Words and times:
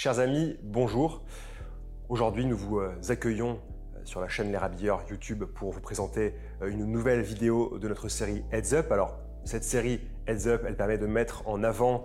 Chers 0.00 0.20
amis, 0.20 0.56
bonjour. 0.62 1.24
Aujourd'hui, 2.08 2.46
nous 2.46 2.56
vous 2.56 2.78
euh, 2.78 2.94
accueillons 3.08 3.58
euh, 3.96 3.98
sur 4.04 4.20
la 4.20 4.28
chaîne 4.28 4.52
Les 4.52 4.56
Rabilleurs 4.56 5.02
YouTube 5.10 5.42
pour 5.42 5.72
vous 5.72 5.80
présenter 5.80 6.36
euh, 6.62 6.70
une 6.70 6.84
nouvelle 6.84 7.20
vidéo 7.20 7.78
de 7.78 7.88
notre 7.88 8.06
série 8.06 8.44
Heads 8.52 8.74
Up. 8.74 8.92
Alors, 8.92 9.18
cette 9.44 9.64
série 9.64 10.00
Heads 10.28 10.46
Up, 10.46 10.62
elle 10.68 10.76
permet 10.76 10.98
de 10.98 11.06
mettre 11.08 11.42
en 11.48 11.64
avant 11.64 12.04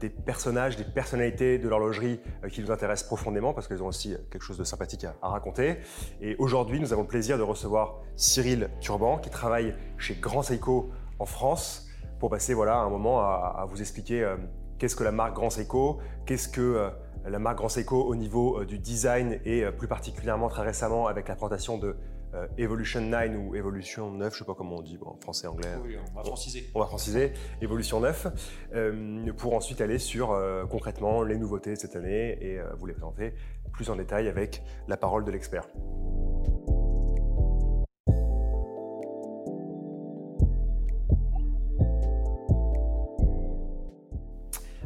des 0.00 0.08
personnages, 0.08 0.78
des 0.78 0.84
personnalités 0.84 1.58
de 1.58 1.68
l'horlogerie 1.68 2.20
qui 2.50 2.62
nous 2.62 2.70
intéressent 2.70 3.06
profondément 3.06 3.52
parce 3.52 3.68
qu'elles 3.68 3.82
ont 3.82 3.88
aussi 3.88 4.16
quelque 4.30 4.42
chose 4.42 4.56
de 4.56 4.64
sympathique 4.64 5.04
à, 5.04 5.28
raconter. 5.28 5.76
Et 6.22 6.36
aujourd'hui, 6.36 6.80
nous 6.80 6.94
avons 6.94 7.02
le 7.02 7.08
plaisir 7.08 7.36
de 7.36 7.42
recevoir 7.42 8.00
Cyril 8.16 8.70
Turban 8.80 9.18
qui 9.18 9.28
travaille 9.28 9.74
chez 9.98 10.14
Grand 10.14 10.42
Seiko 10.42 10.90
en 11.18 11.26
France 11.26 11.90
pour 12.18 12.30
passer 12.30 12.54
voilà, 12.54 12.76
un 12.76 12.88
moment 12.88 13.20
à, 13.20 13.66
vous 13.68 13.80
expliquer 13.80 14.34
qu'est-ce 14.78 14.96
que 14.96 15.04
la 15.04 15.12
marque 15.12 15.34
Grand 15.34 15.50
Seiko, 15.50 15.98
qu'est-ce 16.24 16.48
que 16.48 16.90
la 17.28 17.38
marque 17.38 17.58
Grand 17.58 17.68
Seiko 17.68 18.02
au 18.02 18.14
niveau 18.14 18.60
euh, 18.60 18.66
du 18.66 18.78
design 18.78 19.38
et 19.44 19.64
euh, 19.64 19.72
plus 19.72 19.88
particulièrement 19.88 20.48
très 20.48 20.62
récemment 20.62 21.06
avec 21.06 21.28
la 21.28 21.34
présentation 21.34 21.78
de 21.78 21.96
euh, 22.34 22.46
Evolution 22.58 23.00
9 23.00 23.30
ou 23.38 23.54
Evolution 23.56 24.12
9, 24.12 24.32
je 24.32 24.38
sais 24.38 24.44
pas 24.44 24.54
comment 24.54 24.76
on 24.76 24.82
dit, 24.82 24.98
en 25.04 25.16
français, 25.20 25.46
anglais. 25.46 25.68
Oui, 25.84 25.96
on 26.12 26.16
va 26.16 26.22
franciser. 26.24 26.70
On 26.74 26.80
va 26.80 26.86
franciser, 26.86 27.32
Evolution 27.60 28.00
9, 28.00 28.28
pour 29.36 29.54
ensuite 29.54 29.80
aller 29.80 29.98
sur 29.98 30.38
concrètement 30.70 31.24
les 31.24 31.36
nouveautés 31.36 31.74
de 31.74 31.78
cette 31.78 31.96
année 31.96 32.38
et 32.40 32.60
vous 32.78 32.86
les 32.86 32.94
présenter 32.94 33.34
plus 33.72 33.90
en 33.90 33.96
détail 33.96 34.28
avec 34.28 34.62
la 34.86 34.96
parole 34.96 35.24
de 35.24 35.30
l'expert. 35.32 35.66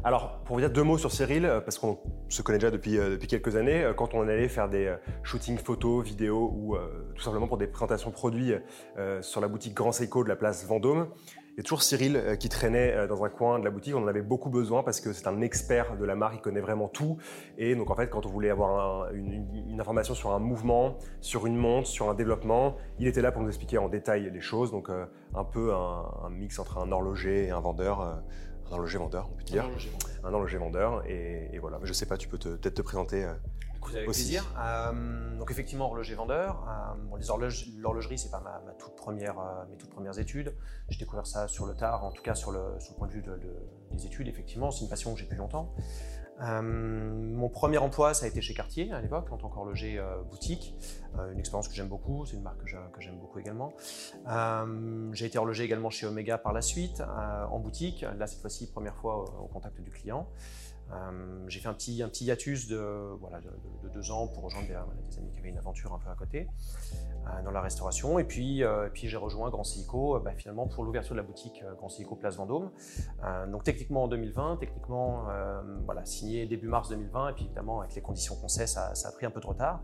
Alors, 0.07 0.41
pour 0.45 0.57
vous 0.57 0.61
dire 0.61 0.71
deux 0.71 0.83
mots 0.83 0.99
sur 0.99 1.11
Cyril, 1.11 1.47
euh, 1.47 1.63
parce 1.63 1.79
qu'on 1.79 1.99
se 2.29 2.43
connaît 2.43 2.59
déjà 2.59 2.71
depuis, 2.71 2.99
euh, 2.99 3.17
quelques 3.17 3.57
années, 3.57 3.83
euh, 3.83 3.95
quand 3.95 4.13
on 4.13 4.21
allait 4.29 4.51
faire 4.51 4.69
des 4.69 4.95
shootings 5.23 5.57
photos, 5.57 6.05
vidéos 6.05 6.53
ou 6.55 6.77
tout 7.15 7.23
simplement 7.23 7.49
pour 7.49 7.57
des 7.57 7.67
présentations 7.67 8.11
produits 8.11 8.53
sur 9.23 9.41
la 9.41 9.49
boutique 9.49 9.75
Grand 9.75 9.93
Seiko 9.93 10.23
de 10.23 10.29
la 10.29 10.37
place 10.37 10.67
Vendôme, 10.67 11.09
il 11.55 11.59
y 11.59 11.61
a 11.61 11.63
toujours 11.63 11.83
Cyril 11.83 12.37
qui 12.39 12.49
traînait 12.49 13.07
dans 13.07 13.25
un 13.25 13.29
coin 13.29 13.59
de 13.59 13.65
la 13.65 13.71
boutique. 13.71 13.95
On 13.95 14.03
en 14.03 14.09
avait 14.09 14.23
beaucoup 14.23 14.51
besoin 14.51 14.83
parce 14.83 15.01
que 15.01 15.13
c'est 15.13 15.29
un 15.29 15.41
expert 15.41 15.97
de 15.97 16.05
la 16.05 16.17
marque, 16.17 16.35
il 16.37 16.41
connaît 16.41 16.61
vraiment 16.61 16.89
tout. 16.89 17.17
Et 17.59 17.75
donc 17.77 17.91
en 17.91 17.95
fait, 17.95 18.09
quand 18.09 18.27
on 18.27 18.29
voulait 18.29 18.51
avoir 18.51 19.13
une, 19.13 19.81
information 19.81 20.15
sur 20.15 20.33
un 20.33 20.39
mouvement, 20.39 20.99
sur 21.21 21.47
une 21.47 21.57
montre, 21.57 21.87
sur 21.87 22.09
un 22.09 22.15
développement, 22.15 22.77
il 22.99 23.07
était 23.07 23.23
là 23.23 23.31
pour 23.31 23.43
nous 23.43 23.49
expliquer 23.49 23.79
en 23.79 23.89
détail 23.89 24.31
les 24.33 24.41
choses. 24.41 24.73
Donc 24.73 24.89
un 24.91 25.45
peu 25.45 25.73
un, 25.73 26.05
un, 26.25 26.31
mix 26.31 26.59
entre 26.59 26.79
un 26.79 26.91
horloger 26.91 27.47
et 27.47 27.51
un 27.51 27.61
vendeur 27.61 28.23
un 28.69 28.73
horloger 28.73 28.99
vendeur, 28.99 29.29
on 29.33 29.37
peut 29.37 29.45
dire. 29.45 29.69
Un 30.23 30.33
horloger 30.33 30.59
vendeur. 30.59 31.05
Et, 31.09 31.59
voilà, 31.59 31.79
je 31.83 31.93
sais 31.93 32.07
pas, 32.07 32.17
tu 32.17 32.29
peux 32.29 32.39
peut-être 32.39 32.75
te 32.75 32.83
présenter. 32.83 33.25
Euh, 33.25 33.35
avec 33.93 34.05
plaisir. 34.05 34.45
Euh, 34.59 35.37
donc 35.39 35.51
effectivement, 35.51 35.87
horloger 35.87 36.15
vendeur. 36.15 36.67
Euh, 36.69 37.19
l'horlogerie, 37.79 38.19
c'est 38.19 38.31
pas 38.31 38.41
ma, 38.41 38.73
toute 38.73 38.97
première, 38.97 39.37
mes 39.71 39.77
toutes 39.77 39.91
premières 39.91 40.19
études. 40.19 40.55
J'ai 40.89 40.99
découvert 40.99 41.27
ça 41.27 41.49
sur 41.49 41.67
le 41.67 41.75
tard, 41.75 42.05
en 42.05 42.11
tout 42.11 42.23
cas 42.23 42.35
sur 42.35 42.53
le, 42.53 42.79
point 42.97 43.09
de 43.09 43.13
vue 43.13 43.25
des 43.93 44.07
études. 44.07 44.29
Effectivement, 44.29 44.71
c'est 44.71 44.83
une 44.83 44.91
passion 44.91 45.13
que 45.13 45.19
j'ai 45.19 45.25
depuis 45.25 45.39
longtemps. 45.39 45.75
Euh, 46.41 46.63
mon 46.63 47.49
premier 47.49 47.79
emploi, 47.79 48.13
ça 48.13 48.27
a 48.27 48.29
été 48.29 48.41
chez 48.41 48.55
Cartier 48.55 48.93
à 48.93 49.01
l'époque, 49.01 49.31
en 49.31 49.37
tant 49.37 49.49
qu'horloger 49.49 49.99
euh, 49.99 50.23
boutique. 50.23 50.75
Euh, 51.19 51.33
une 51.33 51.39
expérience 51.39 51.69
que 51.69 51.75
j'aime 51.75 51.89
beaucoup, 51.89 52.27
c'est 52.27 52.37
une 52.37 52.43
marque 52.43 52.65
que 52.65 53.01
j'aime 53.01 53.19
beaucoup 53.19 53.39
également. 53.39 53.73
J'ai 55.13 55.27
été 55.27 55.39
horloger 55.39 55.65
également 55.65 55.91
chez 55.91 56.07
Omega 56.07 56.39
par 56.39 56.53
la 56.53 56.63
suite, 56.63 57.03
en 57.51 57.59
boutique. 57.59 58.05
Là, 58.19 58.27
cette 58.27 58.41
fois-ci, 58.41 58.71
première 58.71 58.97
fois 58.97 59.25
au 59.41 59.47
contact 59.47 59.81
du 59.81 59.91
client. 59.91 60.29
Euh, 60.93 61.45
j'ai 61.49 61.61
fait 61.61 61.69
un 61.69 61.75
petit, 61.75 61.95
hiatus 62.25 62.69
de, 62.69 63.17
deux 63.93 64.11
ans 64.11 64.27
pour 64.27 64.45
rejoindre 64.45 64.67
des, 64.69 64.75
amis 64.75 65.31
qui 65.33 65.39
avaient 65.39 65.49
une 65.49 65.59
aventure 65.59 65.95
un 65.95 65.99
peu 65.99 66.11
à 66.11 66.15
côté 66.15 66.49
euh, 67.27 67.43
dans 67.43 67.51
la 67.51 67.61
restauration. 67.61 68.19
Et 68.19 68.25
puis, 68.25 68.63
euh, 68.63 68.89
j'ai 68.95 69.17
rejoint 69.17 69.51
Grand 69.51 69.65
Silico 69.65 70.19
bah, 70.21 70.33
finalement 70.37 70.67
pour 70.67 70.85
l'ouverture 70.85 71.15
de 71.15 71.21
la 71.21 71.27
boutique 71.27 71.65
Grand 71.77 71.89
Silico 71.89 72.17
Place 72.17 72.37
Vendôme. 72.37 72.71
donc 73.51 73.65
techniquement 73.65 74.05
en 74.05 74.09
2020, 74.09 74.57
techniquement 74.57 75.27
signé 76.05 76.47
début 76.47 76.69
mars 76.69 76.89
2020. 76.89 77.31
Et 77.31 77.33
puis 77.33 77.45
évidemment 77.45 77.81
avec 77.81 77.95
les 77.95 78.03
conditions 78.03 78.37
qu'on 78.37 78.49
sait, 78.49 78.67
ça, 78.67 78.93
a 78.93 79.13
pris 79.13 79.27
un 79.27 79.31
peu 79.31 79.41
de 79.41 79.47
retard. 79.47 79.83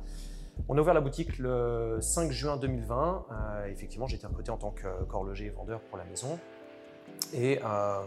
On 0.68 0.76
a 0.76 0.80
ouvert 0.80 0.94
la 0.94 1.00
boutique 1.00 1.38
le 1.38 1.98
5 2.00 2.30
juin 2.30 2.56
2020. 2.56 3.26
effectivement, 3.68 4.06
j'ai 4.06 4.16
été 4.16 4.26
recruté 4.26 4.50
en 4.50 4.58
tant 4.58 4.72
qu'horloger 5.08 5.46
et 5.46 5.50
vendeur 5.50 5.80
pour 5.82 5.98
la 5.98 6.04
maison. 6.04 6.38
Et, 7.32 7.60
euh, 7.64 8.00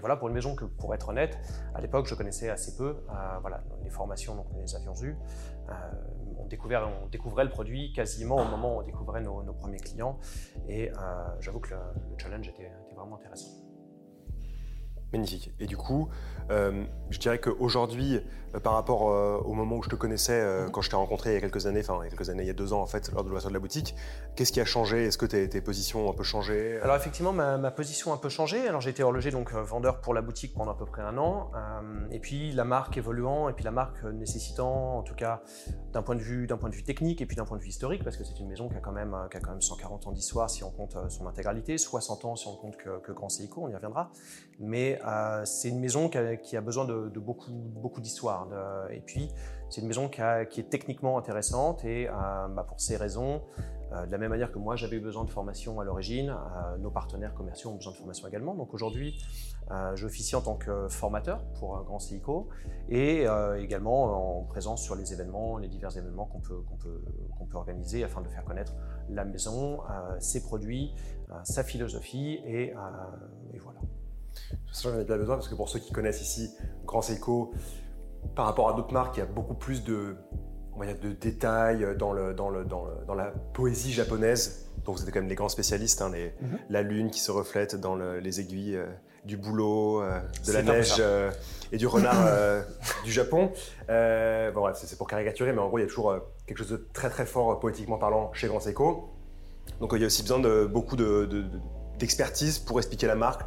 voilà, 0.00 0.16
pour 0.16 0.28
une 0.28 0.34
maison 0.34 0.54
que, 0.54 0.64
pour 0.64 0.94
être 0.94 1.08
honnête, 1.08 1.38
à 1.74 1.80
l'époque, 1.80 2.06
je 2.06 2.14
connaissais 2.14 2.50
assez 2.50 2.76
peu. 2.76 2.96
Euh, 3.10 3.38
voilà, 3.40 3.62
les 3.82 3.90
formations, 3.90 4.34
donc, 4.36 4.46
nous 4.52 4.60
les 4.60 4.74
avions 4.76 4.94
eues. 5.02 5.16
Euh, 5.68 5.72
on, 6.38 6.46
découvrait, 6.46 6.76
on 6.76 7.06
découvrait 7.08 7.44
le 7.44 7.50
produit 7.50 7.92
quasiment 7.92 8.36
au 8.36 8.44
moment 8.44 8.76
où 8.76 8.80
on 8.80 8.82
découvrait 8.82 9.20
nos, 9.20 9.42
premiers 9.54 9.78
clients. 9.78 10.18
Et 10.68 10.90
j'avoue 11.40 11.60
que 11.60 11.70
le, 11.70 11.80
challenge 12.18 12.48
était 12.48 12.70
vraiment 12.94 13.16
intéressant. 13.16 13.67
Magnifique. 15.12 15.52
Et 15.58 15.66
du 15.66 15.76
coup, 15.76 16.10
euh, 16.50 16.84
je 17.10 17.18
dirais 17.18 17.38
qu'aujourd'hui, 17.38 18.20
euh, 18.54 18.60
par 18.60 18.72
rapport 18.72 19.10
euh, 19.10 19.38
au 19.44 19.52
moment 19.52 19.76
où 19.76 19.82
je 19.82 19.88
te 19.88 19.96
connaissais, 19.96 20.42
quand 20.72 20.80
je 20.80 20.90
t'ai 20.90 20.96
rencontré 20.96 21.30
il 21.30 21.34
y 21.34 21.36
a 21.36 21.40
quelques 21.40 21.66
années, 21.66 21.80
enfin 21.80 21.98
il 22.00 22.04
y 22.04 22.06
a 22.06 22.10
quelques 22.10 22.30
années, 22.30 22.42
il 22.42 22.46
y 22.46 22.50
a 22.50 22.54
deux 22.54 22.72
ans 22.72 22.80
en 22.80 22.86
fait, 22.86 23.10
lors 23.12 23.22
de 23.22 23.28
l'ouverture 23.28 23.50
de 23.50 23.54
la 23.54 23.60
boutique, 23.60 23.94
qu'est-ce 24.36 24.52
qui 24.52 24.60
a 24.60 24.64
changé? 24.64 25.06
Est-ce 25.06 25.18
que 25.18 25.26
tes, 25.26 25.60
positions 25.60 26.06
ont 26.06 26.10
un 26.10 26.14
peu 26.14 26.24
changé? 26.24 26.78
Alors 26.82 26.96
effectivement, 26.96 27.32
ma, 27.32 27.70
position 27.70 28.12
a 28.12 28.14
un 28.14 28.18
peu 28.18 28.28
changé. 28.28 28.66
Alors 28.66 28.80
j'ai 28.80 28.90
été 28.90 29.02
horloger, 29.02 29.30
donc 29.30 29.52
vendeur 29.52 30.00
pour 30.00 30.14
la 30.14 30.22
boutique 30.22 30.54
pendant 30.54 30.72
à 30.72 30.76
peu 30.76 30.86
près 30.86 31.02
un 31.02 31.16
an. 31.18 31.50
et 32.10 32.20
puis 32.20 32.52
la 32.52 32.64
marque 32.64 32.96
évoluant, 32.96 33.48
et 33.48 33.52
puis 33.52 33.64
la 33.64 33.70
marque 33.70 34.02
nécessitant, 34.04 34.98
en 34.98 35.02
tout 35.02 35.14
cas 35.14 35.42
d'un 35.92 36.02
point, 36.02 36.16
de 36.16 36.22
vue, 36.22 36.46
point 36.46 36.68
de 36.68 36.74
vue 36.74 36.84
technique 36.84 37.20
et 37.20 37.26
puis 37.26 37.36
d'un 37.36 37.44
point 37.44 37.56
de 37.56 37.62
vue 37.62 37.68
historique, 37.68 38.04
parce 38.04 38.16
que 38.16 38.24
c'est 38.24 38.38
une 38.38 38.48
maison 38.48 38.68
qui 38.68 38.76
a 38.76 38.80
quand 38.80 38.92
même, 38.92 39.16
qui 39.30 39.36
a 39.36 39.40
quand 39.40 39.50
même 39.50 39.62
140 39.62 40.06
ans 40.06 40.12
d'histoire 40.12 40.50
si 40.50 40.64
on 40.64 40.70
compte 40.70 40.96
son 41.08 41.26
intégralité, 41.26 41.78
60 41.78 42.24
ans 42.24 42.36
si 42.36 42.46
on 42.46 42.56
compte 42.56 42.76
que, 42.76 43.00
que 43.00 43.12
Grand 43.12 43.28
Seiko, 43.28 43.62
on 43.64 43.68
y 43.68 43.74
reviendra. 43.74 44.10
Mais 44.60 44.97
euh, 45.06 45.44
c'est 45.44 45.68
une 45.68 45.80
maison 45.80 46.08
qui 46.08 46.56
a, 46.56 46.60
besoin 46.60 46.84
de, 46.84 47.18
beaucoup, 47.18 48.00
d'histoire. 48.00 48.48
Et 48.90 49.00
puis, 49.00 49.30
c'est 49.70 49.80
une 49.80 49.86
maison 49.86 50.08
qui, 50.08 50.20
est 50.20 50.70
techniquement 50.70 51.18
intéressante 51.18 51.84
et 51.84 52.08
euh, 52.08 52.12
bah, 52.48 52.64
pour 52.66 52.80
ces 52.80 52.96
raisons, 52.96 53.42
euh, 53.92 54.06
de 54.06 54.12
la 54.12 54.18
même 54.18 54.30
manière 54.30 54.52
que 54.52 54.58
moi 54.58 54.76
j'avais 54.76 54.98
besoin 54.98 55.24
de 55.24 55.30
formation 55.30 55.80
à 55.80 55.84
l'origine, 55.84 56.34
nos 56.78 56.90
partenaires 56.90 57.34
commerciaux 57.34 57.70
ont 57.70 57.74
besoin 57.74 57.92
de 57.92 57.98
formation 57.98 58.28
également. 58.28 58.54
Donc 58.54 58.74
aujourd'hui, 58.74 59.18
j'officie 59.94 60.34
en 60.34 60.40
tant 60.40 60.56
que 60.56 60.88
formateur 60.88 61.44
pour 61.58 61.76
un 61.76 61.82
grand 61.82 61.98
CICO 61.98 62.48
et 62.88 63.26
également 63.58 64.38
en 64.38 64.44
présence 64.44 64.82
sur 64.82 64.94
les 64.94 65.12
événements, 65.12 65.58
les 65.58 65.68
divers 65.68 65.94
événements 65.96 66.26
qu'on 66.26 66.40
peut, 66.40 66.64
organiser 67.54 68.04
afin 68.04 68.22
de 68.22 68.28
faire 68.28 68.44
connaître 68.44 68.74
la 69.10 69.24
maison, 69.24 69.80
ses 70.20 70.42
produits, 70.42 70.94
sa 71.44 71.62
philosophie 71.64 72.40
et 72.46 72.72
voilà. 73.62 73.80
Ça, 74.72 74.90
j'en 74.90 75.00
ai 75.00 75.04
pas 75.04 75.18
besoin 75.18 75.36
parce 75.36 75.48
que 75.48 75.54
pour 75.54 75.68
ceux 75.68 75.78
qui 75.78 75.92
connaissent 75.92 76.22
ici 76.22 76.50
Grand 76.86 77.02
Seiko, 77.02 77.52
par 78.34 78.46
rapport 78.46 78.68
à 78.68 78.74
d'autres 78.74 78.92
marques, 78.92 79.16
il 79.16 79.20
y 79.20 79.22
a 79.22 79.26
beaucoup 79.26 79.54
plus 79.54 79.84
de, 79.84 80.16
de 80.78 81.12
détails 81.12 81.96
dans, 81.98 82.12
le, 82.12 82.34
dans, 82.34 82.50
le, 82.50 82.64
dans, 82.64 83.14
la 83.14 83.32
poésie 83.52 83.92
japonaise. 83.92 84.70
Donc 84.84 84.96
vous 84.96 85.02
êtes 85.02 85.12
quand 85.12 85.20
même 85.20 85.28
des 85.28 85.34
grands 85.34 85.48
spécialistes, 85.48 86.00
hein, 86.02 86.10
mhm. 86.10 86.58
la 86.70 86.82
lune 86.82 87.10
qui 87.10 87.20
se 87.20 87.30
reflète 87.30 87.76
dans 87.76 87.96
les 87.96 88.40
aiguilles 88.40 88.76
euh, 88.76 88.86
du 89.24 89.36
boulot, 89.36 90.02
euh, 90.02 90.20
de 90.46 90.52
la 90.52 90.62
neige 90.62 90.94
euh, 91.00 91.30
et 91.72 91.76
du 91.76 91.86
renard 91.86 92.28
du 93.04 93.12
Japon. 93.12 93.52
bon, 93.88 94.72
c'est 94.74 94.96
pour 94.96 95.08
caricaturer, 95.08 95.52
mais 95.52 95.60
en 95.60 95.68
gros, 95.68 95.78
il 95.78 95.82
y 95.82 95.84
a 95.84 95.88
toujours 95.88 96.14
quelque 96.46 96.58
chose 96.58 96.70
de 96.70 96.88
très 96.92 97.10
très 97.10 97.26
fort 97.26 97.58
poétiquement 97.60 97.98
parlant 97.98 98.32
chez 98.32 98.46
Grand 98.46 98.60
Seiko. 98.60 99.10
Donc 99.80 99.90
il 99.94 100.00
y 100.00 100.04
a 100.04 100.06
aussi 100.06 100.22
besoin 100.22 100.38
de 100.38 100.64
beaucoup 100.64 100.96
d'expertise 101.98 102.58
pour 102.58 102.78
expliquer 102.78 103.06
la 103.06 103.16
marque, 103.16 103.42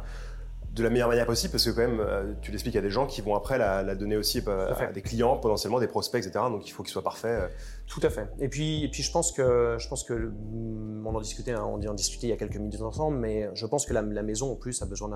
de 0.74 0.82
la 0.82 0.90
meilleure 0.90 1.08
manière 1.08 1.26
possible 1.26 1.52
parce 1.52 1.64
que 1.64 1.70
quand 1.70 1.86
même 1.86 2.00
euh, 2.00 2.32
tu 2.40 2.50
l'expliques 2.50 2.76
à 2.76 2.80
des 2.80 2.90
gens 2.90 3.06
qui 3.06 3.20
vont 3.20 3.34
après 3.34 3.58
la, 3.58 3.94
donner 3.94 4.16
aussi 4.16 4.42
euh, 4.46 4.72
à, 4.72 4.86
des 4.86 5.02
clients 5.02 5.36
potentiellement 5.36 5.80
des 5.80 5.86
prospects 5.86 6.24
etc 6.24 6.46
donc 6.48 6.66
il 6.66 6.70
faut 6.70 6.82
qu'il 6.82 6.92
soit 6.92 7.02
parfait 7.02 7.28
euh. 7.42 7.48
tout 7.86 8.00
à 8.02 8.08
fait. 8.08 8.26
Et 8.38 8.48
puis 8.48 8.84
et 8.84 8.88
puis 8.88 9.02
je 9.02 9.12
pense 9.12 9.32
que 9.32 9.76
je 9.78 9.88
pense 9.88 10.02
que 10.02 10.14
mm, 10.14 11.06
on 11.06 11.14
en 11.14 11.20
discutait 11.20 11.52
hein, 11.52 11.64
on 11.66 11.86
en 11.86 11.94
discutait 11.94 12.28
il 12.28 12.30
y 12.30 12.32
a 12.32 12.38
quelques 12.38 12.56
minutes 12.56 12.80
ensemble 12.80 13.18
mais 13.18 13.50
je 13.54 13.66
pense 13.66 13.84
que 13.84 13.92
la, 13.92 14.02
maison 14.02 14.52
en 14.52 14.56
plus 14.56 14.80
a 14.80 14.86
besoin 14.86 15.10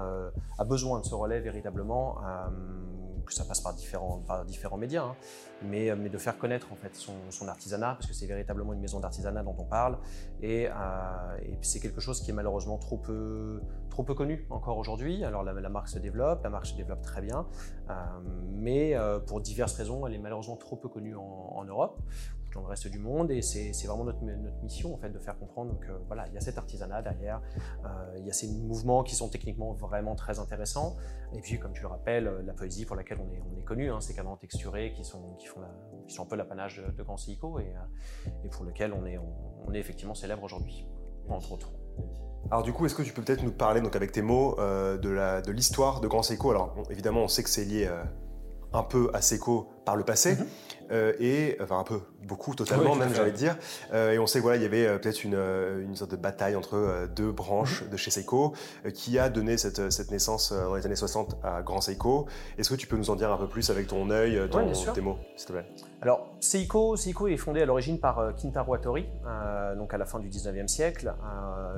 a 0.58 0.64
besoin 0.64 1.00
de 1.00 1.06
ce 1.06 1.14
relais 1.14 1.41
véritablement 1.41 2.19
que 3.26 3.34
ça 3.34 3.44
passe 3.44 3.61
par 3.61 3.75
différents, 3.75 4.23
différents 4.46 4.76
médias, 4.76 5.05
hein. 5.05 5.17
mais, 5.62 5.94
mais, 5.96 6.08
de 6.08 6.19
faire 6.19 6.38
connaître 6.38 6.73
en 6.73 6.76
fait 6.76 6.94
son, 6.94 7.49
artisanat, 7.49 7.94
parce 7.94 8.06
que 8.06 8.14
c'est 8.14 8.26
véritablement 8.26 8.73
une 8.73 8.81
maison 8.81 9.00
d'artisanat 9.00 9.43
dont 9.43 9.56
on 9.58 9.64
parle, 9.64 9.99
et, 10.43 10.62
et 10.62 11.58
c'est 11.61 11.81
quelque 11.81 12.00
chose 12.00 12.20
qui 12.20 12.31
est 12.31 12.34
malheureusement 12.34 12.78
trop 12.78 12.96
peu, 12.96 13.61
trop 13.96 14.02
peu 14.02 14.14
connu 14.14 14.46
encore 14.50 14.76
aujourd'hui. 14.76 15.25
Alors 15.25 15.43
la, 15.43 15.69
marque 15.70 15.88
se 15.88 15.99
développe, 15.99 16.44
la 16.44 16.50
marque 16.50 16.67
se 16.67 16.75
développe 16.75 17.00
très 17.00 17.23
bien, 17.23 17.46
euh, 17.88 17.94
mais 18.52 18.94
euh, 18.94 19.19
pour 19.20 19.40
diverses 19.40 19.72
raisons, 19.72 20.06
elle 20.06 20.12
est 20.12 20.19
malheureusement 20.19 20.56
trop 20.56 20.76
peu 20.76 20.88
connue 20.88 21.17
en, 21.17 21.64
Europe, 21.64 21.99
dans 22.56 22.62
le 22.62 22.69
reste 22.69 22.88
du 22.88 22.99
monde. 22.99 23.31
Et 23.31 23.43
c'est 23.43 23.73
vraiment 23.87 24.05
notre, 24.05 24.23
mission 24.62 24.94
en 24.94 24.99
fait 24.99 25.11
de 25.11 25.19
faire 25.19 25.38
comprendre 25.38 25.79
que 25.79 25.93
voilà, 26.06 26.26
il 26.29 26.35
y 26.35 26.37
a 26.37 26.41
cet 26.41 26.58
artisanat 26.58 27.03
derrière, 27.03 27.41
il 28.19 28.26
y 28.26 28.31
a 28.31 28.32
ces 28.32 28.49
mouvements 28.49 29.03
qui 29.03 29.14
sont 29.14 29.29
techniquement 29.29 29.73
vraiment 29.75 30.14
très 30.14 30.38
intéressants. 30.38 30.97
Et 31.35 31.41
puis, 31.41 31.58
comme 31.58 31.73
tu 31.73 31.82
le 31.82 31.88
rappelles, 31.88 32.25
la 32.44 32.53
poésie 32.53 32.85
pour 32.85 32.97
laquelle 32.97 33.19
on 33.20 33.32
est, 33.32 33.41
on 33.41 33.58
est 33.58 33.64
connu, 33.64 33.91
hein, 33.91 34.00
ces 34.00 34.14
cadrans 34.14 34.37
texturés 34.37 34.93
qui 34.93 35.05
sont, 35.05 35.35
qui, 35.38 35.47
font 35.47 35.61
qui 36.06 36.14
sont 36.14 36.23
un 36.23 36.26
peu 36.26 36.37
l'apanage 36.37 36.82
de, 36.97 37.03
Grand 37.03 37.17
Seiko 37.17 37.61
et, 37.61 37.73
et, 38.44 38.49
pour 38.49 38.64
lequel 38.64 38.93
on 38.93 39.06
est, 39.06 39.19
on, 39.19 39.73
est 39.73 39.79
effectivement 39.79 40.14
célèbre 40.14 40.43
aujourd'hui, 40.43 40.87
entre 41.29 41.53
autres. 41.53 41.73
Alors 42.50 42.62
du 42.62 42.73
coup, 42.73 42.87
est-ce 42.87 42.94
que 42.94 43.03
tu 43.03 43.12
peux 43.12 43.23
peut-être 43.23 43.43
nous 43.43 43.53
parler, 43.53 43.81
donc 43.81 43.97
avec 43.97 44.12
tes 44.12 44.23
mots, 44.23 44.58
euh, 44.58 44.97
de 44.99 45.50
l'histoire 45.50 46.00
de, 46.00 46.08
Grand 46.08 46.23
Seiko 46.23 46.50
Alors 46.50 46.75
évidemment, 46.91 47.23
on 47.23 47.29
sait 47.29 47.43
que 47.43 47.50
c'est 47.50 47.64
lié 47.64 47.87
euh, 47.87 48.03
un 48.73 48.82
peu 48.82 49.11
à 49.14 49.20
Seiko 49.20 49.69
par 49.87 49.97
le 49.97 50.03
passé, 50.03 50.35
mm-hmm. 50.35 50.47
euh, 50.91 51.12
et 51.21 51.56
enfin 51.62 51.79
un 51.79 51.85
peu, 51.85 52.00
beaucoup 52.27 52.56
totalement 52.56 52.97
même, 52.97 53.15
j'allais 53.15 53.31
dire. 53.31 53.56
Euh, 53.94 54.11
et 54.11 54.19
on 54.19 54.27
sait 54.27 54.41
voilà, 54.41 54.56
il 54.56 54.62
y 54.62 54.67
avait 54.67 54.85
euh, 54.85 54.99
peut-être 54.99 55.23
une, 55.23 55.35
une, 55.35 55.94
sorte 55.94 56.11
de 56.11 56.17
bataille 56.17 56.56
entre 56.56 57.09
deux 57.15 57.31
branches 57.31 57.85
mm-hmm. 57.85 57.91
de 57.91 57.97
chez 57.97 58.11
Seiko 58.11 58.53
qui 58.93 59.19
a 59.19 59.29
donné 59.29 59.56
cette, 59.56 59.91
cette, 59.91 60.11
naissance 60.11 60.53
dans 60.53 60.75
les 60.75 60.85
années 60.85 60.97
60 60.97 61.37
à 61.44 61.62
Grand 61.62 61.81
Seiko. 61.81 62.27
Est-ce 62.59 62.69
que 62.69 62.75
tu 62.75 62.88
peux 62.88 62.97
nous 62.97 63.11
en 63.11 63.17
dire 63.17 63.31
un 63.31 63.37
peu 63.37 63.47
plus 63.47 63.71
avec 63.71 63.87
ton 63.87 64.11
œil, 64.11 64.41
ton, 64.50 64.73
tes 64.93 65.00
mots, 65.00 65.19
s'il 65.37 65.47
te 65.47 65.53
plaît? 65.53 65.67
Alors 66.03 66.27
Seiko, 66.41 66.97
Seiko 66.97 67.29
est 67.29 67.37
fondé 67.37 67.62
à 67.62 67.65
l'origine 67.65 68.00
par 68.00 68.35
Kintaro 68.37 68.75
Hattori, 68.75 69.06
donc 69.79 69.94
à 69.94 69.99
la 69.99 70.05
fin 70.05 70.19
du 70.19 70.29
19e 70.29 70.67
siècle. 70.67 71.15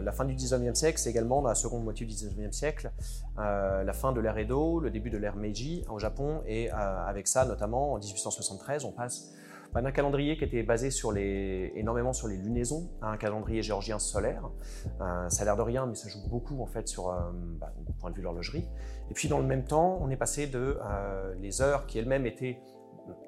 la 0.02 0.12
fin 0.12 0.25
du 0.25 0.34
19e 0.34 0.75
siècle, 0.75 0.99
c'est 0.99 1.11
également 1.11 1.43
dans 1.43 1.49
la 1.49 1.54
seconde 1.54 1.84
moitié 1.84 2.06
du 2.06 2.14
19e 2.14 2.52
siècle, 2.52 2.90
la 3.37 3.93
fin 3.93 4.12
de 4.12 4.20
l'ère 4.20 4.38
Edo, 4.38 4.81
le 4.81 4.90
début 4.90 5.11
de 5.11 5.19
l'ère 5.19 5.37
Meiji 5.37 5.84
au 5.90 5.99
Japon, 5.99 6.43
et 6.46 6.70
avec 6.70 7.28
ça 7.28 7.44
notamment 7.44 7.97
en 7.98 8.00
1873, 8.00 8.84
on 8.84 8.92
passe 8.92 9.34
d'un 9.74 9.92
calendrier 9.92 10.36
qui 10.36 10.44
était 10.44 10.62
basé 10.62 10.90
sur 10.90 11.12
les, 11.12 11.72
énormément 11.76 12.12
sur 12.12 12.28
les 12.28 12.36
lunaisons 12.36 12.90
à 13.02 13.10
un 13.10 13.16
calendrier 13.16 13.62
géorgien 13.62 13.98
solaire. 13.98 14.48
Euh, 15.00 15.28
ça 15.28 15.42
a 15.42 15.44
l'air 15.44 15.56
de 15.56 15.62
rien, 15.62 15.86
mais 15.86 15.94
ça 15.94 16.08
joue 16.08 16.26
beaucoup 16.28 16.62
en 16.62 16.66
fait 16.66 16.88
sur 16.88 17.10
euh, 17.10 17.20
bah, 17.60 17.72
point 18.00 18.10
de 18.10 18.16
vue 18.16 18.22
de 18.22 18.24
l'horlogerie. 18.24 18.66
Et 19.10 19.14
puis 19.14 19.28
dans 19.28 19.38
le 19.38 19.46
même 19.46 19.64
temps, 19.64 19.98
on 20.00 20.10
est 20.10 20.16
passé 20.16 20.46
de 20.46 20.78
euh, 20.82 21.34
les 21.40 21.62
heures 21.62 21.86
qui 21.86 21.98
elles-mêmes 21.98 22.26
étaient 22.26 22.60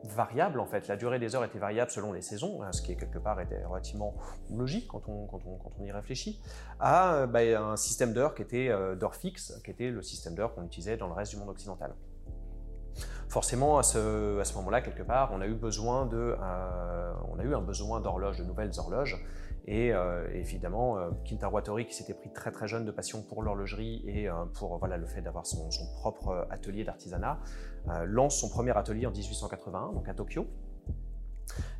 variables 0.04 0.60
en 0.60 0.66
fait. 0.66 0.88
La 0.88 0.96
durée 0.96 1.18
des 1.18 1.34
heures 1.34 1.44
était 1.44 1.58
variable 1.58 1.90
selon 1.90 2.12
les 2.12 2.20
saisons, 2.20 2.60
ce 2.70 2.82
qui 2.82 2.92
est 2.92 2.96
quelque 2.96 3.18
part 3.18 3.40
était 3.40 3.64
relativement 3.64 4.14
logique 4.50 4.88
quand 4.88 5.08
on, 5.08 5.26
quand 5.26 5.40
on, 5.46 5.56
quand 5.56 5.70
on 5.78 5.84
y 5.84 5.90
réfléchit, 5.90 6.38
à 6.80 7.26
bah, 7.26 7.40
un 7.40 7.76
système 7.76 8.12
d'heures 8.12 8.34
qui 8.34 8.42
était 8.42 8.68
d'heures 8.96 9.14
fixes, 9.14 9.58
qui 9.64 9.70
était 9.70 9.88
le 9.88 10.02
système 10.02 10.34
d'heures 10.34 10.54
qu'on 10.54 10.64
utilisait 10.64 10.98
dans 10.98 11.06
le 11.06 11.14
reste 11.14 11.32
du 11.32 11.38
monde 11.38 11.48
occidental 11.48 11.94
forcément, 13.28 13.78
à 13.78 13.82
ce, 13.82 14.40
à 14.40 14.56
moment-là, 14.56 14.80
quelque 14.80 15.02
part, 15.02 15.30
on 15.32 15.40
a 15.40 15.46
eu 15.46 15.54
besoin 15.54 16.06
de, 16.06 16.36
euh, 16.40 17.12
on 17.32 17.38
a 17.38 17.44
eu 17.44 17.54
un 17.54 17.60
besoin 17.60 18.00
d'horloges, 18.00 18.38
de 18.38 18.44
nouvelles 18.44 18.72
horloges. 18.78 19.24
Et 19.66 19.92
euh, 19.92 20.26
évidemment, 20.32 20.98
euh, 20.98 21.10
Kintaro 21.24 21.60
qui 21.60 21.94
s'était 21.94 22.14
pris 22.14 22.32
très 22.32 22.50
très 22.50 22.66
jeune 22.66 22.84
de 22.84 22.90
passion 22.90 23.22
pour 23.22 23.42
l'horlogerie 23.42 24.02
et 24.06 24.28
pour 24.54 24.78
voilà, 24.78 24.96
le 24.96 25.06
fait 25.06 25.20
d'avoir 25.20 25.46
son, 25.46 25.68
propre 25.96 26.46
atelier 26.50 26.82
d'artisanat, 26.82 27.38
lance 28.04 28.40
son 28.40 28.48
premier 28.48 28.76
atelier 28.76 29.06
en 29.06 29.10
1881, 29.10 29.92
donc 29.92 30.08
à 30.08 30.14
Tokyo. 30.14 30.46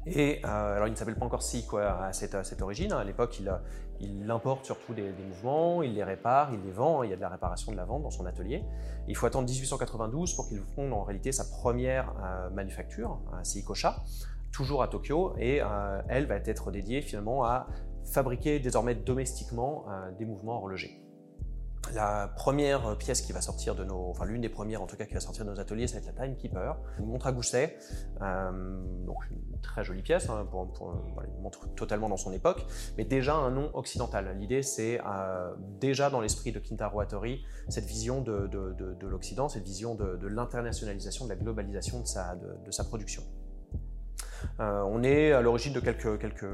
Et 0.06 0.40
euh, 0.44 0.76
alors, 0.76 0.88
il 0.88 0.92
ne 0.92 0.96
s'appelle 0.96 1.16
pas 1.16 1.26
encore 1.26 1.42
Si 1.42 1.66
quoi, 1.66 2.04
à, 2.04 2.12
cette, 2.12 2.62
origine. 2.62 2.92
À 2.92 3.04
l'époque, 3.04 3.38
il, 3.38 3.52
il, 4.00 4.30
importe 4.30 4.64
surtout 4.64 4.94
des, 4.94 5.12
mouvements, 5.28 5.82
il 5.82 5.94
les 5.94 6.04
répare, 6.04 6.52
il 6.52 6.62
les 6.62 6.72
vend. 6.72 7.02
Il 7.02 7.10
y 7.10 7.12
a 7.12 7.16
de 7.16 7.20
la 7.20 7.28
réparation 7.28 7.72
de 7.72 7.76
la 7.76 7.84
vente 7.84 8.02
dans 8.02 8.10
son 8.10 8.26
atelier. 8.26 8.64
Il 9.08 9.16
faut 9.16 9.26
attendre 9.26 9.48
1892 9.48 10.34
pour 10.34 10.48
qu'il 10.48 10.60
fonde 10.74 10.92
en 10.92 11.02
réalité 11.02 11.32
sa 11.32 11.44
première 11.44 12.12
euh, 12.22 12.50
manufacture, 12.50 13.18
Seikosha, 13.42 13.96
toujours 14.52 14.82
à 14.82 14.88
Tokyo. 14.88 15.34
Et 15.38 15.60
euh, 15.62 16.02
elle 16.08 16.26
va 16.26 16.36
être 16.36 16.70
dédiée 16.70 17.02
finalement 17.02 17.44
à 17.44 17.66
fabriquer 18.04 18.58
désormais 18.60 18.94
domestiquement 18.94 19.84
des 20.18 20.24
mouvements 20.24 20.56
horlogers. 20.56 21.09
La 21.94 22.28
première 22.36 22.96
pièce 22.98 23.22
qui 23.22 23.32
va 23.32 23.40
sortir 23.40 23.74
de 23.74 23.84
nos, 23.84 24.10
enfin 24.10 24.24
l'une 24.24 24.42
des 24.42 24.48
premières 24.48 24.80
en 24.82 24.86
tout 24.86 24.96
cas 24.96 25.06
qui 25.06 25.14
va 25.14 25.20
sortir 25.20 25.44
de 25.44 25.50
nos 25.50 25.58
ateliers, 25.58 25.86
ça 25.88 25.98
va 25.98 26.06
être 26.06 26.18
la 26.18 26.24
Timekeeper, 26.24 26.76
une 26.98 27.06
montre 27.06 27.26
à 27.26 27.32
gousset, 27.32 27.78
euh, 28.22 28.80
donc 29.06 29.16
une 29.30 29.60
très 29.60 29.82
jolie 29.82 30.02
pièce, 30.02 30.28
hein, 30.28 30.46
une 30.52 31.42
montre 31.42 31.68
totalement 31.74 32.08
dans 32.08 32.16
son 32.16 32.32
époque, 32.32 32.64
mais 32.96 33.04
déjà 33.04 33.34
un 33.34 33.50
nom 33.50 33.70
occidental. 33.74 34.36
L'idée 34.38 34.62
c'est 34.62 35.00
euh, 35.04 35.52
déjà 35.80 36.10
dans 36.10 36.20
l'esprit 36.20 36.52
de 36.52 36.60
Kintaro 36.60 37.00
Hattori 37.00 37.44
cette 37.68 37.86
vision 37.86 38.20
de, 38.20 39.06
l'Occident, 39.06 39.48
cette 39.48 39.64
vision 39.64 39.96
de, 39.96 40.26
l'internationalisation, 40.26 41.24
de 41.24 41.30
la 41.30 41.36
globalisation 41.36 42.00
de 42.02 42.70
sa 42.70 42.84
production. 42.84 43.22
Euh, 44.60 44.82
on 44.86 45.02
est 45.02 45.32
à 45.32 45.40
l'origine 45.40 45.72
de 45.72 45.80
quelques, 45.80 46.18
quelques, 46.18 46.46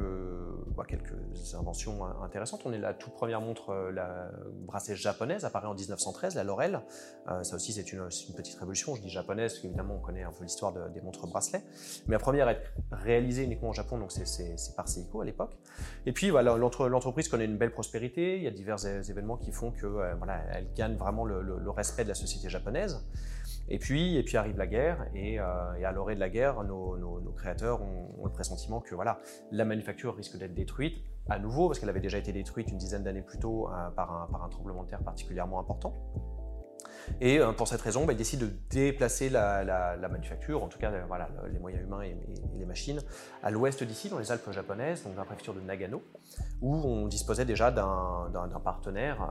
bah, 0.76 0.84
quelques 0.86 1.54
inventions 1.54 2.04
intéressantes. 2.22 2.62
On 2.64 2.72
est 2.72 2.78
la 2.78 2.94
toute 2.94 3.14
première 3.14 3.40
montre, 3.40 3.70
euh, 3.70 3.92
la 3.92 4.30
bracelet 4.66 4.96
japonaise, 4.96 5.44
apparaît 5.44 5.66
en 5.66 5.74
1913, 5.74 6.34
la 6.34 6.44
Laurel. 6.44 6.80
Euh, 7.28 7.42
ça 7.42 7.56
aussi, 7.56 7.72
c'est 7.72 7.92
une, 7.92 8.06
petite 8.36 8.58
révolution. 8.58 8.94
Je 8.94 9.02
dis 9.02 9.10
japonaise 9.10 9.52
parce 9.52 9.62
qu'évidemment, 9.62 9.94
on 9.96 10.04
connaît 10.04 10.22
un 10.22 10.32
peu 10.32 10.44
l'histoire 10.44 10.72
des 10.72 11.00
montres 11.00 11.26
bracelets. 11.26 11.62
Mais 12.06 12.12
la 12.12 12.18
première 12.18 12.48
est 12.48 12.62
réalisée 12.92 13.44
uniquement 13.44 13.70
au 13.70 13.74
Japon, 13.74 13.98
donc 13.98 14.12
c'est 14.12 14.56
par 14.76 14.88
Seiko 14.88 15.20
à 15.20 15.24
l'époque. 15.24 15.56
Et 16.04 16.12
puis, 16.12 16.30
voilà, 16.30 16.56
l'entreprise 16.56 17.28
connaît 17.28 17.44
une 17.44 17.56
belle 17.56 17.72
prospérité. 17.72 18.36
Il 18.36 18.42
y 18.42 18.46
a 18.46 18.50
divers 18.50 18.84
événements 18.86 19.36
qui 19.36 19.52
font 19.52 19.70
que 19.70 19.86
voilà, 19.86 20.42
elle 20.52 20.72
gagne 20.74 20.96
vraiment 20.96 21.24
le, 21.24 21.42
le 21.42 21.70
respect 21.70 22.04
de 22.04 22.08
la 22.08 22.14
société 22.14 22.48
japonaise. 22.48 23.02
Et 23.68 23.78
puis, 23.78 24.16
et 24.16 24.22
puis 24.22 24.36
arrive 24.36 24.56
la 24.56 24.66
guerre, 24.66 25.06
et, 25.14 25.40
euh, 25.40 25.84
à 25.84 25.92
l'orée 25.92 26.14
de 26.14 26.20
la 26.20 26.28
guerre, 26.28 26.62
nos, 26.62 27.32
créateurs 27.36 27.82
ont, 27.82 28.24
le 28.24 28.30
pressentiment 28.30 28.80
que 28.80 28.94
voilà, 28.94 29.18
la 29.50 29.64
manufacture 29.64 30.14
risque 30.16 30.36
d'être 30.38 30.54
détruite 30.54 30.98
à 31.28 31.38
nouveau, 31.38 31.68
parce 31.68 31.80
qu'elle 31.80 31.88
avait 31.88 32.00
déjà 32.00 32.18
été 32.18 32.32
détruite 32.32 32.70
une 32.70 32.78
dizaine 32.78 33.02
d'années 33.02 33.22
plus 33.22 33.38
tôt 33.38 33.68
euh, 33.68 33.90
par, 33.90 34.42
un, 34.44 34.48
tremblement 34.48 34.84
de 34.84 34.88
terre 34.88 35.02
particulièrement 35.02 35.58
important. 35.58 35.94
Et 37.20 37.38
euh, 37.38 37.52
pour 37.52 37.68
cette 37.68 37.80
raison, 37.80 38.04
bah, 38.04 38.12
ils 38.12 38.16
décident 38.16 38.46
de 38.46 38.52
déplacer 38.70 39.28
la, 39.28 39.96
manufacture, 40.10 40.62
en 40.62 40.68
tout 40.68 40.78
cas 40.78 40.92
les 41.52 41.58
moyens 41.58 41.82
humains 41.82 42.02
et, 42.02 42.16
les 42.56 42.64
machines, 42.64 43.00
à 43.42 43.50
l'ouest 43.50 43.82
d'ici, 43.82 44.08
dans 44.08 44.18
les 44.18 44.30
Alpes 44.30 44.50
japonaises, 44.52 45.02
donc 45.02 45.14
dans 45.14 45.22
la 45.22 45.26
préfecture 45.26 45.54
de 45.54 45.60
Nagano, 45.60 46.02
où 46.62 46.74
on 46.74 47.06
disposait 47.08 47.44
déjà 47.44 47.72
d'un 47.72 48.60
partenaire 48.62 49.28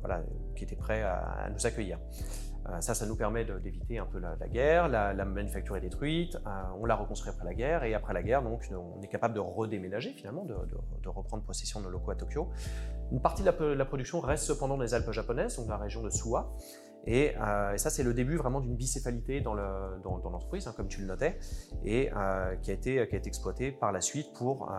voilà, 0.00 0.22
qui 0.56 0.64
était 0.64 0.76
prêt 0.76 1.02
à 1.02 1.48
nous 1.50 1.66
accueillir. 1.66 1.98
Euh, 2.70 2.80
ça, 2.80 2.94
ça 2.94 3.06
nous 3.06 3.16
permet 3.16 3.44
d'éviter 3.44 3.98
un 3.98 4.06
peu 4.06 4.18
la, 4.18 4.36
guerre. 4.48 4.88
La, 4.88 5.24
manufacture 5.24 5.76
est 5.76 5.80
détruite, 5.80 6.36
euh, 6.36 6.50
on 6.80 6.84
la 6.84 6.96
reconstruit 6.96 7.30
après 7.30 7.44
la 7.44 7.54
guerre, 7.54 7.84
et 7.84 7.94
après 7.94 8.12
la 8.12 8.22
guerre, 8.22 8.42
donc, 8.42 8.68
on 8.72 9.00
est 9.02 9.08
capable 9.08 9.34
de 9.34 9.40
redéménager 9.40 10.12
finalement, 10.12 10.44
de, 10.44 11.08
reprendre 11.08 11.42
possession 11.44 11.80
de 11.80 11.86
nos 11.86 11.90
locaux 11.90 12.10
à 12.10 12.14
Tokyo. 12.14 12.48
Une 13.12 13.20
partie 13.20 13.42
de 13.42 13.50
la, 13.72 13.84
production 13.84 14.20
reste 14.20 14.44
cependant 14.44 14.76
dans 14.76 14.82
les 14.82 14.94
Alpes 14.94 15.10
japonaises, 15.12 15.56
donc 15.56 15.66
dans 15.66 15.72
la 15.72 15.78
région 15.78 16.02
de 16.02 16.10
Suwa. 16.10 16.52
Et, 17.06 17.34
euh, 17.38 17.76
ça, 17.78 17.88
c'est 17.88 18.02
le 18.02 18.12
début 18.12 18.36
vraiment 18.36 18.60
d'une 18.60 18.76
bicéphalité 18.76 19.40
dans 19.40 19.54
l'entreprise, 19.54 20.66
hein, 20.66 20.74
comme 20.76 20.88
tu 20.88 21.00
le 21.00 21.06
notais, 21.06 21.38
et 21.84 22.10
qui, 22.62 22.70
a 22.70 22.74
été, 22.74 23.08
qui 23.08 23.14
a 23.14 23.18
été 23.18 23.28
exploitée 23.28 23.72
par 23.72 23.92
la 23.92 24.02
suite 24.02 24.32
pour, 24.34 24.70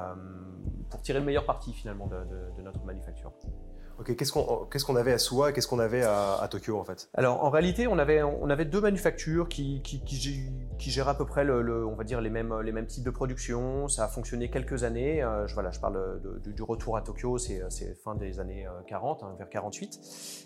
pour 0.90 1.02
tirer 1.02 1.20
le 1.20 1.26
meilleur 1.26 1.46
parti 1.46 1.74
finalement 1.74 2.08
de 2.08 2.62
notre 2.62 2.84
manufacture. 2.86 3.32
Qu'est-ce 4.06 4.86
qu'on 4.86 4.96
avait 4.96 5.14
à 5.14 5.18
Suwa 5.18 5.50
et 5.50 5.54
qu'est-ce 5.54 5.68
qu'on 5.68 5.80
avait 5.80 6.04
à, 6.04 6.48
Tokyo 6.50 6.78
en 6.78 6.84
fait? 6.84 7.10
Alors 7.14 7.44
en 7.44 7.50
réalité, 7.50 7.88
on 7.88 7.98
avait 7.98 8.66
deux 8.66 8.82
manufactures 8.82 9.48
qui 9.50 9.82
qui, 9.82 10.92
géraient 10.92 11.12
à 11.12 11.16
peu 11.16 11.26
près 11.26 11.48
on 11.50 11.96
va 11.96 12.04
dire 12.04 12.22
les 12.22 12.30
mêmes 12.30 12.88
types 12.88 13.04
de 13.04 13.10
production. 13.10 13.88
Ça 13.88 14.06
a 14.06 14.08
fonctionné 14.08 14.50
quelques 14.50 14.84
années. 14.84 15.24
Euh, 15.24 15.48
je, 15.48 15.54
voilà, 15.54 15.72
je 15.72 15.80
parle 15.80 16.22
du 16.46 16.64
retour 16.64 16.98
à 16.98 17.02
Tokyo, 17.02 17.38
c'est 17.38 17.94
fin 18.04 18.16
des 18.16 18.40
années 18.40 18.68
40, 18.88 19.24
euh, 19.24 19.26
hein, 19.26 19.36
vers 19.38 19.50
48. 19.50 20.00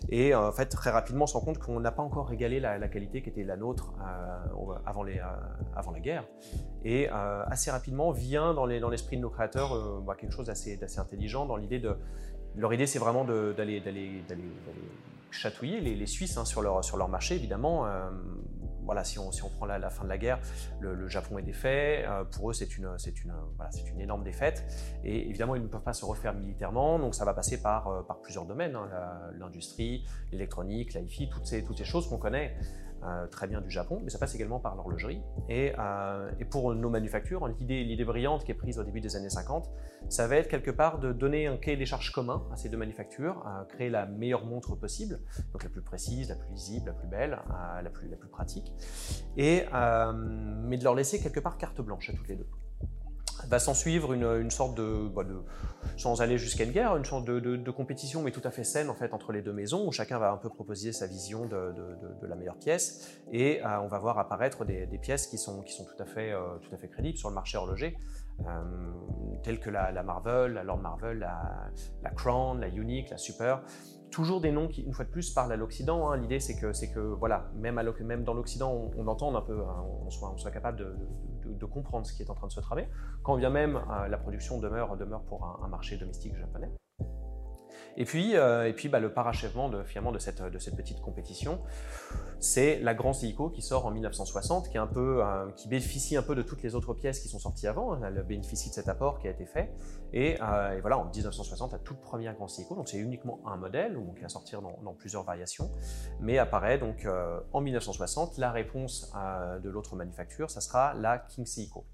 Et 0.10 0.36
en 0.36 0.52
fait, 0.52 0.68
très 0.68 0.90
rapidement, 0.90 1.24
on 1.24 1.28
se 1.28 1.34
rend 1.34 1.42
compte 1.42 1.60
qu'on 1.60 1.80
n'a 1.80 1.92
pas 1.92 2.04
encore 2.04 2.28
régalé 2.28 2.60
la, 2.60 2.88
qualité 2.88 3.22
qui 3.22 3.30
était 3.30 3.44
la 3.44 3.58
nôtre 3.58 3.94
euh, 4.02 4.74
avant 4.86 5.04
la 5.04 6.00
guerre. 6.00 6.26
Et 6.86 7.08
assez 7.10 7.72
rapidement 7.72 8.12
vient 8.12 8.54
dans 8.54 8.66
l'esprit 8.66 9.18
de 9.18 9.22
nos 9.22 9.30
créateurs 9.30 10.02
bah, 10.02 10.16
quelque 10.20 10.34
chose 10.34 10.48
d'assez 10.48 10.80
intelligent 10.98 11.46
dans 11.46 11.56
l'idée 11.56 11.80
de 11.80 11.96
leur 12.56 12.74
idée, 12.74 12.86
c'est 12.86 13.00
vraiment 13.00 13.26
d'aller 13.26 13.82
chatouiller 15.34 15.82
les, 15.82 16.06
Suisses 16.06 16.38
hein, 16.38 16.46
sur, 16.46 16.62
leur, 16.62 16.84
sur 16.84 16.98
leur 16.98 17.10
marché, 17.10 17.36
évidemment. 17.36 17.86
Euh, 17.88 18.10
voilà, 18.86 19.04
si 19.06 19.18
on, 19.18 19.32
si 19.32 19.42
on 19.44 19.50
prend 19.50 19.66
la, 19.66 19.90
fin 19.90 20.04
de 20.04 20.10
la 20.10 20.18
guerre, 20.18 20.40
le, 20.80 21.08
Japon 21.08 21.38
est 21.38 21.44
défait. 21.44 22.06
Euh, 22.06 22.24
pour 22.26 22.50
eux, 22.50 22.54
c'est 22.54 22.78
une, 22.78 22.86
une, 22.86 23.34
voilà, 23.56 23.72
une 23.94 24.02
énorme 24.02 24.24
défaite. 24.24 24.64
Et 25.04 25.30
évidemment, 25.30 25.56
ils 25.56 25.62
ne 25.62 25.68
peuvent 25.68 25.82
pas 25.82 25.94
se 25.94 26.06
refaire 26.06 26.34
militairement. 26.34 27.00
Donc, 27.00 27.16
ça 27.16 27.26
va 27.26 27.34
passer 27.34 27.62
par, 27.62 27.88
euh, 27.88 28.02
par 28.04 28.20
plusieurs 28.22 28.46
domaines 28.46 28.76
hein, 28.76 28.90
l'industrie, 29.40 30.06
l'électronique, 30.32 30.94
l'IFI, 30.94 31.30
toutes 31.30 31.46
ces, 31.46 31.64
toutes 31.64 31.78
ces 31.78 31.86
choses 31.86 32.08
qu'on 32.08 32.18
connaît. 32.18 32.56
Euh, 33.06 33.28
très 33.28 33.48
bien 33.48 33.60
du 33.60 33.70
Japon, 33.70 34.00
mais 34.02 34.10
ça 34.10 34.18
passe 34.18 34.34
également 34.34 34.60
par 34.60 34.76
l'horlogerie. 34.76 35.22
Et, 35.50 35.74
euh, 35.78 36.32
pour 36.50 36.74
nos 36.74 36.90
manufactures, 36.90 37.48
l'idée 37.48 38.06
brillante 38.06 38.46
qui 38.46 38.52
est 38.52 38.56
prise 38.56 38.80
au 38.80 38.84
début 38.84 39.02
des 39.02 39.16
années 39.18 39.30
50, 39.30 39.70
ça 40.08 40.28
va 40.28 40.38
être 40.38 40.48
quelque 40.48 40.72
part 40.72 41.00
de 41.00 41.12
donner 41.12 41.48
un 41.48 41.58
cahier 41.58 41.76
des 41.76 41.86
charges 41.86 42.12
commun 42.12 42.44
à 42.52 42.56
ces 42.56 42.70
deux 42.70 42.78
manufactures, 42.78 43.44
créer 43.70 43.90
la 43.90 44.06
meilleure 44.06 44.46
montre 44.46 44.76
possible, 44.76 45.20
donc 45.52 45.64
la 45.64 45.70
plus 45.70 45.82
précise, 45.82 46.30
la 46.30 46.36
plus 46.36 46.52
lisible, 46.52 46.88
la 46.88 46.94
plus 46.94 47.08
belle, 47.08 47.34
euh, 47.34 47.82
la, 47.82 47.90
plus, 47.90 48.08
la 48.08 48.18
plus 48.18 48.30
pratique, 48.30 48.72
et, 49.36 49.64
mais 50.64 50.78
de 50.78 50.84
leur 50.84 50.96
laisser 50.96 51.20
quelque 51.20 51.40
part 51.40 51.58
carte 51.58 51.82
blanche 51.82 52.10
à 52.10 52.14
toutes 52.14 52.28
les 52.28 52.36
deux. 52.36 52.48
Va 53.48 53.60
s'en 53.60 53.74
suivre 53.74 54.14
une, 54.14 54.52
sorte 54.52 54.80
bah, 54.80 55.24
de, 55.24 55.44
sans 55.98 56.22
aller 56.22 56.38
jusqu'à 56.38 56.64
une 56.64 56.72
guerre, 56.72 56.96
une 56.96 57.06
sorte 57.06 57.26
de, 57.26 57.72
compétition, 57.72 58.22
mais 58.22 58.32
tout 58.32 58.42
à 58.44 58.52
fait 58.52 58.64
saine 58.64 58.90
en 58.90 58.94
fait 58.94 59.14
entre 59.14 59.32
les 59.32 59.42
deux 59.42 59.54
maisons, 59.54 59.88
où 59.88 59.92
chacun 59.92 60.20
va 60.20 60.32
un 60.32 60.38
peu 60.38 60.50
proposer 60.50 60.92
sa 60.92 61.08
vision 61.08 61.46
de, 61.46 61.74
la 62.28 62.36
meilleure 62.36 62.58
pièce, 62.58 63.20
et 63.32 63.64
euh, 63.64 63.80
on 63.82 63.88
va 63.88 64.00
voir 64.00 64.18
apparaître 64.20 64.66
des, 64.66 64.86
pièces 65.02 65.28
qui 65.28 65.38
sont, 65.38 65.62
qui 65.62 65.74
sont 65.74 65.86
tout, 65.86 66.02
à 66.02 66.06
fait, 66.06 66.32
euh, 66.32 66.58
tout 66.62 66.74
à 66.74 66.78
fait 66.78 66.88
crédibles 66.88 67.18
sur 67.18 67.30
le 67.30 67.36
marché 67.36 67.58
horloger, 67.58 67.98
euh, 68.42 68.62
telles 69.44 69.60
que 69.60 69.70
la, 69.70 69.92
Marvel, 70.04 70.54
la 70.54 70.64
Lord 70.64 70.80
Marvel, 70.80 71.20
la 71.20 72.10
Crown, 72.12 72.60
la 72.60 72.68
Unique, 72.68 73.10
la 73.10 73.18
Super, 73.18 73.62
toujours 74.14 74.40
des 74.40 74.52
noms 74.52 74.68
qui, 74.68 74.84
une 74.84 74.94
fois 74.94 75.06
de 75.06 75.10
plus, 75.10 75.32
parlent 75.32 75.52
à 75.52 75.58
l'Occident. 75.58 76.10
Hein. 76.10 76.18
L'idée, 76.18 76.40
c'est 76.40 76.56
que, 76.56 76.72
c'est 76.72 76.92
que, 76.92 77.00
voilà, 77.00 77.52
même, 77.56 78.24
dans 78.24 78.34
l'Occident, 78.34 78.72
on, 78.72 78.92
on, 78.96 79.36
un 79.36 79.42
peu, 79.42 79.60
hein, 79.62 79.84
on, 80.06 80.10
soit, 80.10 80.52
capable 80.52 80.78
de, 80.78 80.96
de, 81.46 81.66
comprendre 81.66 82.06
ce 82.06 82.14
qui 82.14 82.22
est 82.22 82.30
en 82.30 82.36
train 82.36 82.48
de 82.48 82.52
se 82.52 82.60
tramer, 82.60 82.88
quand 83.24 83.36
bien 83.36 83.50
même 83.50 83.78
euh, 83.78 84.08
la 84.08 84.18
production 84.18 84.60
demeure, 84.60 84.96
demeure 84.98 85.24
pour 85.24 85.60
un 85.64 85.68
marché 85.68 85.98
domestique 85.98 86.36
japonais. 86.38 86.72
Et 87.96 88.06
puis, 88.06 88.36
euh, 88.36 88.68
et 88.68 88.74
puis 88.74 88.90
bah, 88.90 89.00
le 89.00 89.14
parachèvement 89.14 89.70
de, 89.70 89.84
finalement, 89.84 90.12
de, 90.12 90.20
cette, 90.20 90.42
de 90.42 90.60
cette 90.60 90.76
petite 90.76 91.00
compétition, 91.00 91.60
c'est 92.40 92.80
la 92.80 92.94
Grand 92.94 93.14
Seiko 93.14 93.50
qui 93.50 93.62
sort 93.62 93.86
en 93.86 93.92
1960, 93.92 94.70
qui, 94.70 94.78
est 94.78 94.80
un 94.80 94.88
peu, 94.88 95.24
euh, 95.24 95.50
qui 95.56 95.68
bénéficie 95.68 96.18
un 96.18 96.24
peu 96.24 96.36
de 96.36 96.42
toutes 96.42 96.64
les 96.64 96.76
autres 96.76 96.94
pièces 96.94 97.20
qui 97.20 97.28
sont 97.28 97.40
sorties 97.40 97.68
avant. 97.68 98.04
Elle 98.04 98.24
bénéficie 98.24 98.70
de 98.70 98.74
cet 98.74 98.88
apport 98.88 99.20
qui 99.20 99.28
a 99.28 99.32
été 99.32 99.46
fait. 99.46 99.72
Et, 100.12 100.38
euh, 100.42 100.78
voilà, 100.82 100.98
en 100.98 101.06
1960, 101.06 101.72
la 101.72 101.80
toute 101.80 102.02
première 102.02 102.34
Grand 102.36 102.48
Seiko, 102.48 102.76
donc 102.76 102.90
c'est 102.90 102.98
uniquement 102.98 103.40
un 103.46 103.58
modèle, 103.58 103.94
donc, 103.94 104.16
qui 104.16 104.22
va 104.22 104.30
sortir 104.30 104.62
dans, 104.62 104.80
dans, 104.84 104.94
plusieurs 104.94 105.24
variations, 105.24 105.72
mais 106.20 106.38
apparaît 106.38 106.78
donc 106.78 107.08
en 107.52 107.62
1960. 107.62 108.38
La 108.38 108.52
réponse 108.52 109.12
de 109.62 109.70
l'autre 109.70 109.96
manufacture, 109.96 110.50
ça 110.50 110.62
sera 110.62 110.94
la 110.94 111.18
King 111.18 111.46
Seiko. 111.46 111.86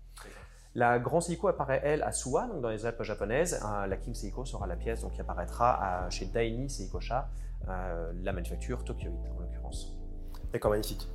La 0.76 1.00
Grand 1.00 1.20
Seiko 1.20 1.48
apparaît, 1.48 1.82
elle, 1.84 2.04
à 2.04 2.12
Suwa, 2.12 2.48
donc 2.48 2.62
dans 2.62 2.70
les 2.70 2.86
Alpes 2.86 3.02
japonaises. 3.02 3.60
Euh, 3.66 3.88
la 3.88 3.98
King 3.98 4.14
Seiko 4.14 4.46
sera 4.46 4.68
la 4.68 4.76
pièce 4.76 5.02
donc, 5.02 5.14
qui 5.14 5.22
apparaîtra 5.22 6.08
chez 6.10 6.26
Daini 6.26 6.70
Seikosha, 6.70 7.30
euh, 7.68 8.12
la 8.22 8.34
manufacture 8.34 8.84
Tokyoite 8.84 9.14
en 9.36 9.40
l'occurrence. 9.40 9.98
D'accord, 10.54 10.72
magnifique. 10.72 11.10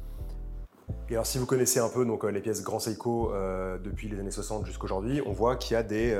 Et 1.09 1.13
alors, 1.13 1.27
si 1.27 1.39
vous 1.39 1.47
connaissez 1.47 1.79
un 1.79 1.89
peu 1.89 2.05
donc, 2.05 2.25
euh, 2.25 2.31
les 2.31 2.41
pièces 2.41 2.65
Grand 2.65 2.81
Seiko 2.81 3.33
depuis 3.83 4.09
les 4.09 4.19
années 4.19 4.33
60 4.33 4.67
jusqu'à 4.67 4.85
aujourd'hui, 4.85 5.23
on 5.25 5.33
voit 5.33 5.57
qu'il 5.57 5.75
y 5.75 5.77
a 5.77 5.85
des 5.85 6.19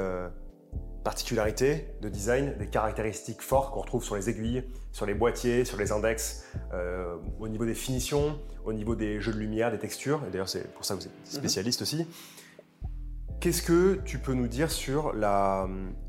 particularités 1.03 1.93
de 2.01 2.09
design, 2.09 2.57
des 2.57 2.69
caractéristiques 2.69 3.43
fortes 3.43 3.75
qu'on 3.75 3.81
retrouve 3.81 4.05
sur 4.05 4.15
les 4.15 4.31
aiguilles, 4.31 4.65
sur 4.93 5.07
les 5.07 5.15
boîtiers, 5.15 5.65
sur 5.65 5.77
les 5.77 5.91
index, 5.91 6.47
au 7.41 7.49
niveau 7.49 7.67
des 7.67 7.75
finitions, 7.75 8.39
au 8.65 8.73
niveau 8.73 8.95
des 8.95 9.21
jeux 9.21 9.33
de 9.33 9.39
lumière, 9.39 9.71
des 9.71 9.79
textures. 9.79 10.23
Et 10.27 10.31
d'ailleurs, 10.31 10.49
c'est 10.49 10.73
pour 10.73 10.85
ça 10.85 10.95
que 10.95 11.01
vous 11.01 11.07
êtes 11.07 11.13
mhm. 11.13 11.41
spécialiste 11.41 11.83
aussi. 11.83 12.07
Qu'est-ce 13.45 13.61
que 13.61 14.01
tu 14.07 14.19
peux 14.19 14.33
nous 14.33 14.49
dire 14.49 14.73
sur 14.73 15.13
la, 15.13 15.69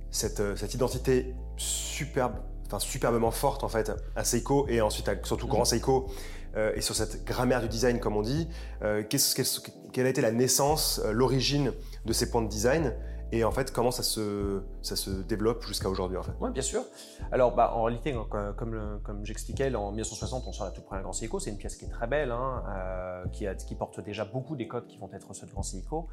cette, 0.10 0.74
identité 0.74 1.36
superbe, 1.58 2.36
enfin 2.66 2.80
superbement 2.80 3.30
forte 3.30 3.66
en 3.66 3.68
fait 3.68 3.92
à 4.16 4.24
Seiko 4.24 4.66
et 4.70 4.80
ensuite 4.80 5.12
surtout 5.24 5.46
Grand 5.46 5.66
Seiko 5.66 6.08
euh, 6.56 6.72
et 6.76 6.80
sur 6.80 6.96
cette 6.96 7.26
grammaire 7.26 7.62
du 7.62 7.68
design 7.68 8.00
comme 8.00 8.16
on 8.16 8.22
dit 8.22 8.48
euh, 8.84 9.04
Quelle 9.04 10.06
a 10.06 10.10
été 10.10 10.22
la 10.22 10.32
naissance, 10.32 11.02
euh, 11.04 11.12
l'origine 11.12 11.74
de 12.06 12.14
ces 12.14 12.32
points 12.32 12.42
de 12.42 12.48
design 12.48 12.94
et 13.32 13.44
en 13.44 13.52
fait 13.52 13.72
comment 13.72 13.92
ça 13.92 14.04
se, 14.04 14.62
ça 14.82 14.96
se 14.96 15.10
développe 15.10 15.64
jusqu'à 15.66 15.90
aujourd'hui 15.90 16.18
en 16.18 16.24
fait. 16.24 16.34
Oui, 16.40 16.52
bien 16.52 16.62
sûr. 16.62 16.84
Alors 17.32 17.56
bah, 17.56 17.74
en 17.76 17.84
réalité, 17.84 18.16
comme, 18.30 19.00
comme 19.04 19.26
j'expliquais, 19.26 19.74
en 19.76 19.92
1960, 19.92 20.46
on 20.48 20.52
sort 20.52 20.66
la 20.66 20.72
toute 20.72 20.86
première 20.86 21.04
Grand 21.04 21.14
Seiko. 21.14 21.40
C'est 21.40 21.50
une 21.50 21.58
pièce 21.58 21.76
qui 21.76 21.86
est 21.86 21.90
très 21.90 22.08
belle, 22.08 22.32
hein, 22.32 22.64
euh, 22.70 23.26
qui, 23.32 23.48
a, 23.48 23.56
qui, 23.56 23.76
porte 23.76 24.00
déjà 24.00 24.26
beaucoup 24.26 24.56
des 24.56 24.68
codes 24.68 24.88
qui 24.88 24.98
vont 24.98 25.10
être 25.14 25.34
ceux 25.34 25.48
de 25.48 25.52
Grand 25.52 25.64
Seiko, 25.64 26.08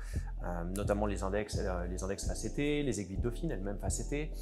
euh, 0.45 0.65
notamment 0.77 1.07
les 1.07 1.23
index, 1.23 1.59
euh, 1.59 1.87
les 1.87 2.03
index 2.03 2.27
facettés, 2.27 2.83
les 2.83 3.01
aiguilles 3.01 3.19
dauphines 3.19 3.51
elles-mêmes 3.51 3.79
facettées. 3.79 4.33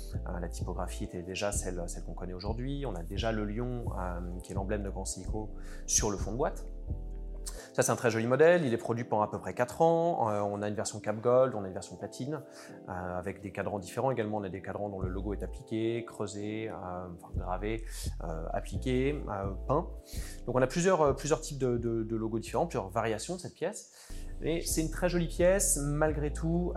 la 0.41 0.49
typographie 0.49 1.05
était 1.05 1.23
déjà 1.23 1.53
celle, 1.53 1.83
celle 1.87 2.05
qu'on 2.05 2.15
connaît 2.15 2.33
aujourd'hui. 2.33 2.85
On 2.87 2.95
a 2.95 3.03
déjà 3.03 3.33
le 3.33 3.45
lion, 3.45 3.85
qui 4.43 4.53
est 4.53 4.55
l'emblème 4.55 4.83
de 4.83 4.91
Grand 4.91 5.05
Seiko, 5.05 5.51
sur 5.87 6.11
le 6.11 6.17
fond 6.17 6.33
de 6.33 6.37
boîte. 6.37 6.65
Ça, 7.73 7.83
c'est 7.83 7.93
un 7.93 7.97
très 7.97 8.11
joli 8.11 8.27
modèle. 8.27 8.65
Il 8.65 8.75
est 8.75 8.79
produit 8.79 9.05
pendant 9.05 9.23
à 9.23 9.31
peu 9.31 9.39
près 9.39 9.55
4 9.55 9.83
ans. 9.83 10.29
Euh, 10.31 10.41
on 10.41 10.61
a 10.61 10.69
une 10.69 10.75
version 10.75 10.99
Cap 11.01 11.21
Gold, 11.21 11.55
on 11.55 11.65
a 11.65 11.69
une 11.69 11.73
version 11.73 11.97
platine, 11.97 12.43
euh, 12.89 13.19
avec 13.19 13.41
des 13.41 13.53
cadrans 13.53 13.79
différents 13.79 14.11
également. 14.11 14.39
On 14.39 14.43
a 14.43 14.49
des 14.49 14.61
cadrans 14.61 14.89
dont 14.89 15.01
le 15.01 15.09
logo 15.09 15.35
est 15.35 15.43
appliqué, 15.43 16.05
creusé, 16.05 16.69
euh, 16.69 16.75
gravé, 17.37 17.85
appliqué, 18.53 19.23
peint. 19.69 19.87
Donc 20.47 20.57
on 20.57 20.63
a 20.63 20.67
plusieurs, 20.67 21.15
plusieurs 21.15 21.41
types 21.41 21.59
de, 21.59 22.17
logos 22.17 22.41
différents, 22.41 22.67
plusieurs 22.67 22.91
variations 22.91 23.37
de 23.37 23.41
cette 23.41 23.55
pièce. 23.55 23.93
Mais 24.41 24.63
c'est 24.63 24.81
une 24.81 24.91
très 24.91 25.09
jolie 25.09 25.29
pièce, 25.29 25.77
malgré 25.77 26.33
tout, 26.33 26.73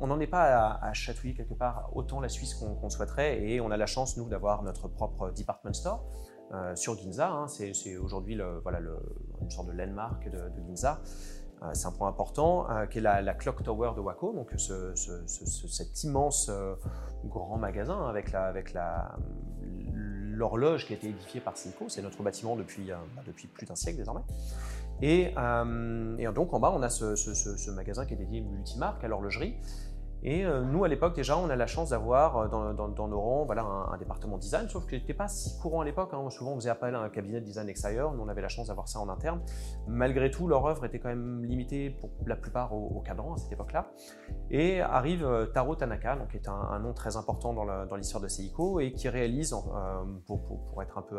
on 0.00 0.06
n'en 0.06 0.20
est 0.20 0.26
pas 0.26 0.78
à, 0.82 0.92
chatouiller 0.94 1.34
quelque 1.34 1.54
part 1.54 1.90
autant 1.94 2.20
la 2.20 2.28
Suisse 2.28 2.54
qu'on 2.54 2.88
souhaiterait, 2.88 3.42
et 3.42 3.60
on 3.60 3.70
a 3.70 3.76
la 3.76 3.86
chance, 3.86 4.16
nous, 4.16 4.28
d'avoir 4.28 4.62
notre 4.62 4.88
propre 4.88 5.30
department 5.30 5.74
store. 5.74 6.06
Euh, 6.54 6.76
sur 6.76 6.96
Ginza. 6.96 7.30
Hein, 7.30 7.48
c'est 7.48 7.96
aujourd'hui 7.96 8.38
voilà, 8.62 8.78
une 9.40 9.50
sorte 9.50 9.66
de 9.68 9.72
landmark 9.72 10.30
de, 10.30 10.38
Ginza. 10.66 11.00
Euh, 11.62 11.70
c'est 11.72 11.86
un 11.86 11.92
point 11.92 12.08
important, 12.08 12.70
euh, 12.70 12.86
qui 12.86 12.98
est 12.98 13.00
la, 13.00 13.34
Clock 13.34 13.62
Tower 13.62 13.92
de 13.96 14.00
Waco, 14.00 14.32
donc 14.32 14.52
cet 15.26 16.04
immense 16.04 16.50
grand 17.24 17.56
magasin 17.56 18.06
avec 18.06 18.32
l'horloge 19.92 20.86
qui 20.86 20.92
a 20.92 20.96
été 20.96 21.08
édifiée 21.08 21.40
par 21.40 21.56
Seiko. 21.56 21.88
C'est 21.88 22.02
notre 22.02 22.22
bâtiment 22.22 22.54
depuis, 22.56 22.90
bah, 22.90 23.22
depuis 23.26 23.48
plus 23.48 23.66
d'un 23.66 23.74
siècle 23.74 23.98
désormais. 23.98 24.22
Et, 25.02 25.34
et, 26.18 26.32
donc 26.32 26.54
en 26.54 26.60
bas, 26.60 26.72
on 26.74 26.82
a 26.82 26.90
ce, 26.90 27.70
magasin 27.70 28.06
qui 28.06 28.14
est 28.14 28.18
dédié 28.18 28.40
multimarque 28.40 29.02
à 29.02 29.08
l'horlogerie. 29.08 29.56
Et 30.26 30.44
euh, 30.44 30.64
nous, 30.64 30.82
à 30.82 30.88
l'époque, 30.88 31.14
déjà, 31.14 31.38
on 31.38 31.48
a 31.50 31.54
la 31.54 31.68
chance 31.68 31.90
d'avoir 31.90 32.36
euh, 32.36 32.48
dans, 32.48 33.08
nos 33.08 33.20
rangs 33.20 33.44
voilà, 33.44 33.62
un, 33.62 33.96
département 33.96 34.38
design, 34.38 34.68
sauf 34.68 34.84
que 34.84 34.96
n'était 34.96 35.14
pas 35.14 35.28
si 35.28 35.56
courant 35.60 35.82
à 35.82 35.84
l'époque. 35.84 36.10
Hein. 36.12 36.28
Souvent, 36.30 36.50
on 36.50 36.56
faisait 36.56 36.68
appel 36.68 36.96
à 36.96 36.98
un 36.98 37.08
cabinet 37.08 37.40
de 37.40 37.44
design 37.44 37.68
extérieur. 37.68 38.12
Nous, 38.12 38.24
on 38.24 38.28
avait 38.28 38.42
la 38.42 38.48
chance 38.48 38.66
d'avoir 38.66 38.88
ça 38.88 38.98
en 38.98 39.08
interne. 39.08 39.40
Malgré 39.86 40.32
tout, 40.32 40.48
leur 40.48 40.66
œuvre 40.66 40.84
était 40.84 40.98
quand 40.98 41.10
même 41.10 41.44
limitée 41.44 41.90
pour 41.90 42.10
la 42.26 42.34
plupart 42.34 42.74
au, 42.74 43.00
cadran 43.02 43.34
à 43.34 43.36
cette 43.36 43.52
époque-là. 43.52 43.92
Et 44.50 44.80
arrive 44.80 45.24
euh, 45.24 45.46
Taro 45.46 45.76
Tanaka, 45.76 46.18
qui 46.28 46.38
est 46.38 46.48
un, 46.48 46.80
nom 46.80 46.92
très 46.92 47.16
important 47.16 47.54
dans 47.54 47.96
l'histoire 47.96 48.20
de 48.20 48.28
Seiko 48.28 48.80
et 48.80 48.92
qui 48.92 49.08
réalise, 49.08 49.54
pour, 50.26 50.82
être 50.82 50.98
un 50.98 51.02
peu 51.02 51.16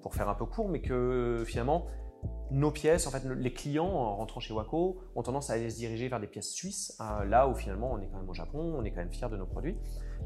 pour 0.00 0.14
faire 0.14 0.28
un 0.28 0.34
peu 0.34 0.44
court, 0.44 0.68
mais 0.68 0.80
que 0.80 1.42
finalement, 1.46 1.86
nos 2.50 2.70
pièces, 2.70 3.06
en 3.06 3.10
fait, 3.10 3.24
les 3.24 3.52
clients 3.52 3.86
en 3.86 4.16
rentrant 4.16 4.40
chez 4.40 4.54
Waco 4.54 4.98
ont 5.16 5.22
tendance 5.22 5.50
à 5.50 5.54
aller 5.54 5.70
se 5.70 5.76
diriger 5.76 6.08
vers 6.08 6.20
des 6.20 6.26
pièces 6.26 6.52
suisses, 6.52 6.96
euh, 7.00 7.24
là 7.24 7.48
où 7.48 7.54
finalement 7.54 7.92
on 7.92 8.00
est 8.00 8.06
quand 8.06 8.18
même 8.18 8.28
au 8.28 8.34
Japon, 8.34 8.74
on 8.78 8.84
est 8.84 8.90
quand 8.90 9.00
même 9.00 9.12
fier 9.12 9.28
de 9.28 9.36
nos 9.36 9.46
produits, 9.46 9.76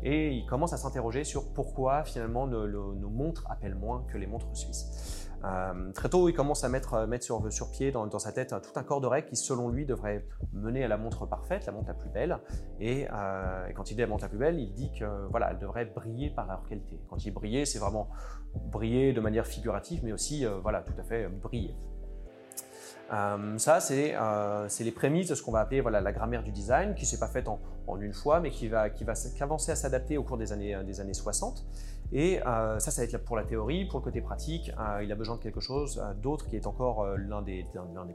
et 0.03 0.33
ils 0.33 0.47
commencent 0.47 0.75
à 0.75 0.77
s'interroger 0.77 1.25
sur 1.25 1.53
pourquoi 1.53 2.05
finalement 2.05 2.47
nos, 2.47 3.09
montres 3.09 3.47
appellent 3.51 3.75
moins 3.75 4.05
que 4.13 4.19
les 4.19 4.27
montres 4.27 4.55
suisses. 4.55 5.25
Euh, 5.45 5.93
très 5.93 6.09
tôt, 6.09 6.29
il 6.29 6.35
commence 6.35 6.65
à 6.65 6.69
mettre, 6.69 7.07
mettre 7.07 7.25
sur, 7.25 7.53
sur 7.53 7.71
pied 7.71 7.93
dans, 7.93 8.19
sa 8.19 8.33
tête 8.33 8.55
tout 8.61 8.79
un 8.79 8.83
corps 8.83 9.01
de 9.01 9.07
règles 9.07 9.29
qui, 9.29 9.37
selon 9.37 9.69
lui, 9.69 9.87
devrait 9.87 10.27
mener 10.53 10.83
à 10.83 10.89
la 10.89 10.97
montre 10.97 11.27
parfaite, 11.27 11.65
la 11.65 11.73
montre 11.73 11.87
la 11.87 11.95
plus 11.95 12.11
belle. 12.11 12.39
Et, 12.81 13.07
euh, 13.13 13.69
quand 13.75 13.91
il 13.91 13.95
dit 13.95 14.01
la 14.01 14.09
montre 14.09 14.25
la 14.25 14.29
plus 14.29 14.39
belle, 14.39 14.59
il 14.59 14.75
dit 14.75 14.91
que 14.99 15.05
voilà, 15.31 15.53
elle 15.53 15.59
devrait 15.59 15.85
briller 15.85 16.31
par 16.31 16.49
leur 16.49 16.65
qualité. 16.65 17.01
Quand 17.09 17.25
il 17.25 17.31
briller, 17.31 17.65
c'est 17.67 17.79
vraiment 17.79 18.09
briller 18.55 19.13
de 19.13 19.21
manière 19.21 19.47
figurative, 19.47 20.01
mais 20.05 20.13
aussi 20.13 20.45
voilà, 20.63 20.83
tout 20.83 20.99
à 20.99 21.03
fait 21.03 21.29
briller. 21.29 21.75
Euh, 23.13 23.57
ça, 23.59 23.79
euh, 23.91 24.67
c'est 24.69 24.85
les 24.85 24.93
prémices 24.93 25.29
de 25.29 25.35
ce 25.35 25.43
qu'on 25.43 25.53
va 25.53 25.61
appeler 25.61 25.81
voilà, 25.81 26.01
la 26.01 26.13
grammaire 26.13 26.43
du 26.43 26.51
design, 26.51 26.95
qui 26.95 27.03
ne 27.03 27.07
s'est 27.07 27.19
pas 27.19 27.29
faite 27.29 27.49
en, 27.49 27.59
une 28.01 28.13
fois, 28.13 28.41
mais 28.41 28.51
qui 28.51 28.69
va, 28.69 28.91
qui 28.91 29.05
va 29.05 29.15
avancer 29.41 29.73
à 29.73 29.77
s'adapter 29.77 30.19
au 30.19 30.23
cours 30.23 30.37
des 30.37 30.53
années, 30.53 30.79
des 30.85 31.01
années 31.01 31.15
60. 31.15 31.65
Et 32.13 32.41
euh, 32.47 32.79
ça, 32.79 32.91
ça 32.91 33.03
va 33.03 33.09
être 33.09 33.25
pour 33.25 33.37
la 33.37 33.45
théorie. 33.45 33.85
Pour 33.85 34.01
le 34.01 34.05
côté 34.05 34.21
pratique, 34.21 34.73
il 35.03 35.13
a 35.13 35.15
besoin 35.15 35.37
de 35.37 35.43
quelque 35.43 35.61
chose 35.61 36.03
d'autre 36.23 36.47
qui 36.47 36.57
est 36.57 36.67
encore 36.67 37.07
l'un 37.17 37.43
des, 37.43 37.65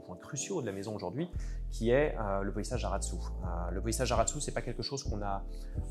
points 0.06 0.16
cruciaux 0.16 0.60
de 0.60 0.66
la 0.66 0.72
maison 0.72 0.94
aujourd'hui, 0.94 1.30
qui 1.70 1.90
est 1.90 2.16
le 2.42 2.52
polissage 2.52 2.84
Aratsu. 2.84 3.16
le 3.72 3.80
polissage 3.80 4.10
Aratsu, 4.12 4.40
c'est 4.40 4.52
pas 4.52 4.62
quelque 4.62 4.82
chose 4.82 5.04
qu'on 5.04 5.22
a 5.22 5.44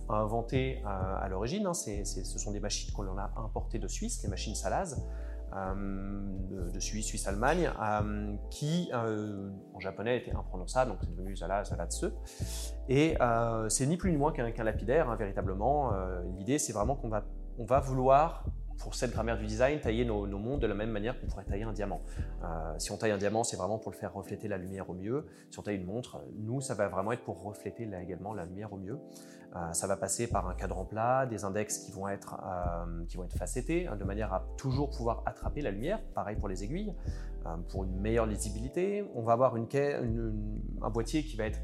inventé 0.10 0.82
à 0.86 1.28
l'origine. 1.30 1.66
Hein. 1.66 1.74
ce 1.74 2.40
sont 2.40 2.52
des 2.52 2.60
machines 2.60 2.92
qu'on 2.94 3.18
a 3.18 3.32
importées 3.38 3.80
de 3.80 3.88
Suisse, 3.88 4.22
les 4.24 4.30
machines 4.30 4.56
Salaz. 4.56 4.98
Euh, 5.56 6.74
de, 6.74 6.80
Suisse, 6.80 7.06
Suisse-Allemagne, 7.06 7.70
euh, 7.80 8.34
qui 8.50 8.90
euh, 8.94 9.52
en 9.76 9.80
japonais 9.80 10.18
était 10.18 10.34
imprononçable, 10.34 10.92
donc 10.92 11.00
c'est 11.02 11.12
devenu 11.12 11.36
Zala, 11.36 11.64
Zalatse. 11.64 12.06
Et 12.90 13.16
c'est 13.70 13.86
ni 13.86 13.98
plus 13.98 14.12
ni 14.12 14.18
moins 14.18 14.32
qu'un 14.32 14.64
lapidaire, 14.64 15.10
hein, 15.10 15.16
véritablement. 15.16 15.92
L'idée, 16.38 16.58
c'est 16.58 16.74
vraiment 16.74 16.96
qu'on 16.96 17.10
va, 17.10 17.24
on 17.58 17.66
va 17.66 17.80
vouloir 17.80 18.46
pour 18.80 18.96
cette 18.96 19.12
grammaire 19.12 19.38
du 19.38 19.46
design, 19.46 19.80
tailler 19.80 20.04
nos, 20.04 20.26
mondes 20.26 20.60
de 20.60 20.68
la 20.68 20.74
même 20.74 20.90
manière 20.90 21.18
qu'on 21.20 21.28
pourrait 21.28 21.46
tailler 21.46 21.64
un 21.64 21.72
diamant. 21.72 22.02
si 22.80 22.92
on 22.92 22.98
taille 22.98 23.12
un 23.12 23.18
diamant, 23.18 23.44
c'est 23.44 23.56
vraiment 23.56 23.78
pour 23.78 23.92
le 23.92 23.98
faire 23.98 24.14
refléter 24.14 24.50
la 24.50 24.58
lumière 24.58 24.90
au 24.90 24.94
mieux. 24.94 25.26
Si 25.52 25.60
on 25.60 25.62
taille 25.62 25.78
une 25.78 25.86
montre, 25.86 26.22
nous, 26.38 26.60
ça 26.60 26.74
va 26.74 26.90
vraiment 26.90 27.14
être 27.14 27.24
pour 27.24 27.42
refléter 27.44 27.86
là, 27.86 28.02
également 28.02 28.34
la 28.34 28.46
lumière 28.46 28.74
au 28.74 28.78
mieux. 28.78 29.00
Euh, 29.56 29.72
ça 29.74 29.86
va 29.86 29.96
passer 29.96 30.28
par 30.28 30.48
un 30.50 30.56
cadran 30.56 30.84
plat, 30.84 31.28
des 31.28 31.46
index 31.46 31.78
qui 31.78 31.92
vont 31.92 32.08
être, 32.08 32.42
euh, 32.44 33.06
qui 33.08 33.18
vont 33.18 33.24
être 33.24 33.38
facettés, 33.38 33.88
hein, 33.88 33.96
de 33.96 34.04
manière 34.04 34.34
à 34.34 34.44
toujours 34.58 34.90
pouvoir 34.90 35.22
attraper 35.28 35.62
la 35.62 35.70
lumière. 35.70 36.02
Pareil 36.16 36.36
pour 36.38 36.48
les 36.48 36.64
aiguilles, 36.64 36.96
euh, 37.46 37.56
pour 37.70 37.84
une 37.84 38.00
meilleure 38.00 38.26
lisibilité. 38.26 39.06
On 39.14 39.22
va 39.22 39.34
avoir 39.34 39.56
une, 39.56 39.68
un 40.82 40.90
boîtier 40.90 41.24
qui 41.24 41.38
va 41.38 41.46
être 41.46 41.60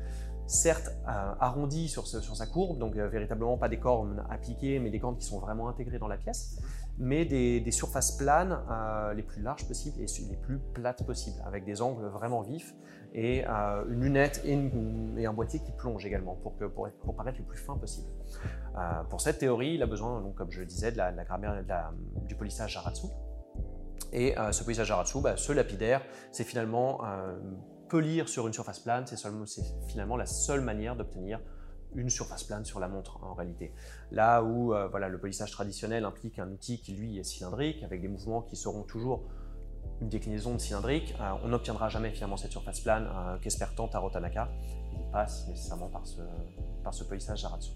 certes 0.49 0.91
arrondi 1.05 1.87
sur, 1.87 2.07
sa 2.07 2.45
courbe, 2.47 2.79
donc 2.79 2.95
véritablement 2.95 3.57
pas 3.57 3.69
des 3.69 3.79
cornes 3.79 4.23
appliquées, 4.29 4.79
mais 4.79 4.89
des 4.89 4.99
cornes 4.99 5.17
qui 5.17 5.25
sont 5.25 5.39
vraiment 5.39 5.69
intégrées 5.69 5.99
dans 5.99 6.07
la 6.07 6.17
pièce 6.17 6.59
mais 6.99 7.23
des, 7.23 7.71
surfaces 7.71 8.11
planes 8.11 8.59
euh, 8.69 9.13
les 9.13 9.23
plus 9.23 9.41
larges 9.41 9.65
possibles 9.65 9.99
et 10.01 10.05
les 10.29 10.35
plus 10.35 10.59
plates 10.73 11.05
possibles, 11.05 11.41
avec 11.45 11.63
des 11.63 11.81
angles 11.81 12.05
vraiment 12.07 12.41
vifs 12.41 12.75
et 13.13 13.43
euh, 13.47 13.85
une 13.89 14.03
lunette 14.03 14.41
et, 14.45 14.53
un 15.25 15.33
boîtier 15.33 15.61
qui 15.61 15.71
plonge 15.71 16.05
également 16.05 16.35
pour, 16.35 16.53
paraître 17.15 17.39
le 17.39 17.45
plus 17.45 17.57
fin 17.57 17.77
possible. 17.77 18.07
Euh, 18.77 19.03
pour 19.09 19.21
cette 19.21 19.39
théorie, 19.39 19.75
il 19.75 19.81
a 19.81 19.87
besoin, 19.87 20.21
donc, 20.21 20.35
comme 20.35 20.51
je 20.51 20.59
le 20.59 20.65
disais, 20.65 20.91
de 20.91 20.97
la, 20.97 21.11
grammaire 21.23 21.63
du 22.27 22.35
polissage 22.35 22.73
Jaratsu. 22.73 23.07
Et 24.11 24.35
ce 24.51 24.63
polissage 24.63 24.87
Jaratsu, 24.87 25.21
bah, 25.21 25.37
ce 25.37 25.53
lapidaire, 25.53 26.01
c'est 26.31 26.43
finalement 26.43 27.01
polir 27.89 28.29
sur 28.29 28.47
une 28.47 28.53
surface 28.53 28.79
plane, 28.79 29.05
c'est 29.05 29.17
finalement 29.87 30.15
la 30.15 30.25
seule 30.25 30.61
manière 30.61 30.95
d'obtenir 30.95 31.41
une 31.95 32.09
surface 32.09 32.43
plane 32.43 32.65
sur 32.65 32.79
la 32.79 32.87
montre 32.87 33.23
en 33.23 33.33
réalité. 33.33 33.73
Là 34.11 34.43
où 34.43 34.73
euh, 34.73 34.87
voilà, 34.87 35.09
le 35.09 35.19
polissage 35.19 35.51
traditionnel 35.51 36.05
implique 36.05 36.39
un 36.39 36.49
outil 36.51 36.79
qui 36.79 36.93
lui 36.93 37.17
est 37.17 37.23
cylindrique, 37.23 37.83
avec 37.83 38.01
des 38.01 38.07
mouvements 38.07 38.41
qui 38.41 38.55
seront 38.55 38.83
toujours 38.83 39.23
une 40.01 40.09
déclinaison 40.09 40.53
de 40.53 40.59
cylindrique, 40.59 41.15
euh, 41.19 41.31
on 41.43 41.49
n'obtiendra 41.49 41.89
jamais 41.89 42.11
finalement 42.11 42.37
cette 42.37 42.51
surface 42.51 42.81
plane 42.81 43.09
euh, 43.11 43.37
qu'espère 43.39 43.73
tant 43.75 43.87
Taro 43.87 44.09
Tanaka. 44.09 44.49
Il 44.93 45.11
passe 45.11 45.47
nécessairement 45.47 45.89
par 45.89 46.05
ce, 46.05 46.21
par 46.83 46.93
ce 46.93 47.03
polissage 47.03 47.41
Jaratsu. 47.41 47.71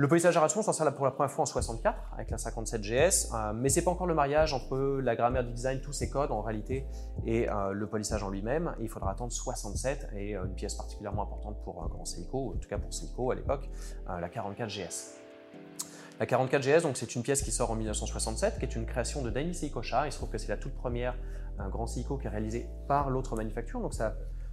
Le 0.00 0.06
polissage 0.06 0.34
Jaratsu, 0.34 0.60
on 0.60 0.62
s'en 0.62 0.72
sert 0.72 0.94
pour 0.94 1.06
la 1.06 1.10
première 1.10 1.32
fois 1.32 1.42
en 1.42 1.46
64 1.46 2.12
avec 2.14 2.30
la 2.30 2.38
57 2.38 2.80
GS, 2.82 3.34
euh, 3.34 3.52
mais 3.52 3.68
c'est 3.68 3.82
pas 3.82 3.90
encore 3.90 4.06
le 4.06 4.14
mariage 4.14 4.54
entre 4.54 5.00
la 5.02 5.16
grammaire 5.16 5.42
du 5.42 5.52
design, 5.52 5.80
tous 5.80 5.92
ces 5.92 6.08
codes 6.08 6.30
en 6.30 6.40
réalité, 6.40 6.86
et 7.26 7.50
euh, 7.50 7.72
le 7.72 7.88
polissage 7.88 8.22
en 8.22 8.30
lui-même. 8.30 8.76
Il 8.78 8.88
faudra 8.88 9.10
attendre 9.10 9.32
67 9.32 10.10
et 10.14 10.36
euh, 10.36 10.44
une 10.44 10.54
pièce 10.54 10.76
particulièrement 10.76 11.24
importante 11.24 11.56
pour 11.64 11.84
Grand 11.88 12.04
Seiko, 12.04 12.54
en 12.54 12.58
tout 12.60 12.68
cas 12.68 12.78
pour 12.78 12.94
Seiko 12.94 13.32
à 13.32 13.34
l'époque, 13.34 13.68
la 14.06 14.28
44 14.28 14.68
GS. 14.70 15.16
La 16.20 16.26
44 16.26 16.62
GS, 16.62 16.82
donc 16.82 16.96
c'est 16.96 17.16
une 17.16 17.24
pièce 17.24 17.42
qui 17.42 17.50
sort 17.50 17.72
en 17.72 17.74
1967, 17.74 18.60
qui 18.60 18.66
est 18.66 18.76
une 18.76 18.86
création 18.86 19.22
de 19.22 19.30
Daini 19.30 19.52
Seikosha. 19.52 20.06
Il 20.06 20.12
se 20.12 20.18
trouve 20.18 20.30
que 20.30 20.38
c'est 20.38 20.46
la 20.46 20.58
toute 20.58 20.74
première 20.74 21.16
Grand 21.70 21.88
Seiko 21.88 22.18
qui 22.18 22.28
est 22.28 22.30
réalisée 22.30 22.68
par 22.86 23.10
l'autre 23.10 23.34
manufacture, 23.34 23.80
donc 23.80 23.94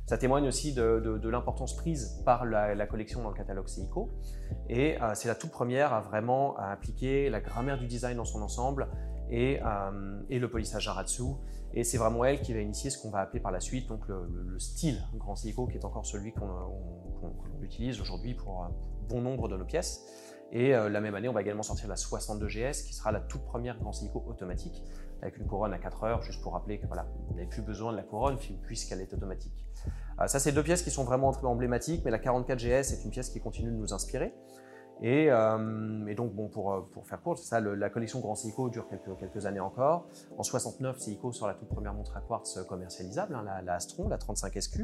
ça 0.05 0.17
témoigne 0.17 0.47
aussi 0.47 0.74
de, 0.74 1.27
l'importance 1.29 1.75
prise 1.75 2.21
par 2.25 2.45
la, 2.45 2.88
collection 2.88 3.24
dans 3.24 3.29
le 3.29 3.35
catalogue 3.35 3.67
Seiko. 3.67 4.12
Et 4.69 5.01
euh, 5.01 5.12
c'est 5.15 5.27
la 5.27 5.35
toute 5.35 5.51
première 5.51 5.93
à 5.93 6.01
vraiment 6.01 6.55
appliquer 6.57 7.29
la 7.29 7.41
grammaire 7.41 7.77
du 7.77 7.88
design 7.88 8.17
dans 8.17 8.25
son 8.25 8.41
ensemble 8.41 8.88
et, 9.29 9.59
euh, 9.63 10.21
le 10.29 10.50
polissage 10.50 10.83
Jaratsu. 10.83 11.24
Et 11.74 11.83
c'est 11.83 11.97
vraiment 11.97 12.24
elle 12.24 12.39
qui 12.39 12.53
va 12.53 12.59
initier 12.59 12.89
ce 12.89 13.01
qu'on 13.01 13.09
va 13.09 13.19
appeler 13.19 13.39
par 13.39 13.51
la 13.51 13.59
suite 13.59 13.89
donc 13.89 14.07
le, 14.07 14.57
style 14.59 15.01
Grand 15.15 15.35
Seiko, 15.35 15.67
qui 15.67 15.77
est 15.77 15.85
encore 15.85 16.05
celui 16.05 16.31
qu'on 16.31 16.47
utilise 17.62 18.00
aujourd'hui 18.00 18.33
pour, 18.33 18.69
bon 19.09 19.21
nombre 19.21 19.47
de 19.47 19.57
nos 19.57 19.65
pièces. 19.65 20.05
Et 20.51 20.75
euh, 20.75 20.89
la 20.89 21.01
même 21.01 21.15
année, 21.15 21.27
on 21.27 21.33
va 21.33 21.41
également 21.41 21.63
sortir 21.63 21.88
la 21.88 21.95
62GS, 21.95 22.85
qui 22.85 22.93
sera 22.93 23.12
la 23.12 23.19
toute 23.19 23.43
première 23.43 23.77
Grand 23.79 23.91
Seiko 23.91 24.24
automatique, 24.27 24.83
avec 25.22 25.38
une 25.38 25.48
couronne 25.48 25.74
à 25.74 25.79
4 25.79 26.03
heures, 26.03 26.22
juste 26.22 26.41
pour 26.41 26.53
rappeler 26.53 26.79
que 26.79 26.88
voilà, 26.88 27.07
on 27.29 27.45
plus 27.48 27.62
besoin 27.62 27.91
de 27.91 27.98
la 27.98 28.03
couronne 28.03 28.38
puisqu'elle 28.38 29.01
est 29.01 29.13
automatique. 29.13 29.53
Euh, 30.22 30.27
ça, 30.27 30.39
c'est 30.39 30.51
deux 30.51 30.63
pièces 30.63 30.84
qui 30.84 30.91
sont 30.91 31.03
vraiment 31.03 31.29
emblématiques, 31.43 32.03
mais 32.05 32.12
la 32.12 32.19
44 32.19 32.60
GS 32.60 32.93
est 32.93 33.03
une 33.03 33.12
pièce 33.12 33.29
qui 33.29 33.39
continue 33.39 33.72
de 33.72 33.75
nous 33.75 33.93
inspirer. 33.93 34.34
Euh, 35.03 36.07
et, 36.07 36.15
donc, 36.15 36.34
bon, 36.34 36.48
pour, 36.48 36.74
euh, 36.74 36.81
pour 36.93 37.05
faire 37.05 37.22
court, 37.22 37.38
ça, 37.38 37.60
la 37.60 37.89
collection 37.89 38.19
Grand 38.22 38.36
Seiko 38.36 38.69
dure 38.69 38.88
quelques, 38.88 39.45
années 39.45 39.60
encore. 39.60 40.07
En 40.38 40.43
69, 40.43 41.00
Seiko 41.00 41.31
sort 41.31 41.48
la 41.48 41.53
toute 41.53 41.67
première 41.67 41.93
montre 41.93 42.15
à 42.15 42.22
quartz 42.22 42.60
commercialisable, 42.67 43.36
hein, 43.36 43.43
la, 43.63 43.74
Astron, 43.74 44.07
la 44.07 44.17
35 44.17 44.62
SQ. 44.62 44.81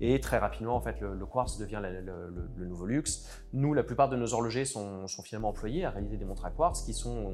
Et 0.00 0.20
très 0.20 0.38
rapidement, 0.38 0.76
en 0.76 0.80
fait, 0.80 1.00
le, 1.00 1.26
quartz 1.26 1.58
devient 1.58 1.80
le, 1.82 2.66
nouveau 2.66 2.86
luxe. 2.86 3.42
Nous, 3.52 3.72
la 3.72 3.82
plupart 3.82 4.08
de 4.08 4.16
nos 4.16 4.34
horlogers 4.34 4.64
sont, 4.64 5.06
finalement 5.24 5.48
employés 5.48 5.84
à 5.84 5.90
réaliser 5.90 6.16
des 6.16 6.24
montres 6.24 6.44
à 6.44 6.50
quartz 6.50 6.82
qui 6.82 6.92
sont, 6.92 7.32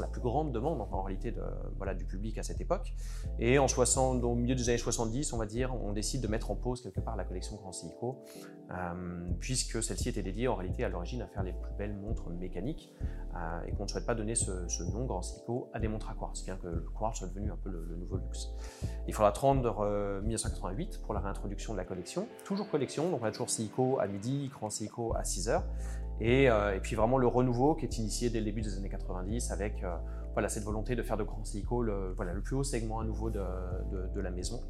la 0.00 0.08
plus 0.08 0.20
grande 0.20 0.52
demande 0.52 0.80
en, 0.80 1.02
réalité 1.02 1.32
du 1.32 2.04
public 2.04 2.38
à 2.38 2.42
cette 2.42 2.60
époque. 2.60 2.92
Et 3.38 3.58
en 3.58 3.68
60, 3.68 4.24
au 4.24 4.34
milieu 4.34 4.54
des 4.54 4.68
années 4.68 4.78
70, 4.78 5.32
on 5.32 5.38
va 5.38 5.46
dire, 5.46 5.74
on 5.74 5.92
décide 5.92 6.20
de 6.20 6.28
mettre 6.28 6.50
en 6.50 6.56
pause 6.56 6.82
quelque 6.82 7.00
part 7.00 7.16
la 7.16 7.24
collection 7.24 7.56
Grand 7.56 7.72
Seiko, 7.72 8.22
euh, 8.70 9.28
puisque 9.40 9.82
celle-ci 9.82 10.08
était 10.08 10.22
dédiée 10.22 10.48
en 10.48 10.54
réalité 10.54 10.84
à 10.84 10.88
l'origine 10.88 11.22
à 11.22 11.26
faire 11.26 11.42
les 11.42 11.52
plus 11.52 11.72
belles 11.78 11.96
montres 11.96 12.28
mécaniques 12.30 12.92
euh, 13.34 13.62
et 13.66 13.72
qu'on 13.72 13.84
ne 13.84 13.88
souhaite 13.88 14.06
pas 14.06 14.14
donner 14.14 14.34
ce, 14.34 14.82
nom 14.92 15.04
Grand 15.04 15.22
Seiko 15.22 15.70
à 15.72 15.80
des 15.80 15.88
montres 15.88 16.10
à 16.10 16.14
quartz, 16.14 16.44
bien 16.44 16.56
que 16.56 16.66
le 16.66 16.86
quartz 16.96 17.18
soit 17.18 17.28
devenu 17.28 17.50
un 17.50 17.56
peu 17.56 17.70
le, 17.70 17.96
nouveau 17.96 18.16
luxe. 18.16 18.48
Il 19.06 19.14
faudra 19.14 19.28
attendre 19.28 20.20
1988 20.24 21.02
pour 21.02 21.14
la 21.14 21.20
réintroduction 21.20 21.72
de 21.72 21.78
la 21.78 21.84
collection, 21.84 21.99
toujours 22.44 22.68
collection, 22.70 23.10
donc 23.10 23.20
on 23.22 23.26
a 23.26 23.30
toujours 23.30 23.50
Seiko 23.50 23.98
à 24.00 24.06
midi, 24.06 24.50
Grand 24.52 24.70
Seiko 24.70 25.14
à 25.16 25.24
6 25.24 25.48
heures, 25.48 25.64
euh, 26.22 26.74
et, 26.74 26.80
puis 26.80 26.96
vraiment 26.96 27.18
le 27.18 27.26
renouveau 27.26 27.74
qui 27.74 27.86
est 27.86 27.98
initié 27.98 28.28
dès 28.28 28.40
le 28.40 28.44
début 28.44 28.60
des 28.60 28.76
années 28.76 28.90
90 28.90 29.50
avec 29.52 29.82
euh, 29.82 29.96
voilà, 30.34 30.48
cette 30.48 30.64
volonté 30.64 30.94
de 30.94 31.02
faire 31.02 31.16
de 31.16 31.22
Grand 31.24 31.44
Seiko 31.44 31.82
le, 31.82 32.12
voilà, 32.14 32.34
le 32.34 32.42
plus 32.42 32.56
haut 32.56 32.64
segment 32.64 33.00
à 33.00 33.04
nouveau 33.04 33.30
de, 33.30 33.40
de 34.14 34.20
la 34.20 34.30
maison. 34.30 34.60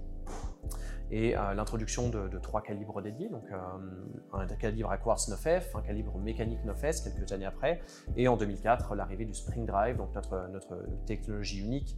Et 1.10 1.36
euh, 1.36 1.54
l'introduction 1.54 2.08
de, 2.08 2.38
trois 2.38 2.62
calibres 2.62 3.02
dédiés, 3.02 3.28
donc 3.28 3.42
un 4.32 4.46
calibre 4.46 4.92
à 4.92 4.96
quartz 4.96 5.28
9F, 5.28 5.76
un 5.76 5.82
calibre 5.82 6.16
mécanique 6.18 6.60
9S 6.64 7.02
quelques 7.02 7.32
années 7.32 7.46
après, 7.46 7.80
et 8.16 8.28
en 8.28 8.36
2004 8.36 8.94
l'arrivée 8.94 9.24
du 9.24 9.34
Spring 9.34 9.66
Drive, 9.66 9.96
donc 9.96 10.14
notre, 10.14 10.48
notre 10.52 10.76
technologie 11.06 11.64
unique 11.64 11.96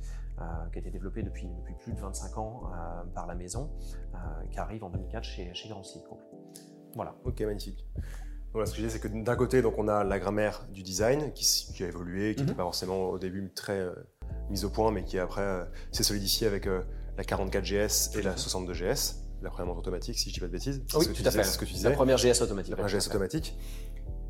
qui 0.72 0.78
a 0.78 0.80
été 0.80 0.90
développée 0.90 1.22
depuis, 1.22 1.46
depuis 1.46 1.74
plus 1.74 1.92
de 1.92 2.00
25 2.00 2.38
ans 2.38 2.62
par 3.14 3.26
la 3.26 3.34
maison, 3.34 3.70
qui 4.50 4.58
arrive 4.58 4.84
en 4.84 4.90
2004 4.90 5.24
chez, 5.24 5.54
chez 5.54 5.68
Grand 5.68 5.82
Seiko. 5.82 6.18
Voilà. 6.94 7.14
Ok, 7.24 7.40
magnifique. 7.42 7.86
Voilà, 8.52 8.66
ce 8.66 8.72
que 8.72 8.80
je 8.80 8.86
dis, 8.86 8.92
c'est 8.92 9.00
que 9.00 9.08
d'un 9.08 9.36
côté, 9.36 9.62
donc, 9.62 9.78
on 9.78 9.88
a 9.88 10.04
la 10.04 10.18
grammaire 10.18 10.66
du 10.70 10.82
design 10.82 11.32
qui, 11.32 11.82
a 11.82 11.86
évolué, 11.86 12.34
qui 12.34 12.40
n'était 12.40 12.52
mhm. 12.52 12.56
pas 12.56 12.64
forcément 12.64 13.10
au 13.10 13.18
début 13.18 13.50
très 13.54 13.88
mise 14.50 14.64
au 14.64 14.70
point, 14.70 14.90
mais 14.90 15.04
qui 15.04 15.18
après 15.18 15.66
s'est 15.90 16.02
solidifiée 16.02 16.46
avec 16.46 16.66
la 16.66 17.24
44GS 17.24 18.18
et 18.18 18.22
la 18.22 18.34
62GS, 18.34 19.22
la 19.42 19.50
première 19.50 19.66
montre 19.66 19.80
automatique, 19.80 20.18
si 20.18 20.28
je 20.28 20.34
dis 20.34 20.40
pas 20.40 20.46
de 20.46 20.52
bêtises. 20.52 20.82
Oui, 20.94 21.06
tout 21.12 21.22
à 21.24 21.30
fait. 21.30 21.44
ce 21.44 21.58
que 21.58 21.64
tu 21.64 21.74
disais. 21.74 21.88
La 21.88 21.94
première 21.94 22.16
GS 22.16 22.40
automatique. 22.42 22.70
La 22.70 22.76
première 22.76 22.98
GS 22.98 23.08
automatique. 23.08 23.56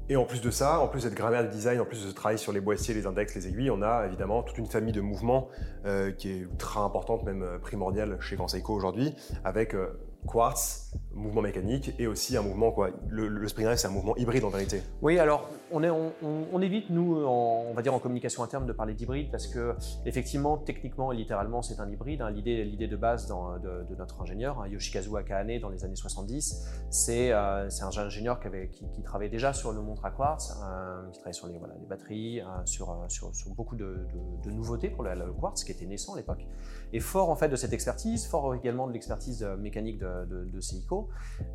Et 0.09 0.17
en 0.17 0.25
plus 0.25 0.41
de 0.41 0.51
ça, 0.51 0.81
en 0.81 0.89
plus 0.89 1.01
cette 1.01 1.15
grammaire 1.15 1.45
de 1.45 1.49
design, 1.49 1.81
en 1.81 1.85
plus 1.85 2.03
de 2.03 2.09
ce 2.09 2.15
travail 2.15 2.39
sur 2.39 2.53
les 2.53 2.61
boîtiers, 2.61 2.93
les 2.93 3.07
index, 3.07 3.35
les 3.35 3.47
aiguilles, 3.47 3.71
on 3.71 3.83
a 3.83 4.07
évidemment 4.07 4.43
toute 4.43 4.59
une 4.59 4.67
famille 4.67 4.93
de 4.93 5.01
mouvements 5.01 5.49
euh, 5.87 6.11
qui 6.11 6.31
est 6.31 6.39
ultra 6.39 6.83
importante, 6.83 7.23
même 7.23 7.43
euh, 7.43 7.59
primordiale 7.59 8.19
chez 8.21 8.37
Conseiko 8.37 8.75
aujourd'hui, 8.75 9.15
avec 9.45 9.75
euh, 9.75 10.01
quartz, 10.27 10.93
mouvement 11.15 11.43
mécanique 11.43 11.95
et 11.99 12.07
aussi 12.07 12.37
un 12.37 12.43
mouvement 12.43 12.73
quoi. 12.73 12.91
Le, 13.09 13.29
le 13.29 13.49
spring 13.49 13.67
race 13.67 13.83
c'est 13.83 13.89
un 13.89 13.93
mouvement 13.93 14.17
hybride 14.17 14.45
en 14.45 14.51
vérité. 14.51 14.83
Oui, 15.01 15.19
alors 15.19 15.49
on, 15.73 16.63
évite 16.63 16.91
nous, 16.91 17.25
en, 17.25 17.67
on 17.71 17.75
va 17.75 17.83
dire 17.83 17.95
en 17.95 17.99
communication 17.99 18.43
interne, 18.43 18.67
de 18.67 18.73
parler 18.73 18.95
d'hybride 18.95 19.31
parce 19.31 19.47
que 19.47 19.75
effectivement, 20.07 20.57
techniquement 20.59 21.13
et 21.13 21.17
littéralement, 21.17 21.63
c'est 21.63 21.81
un 21.81 21.91
hybride. 21.91 22.23
Hein. 22.23 22.31
L'idée, 22.31 22.65
l'idée 22.65 22.89
de 22.89 22.97
base 22.97 23.27
de, 23.27 23.95
notre 23.97 24.21
ingénieur 24.23 24.61
hein, 24.61 24.69
Yoshikazu 24.69 25.17
Akane 25.17 25.59
dans 25.59 25.69
les 25.69 25.85
années 25.85 25.97
70, 25.97 26.67
c'est 26.91 27.33
euh, 27.33 27.69
c'est 27.71 27.85
un 27.85 28.03
ingénieur 28.03 28.41
qui, 28.41 29.03
travaillait 29.03 29.31
déjà 29.31 29.53
sur 29.53 29.73
le 29.73 29.81
montre 29.81 30.05
à 30.05 30.11
quartz, 30.11 30.55
euh, 30.63 31.09
qui 31.11 31.19
travaillait 31.19 31.33
sur 31.33 31.49
les, 31.49 31.59
voilà, 31.59 31.75
les 31.81 31.87
batteries, 31.87 32.41
euh, 32.41 32.45
sur, 32.65 32.97
sur, 33.09 33.33
beaucoup 33.55 33.77
de, 33.77 34.07
nouveautés 34.47 34.91
pour 34.91 35.05
le, 35.05 35.33
quartz 35.41 35.65
qui 35.65 35.73
était 35.73 35.87
naissant 35.87 36.15
à 36.15 36.17
l'époque. 36.17 36.47
Et 36.93 37.01
fort 37.01 37.31
en 37.31 37.37
fait 37.37 37.49
de 37.49 37.57
cette 37.57 37.73
expertise, 37.73 38.27
fort 38.27 38.55
également 38.55 38.87
de 38.87 38.93
l'expertise 38.93 39.47
mécanique 39.59 39.99
de 40.01 40.45
de, 40.45 40.61
Seiko. 40.61 41.02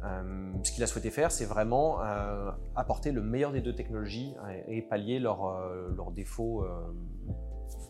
Euh, 0.03 0.51
ce 0.63 0.71
qu'il 0.71 0.83
a 0.83 0.87
souhaité 0.87 1.09
faire, 1.09 1.31
c'est 1.31 1.45
vraiment 1.45 2.01
euh, 2.01 2.51
apporter 2.75 3.11
le 3.11 3.21
meilleur 3.21 3.51
des 3.51 3.61
deux 3.61 3.75
technologies 3.75 4.35
et, 4.67 4.81
pallier 4.81 5.19
leurs 5.19 5.45
euh, 5.45 6.11
défauts 6.15 6.65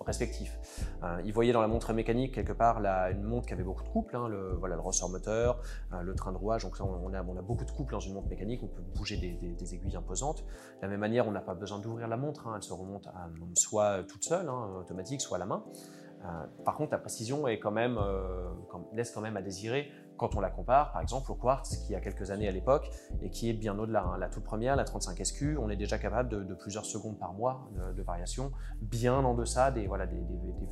respectifs. 0.05 0.57
il 1.25 1.33
voyait 1.33 1.51
dans 1.51 1.61
la 1.61 1.67
montre 1.67 1.91
mécanique 1.91 2.33
quelque 2.33 2.53
part 2.53 2.77
une 3.09 3.23
montre 3.23 3.45
qui 3.45 3.53
avait 3.53 3.63
beaucoup 3.63 3.83
de 3.83 3.89
couples, 3.89 4.15
hein, 4.15 4.27
le, 4.27 4.57
ressort 4.79 5.09
moteur, 5.09 5.61
le 6.01 6.15
train 6.15 6.31
de 6.31 6.37
rouage, 6.37 6.63
donc 6.63 6.75
on, 6.79 7.13
a, 7.13 7.23
beaucoup 7.41 7.65
de 7.65 7.71
couples 7.71 7.91
dans 7.91 7.99
une 7.99 8.13
montre 8.13 8.29
mécanique, 8.29 8.61
on 8.63 8.67
peut 8.67 8.81
bouger 8.95 9.17
des, 9.17 9.73
aiguilles 9.75 9.97
imposantes. 9.97 10.45
De 10.77 10.83
la 10.83 10.87
même 10.87 10.99
manière, 10.99 11.27
on 11.27 11.31
n'a 11.31 11.41
pas 11.41 11.55
besoin 11.55 11.79
d'ouvrir 11.79 12.07
la 12.07 12.17
montre, 12.17 12.47
hein, 12.47 12.53
elle 12.55 12.63
se 12.63 12.73
remonte 12.73 13.07
soit 13.55 14.03
toute 14.03 14.23
seule, 14.23 14.47
hein, 14.47 14.77
automatique, 14.79 15.19
soit 15.19 15.37
à 15.37 15.39
la 15.39 15.45
main. 15.45 15.65
par 16.63 16.75
contre, 16.75 16.91
la 16.91 16.99
précision 16.99 17.45
laisse 17.45 17.59
quand 17.59 17.71
même 17.71 17.97
à 19.37 19.41
désirer 19.41 19.91
quand 20.17 20.35
on 20.35 20.39
la 20.39 20.49
compare, 20.49 20.91
par 20.91 21.01
exemple, 21.01 21.31
au 21.31 21.35
quartz, 21.35 21.77
qui 21.77 21.95
a 21.95 21.99
quelques 21.99 22.31
années 22.31 22.47
à 22.47 22.51
l'époque, 22.51 22.89
et 23.21 23.29
qui 23.29 23.49
est 23.49 23.53
bien 23.53 23.77
au-delà. 23.77 24.03
Hein. 24.03 24.17
La 24.17 24.29
toute 24.29 24.43
première, 24.43 24.75
la 24.75 24.83
35 24.83 25.25
SQ, 25.25 25.57
on 25.59 25.69
est 25.69 25.75
déjà 25.75 25.97
capable 25.97 26.29
de, 26.29 26.53
plusieurs 26.53 26.85
secondes 26.85 27.19
par 27.19 27.33
mois 27.33 27.69
de, 27.95 28.01
variation, 28.01 28.51
bien 28.81 29.13
en 29.13 29.33
deçà 29.33 29.71
des, 29.71 29.87
voilà, 29.87 30.05
des, 30.05 30.21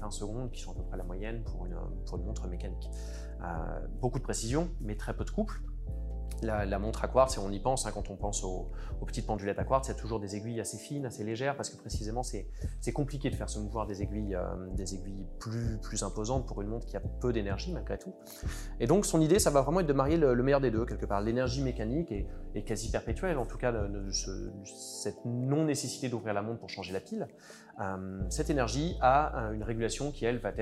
20 0.02 0.12
secondes, 0.12 0.52
qui 0.52 0.62
sont 0.62 0.72
à 0.72 0.76
peu 0.76 0.84
près 0.84 0.98
la 0.98 1.04
moyenne 1.04 1.44
pour 1.44 1.66
une, 1.66 1.78
pour 2.06 2.18
une 2.18 2.26
montre 2.26 2.48
mécanique. 2.48 2.90
Euh, 3.42 3.88
beaucoup 4.02 4.20
de 4.20 4.24
précision, 4.24 4.70
mais 4.82 4.96
très 4.96 5.16
peu 5.16 5.24
de 5.24 5.32
couple. 5.32 5.62
La, 6.42 6.80
montre 6.80 7.04
à 7.04 7.08
quartz, 7.08 7.38
et 7.38 7.40
on 7.40 7.52
y 7.52 7.60
pense, 7.60 7.86
hein, 7.86 7.92
quand 7.94 8.10
on 8.10 8.16
pense 8.16 8.44
aux, 8.44 8.72
petites 9.06 9.28
pendulettes 9.28 9.60
à 9.60 9.64
quartz, 9.64 9.88
il 9.88 9.92
y 9.92 9.96
a 9.96 10.00
toujours 10.00 10.20
des 10.20 10.36
aiguilles 10.36 10.60
assez 10.60 10.78
fines, 10.78 11.06
assez 11.06 11.24
légères, 11.24 11.56
parce 11.56 11.70
que 11.70 11.78
précisément 11.78 12.24
c'est 12.24 12.94
compliqué 12.94 13.30
de 13.30 13.36
faire 13.36 13.50
se 13.50 13.60
mouvoir 13.60 13.86
des 13.86 14.02
aiguilles, 14.02 14.36
euh, 14.36 14.42
des 14.74 14.96
aiguilles 14.96 15.28
plus, 15.40 15.78
plus 15.82 16.04
imposantes 16.04 16.48
pour 16.48 16.62
une 16.62 16.70
montre 16.70 16.88
qui 16.88 16.98
a 16.98 17.02
peu 17.22 17.32
d'énergie 17.32 17.72
malgré 17.72 17.98
tout. 17.98 18.14
Et 18.80 18.88
donc 18.88 19.06
son 19.06 19.22
idée, 19.22 19.38
ça 19.38 19.52
va 19.52 19.62
vraiment 19.62 19.82
être 19.82 19.88
de 19.88 19.94
marier 19.94 20.18
le, 20.18 20.36
meilleur 20.42 20.62
des 20.62 20.72
deux, 20.72 20.86
quelque 20.86 21.06
part. 21.06 21.22
L'énergie 21.22 21.62
mécanique 21.62 22.12
est, 22.12 22.28
quasi 22.66 22.90
perpétuelle, 22.90 23.38
en 23.38 23.46
tout 23.46 23.58
cas 23.58 23.74
cette 24.64 25.24
non-nécessité 25.26 26.10
d'ouvrir 26.10 26.34
la 26.34 26.42
montre 26.42 26.60
pour 26.60 26.70
changer 26.70 26.94
la 26.94 27.02
pile. 27.02 27.28
Euh, 27.82 28.22
cette 28.30 28.50
énergie 28.50 28.98
a 29.02 29.52
une 29.54 29.64
régulation 29.64 30.12
qui, 30.12 30.26
elle, 30.26 30.42
euh, 30.44 30.60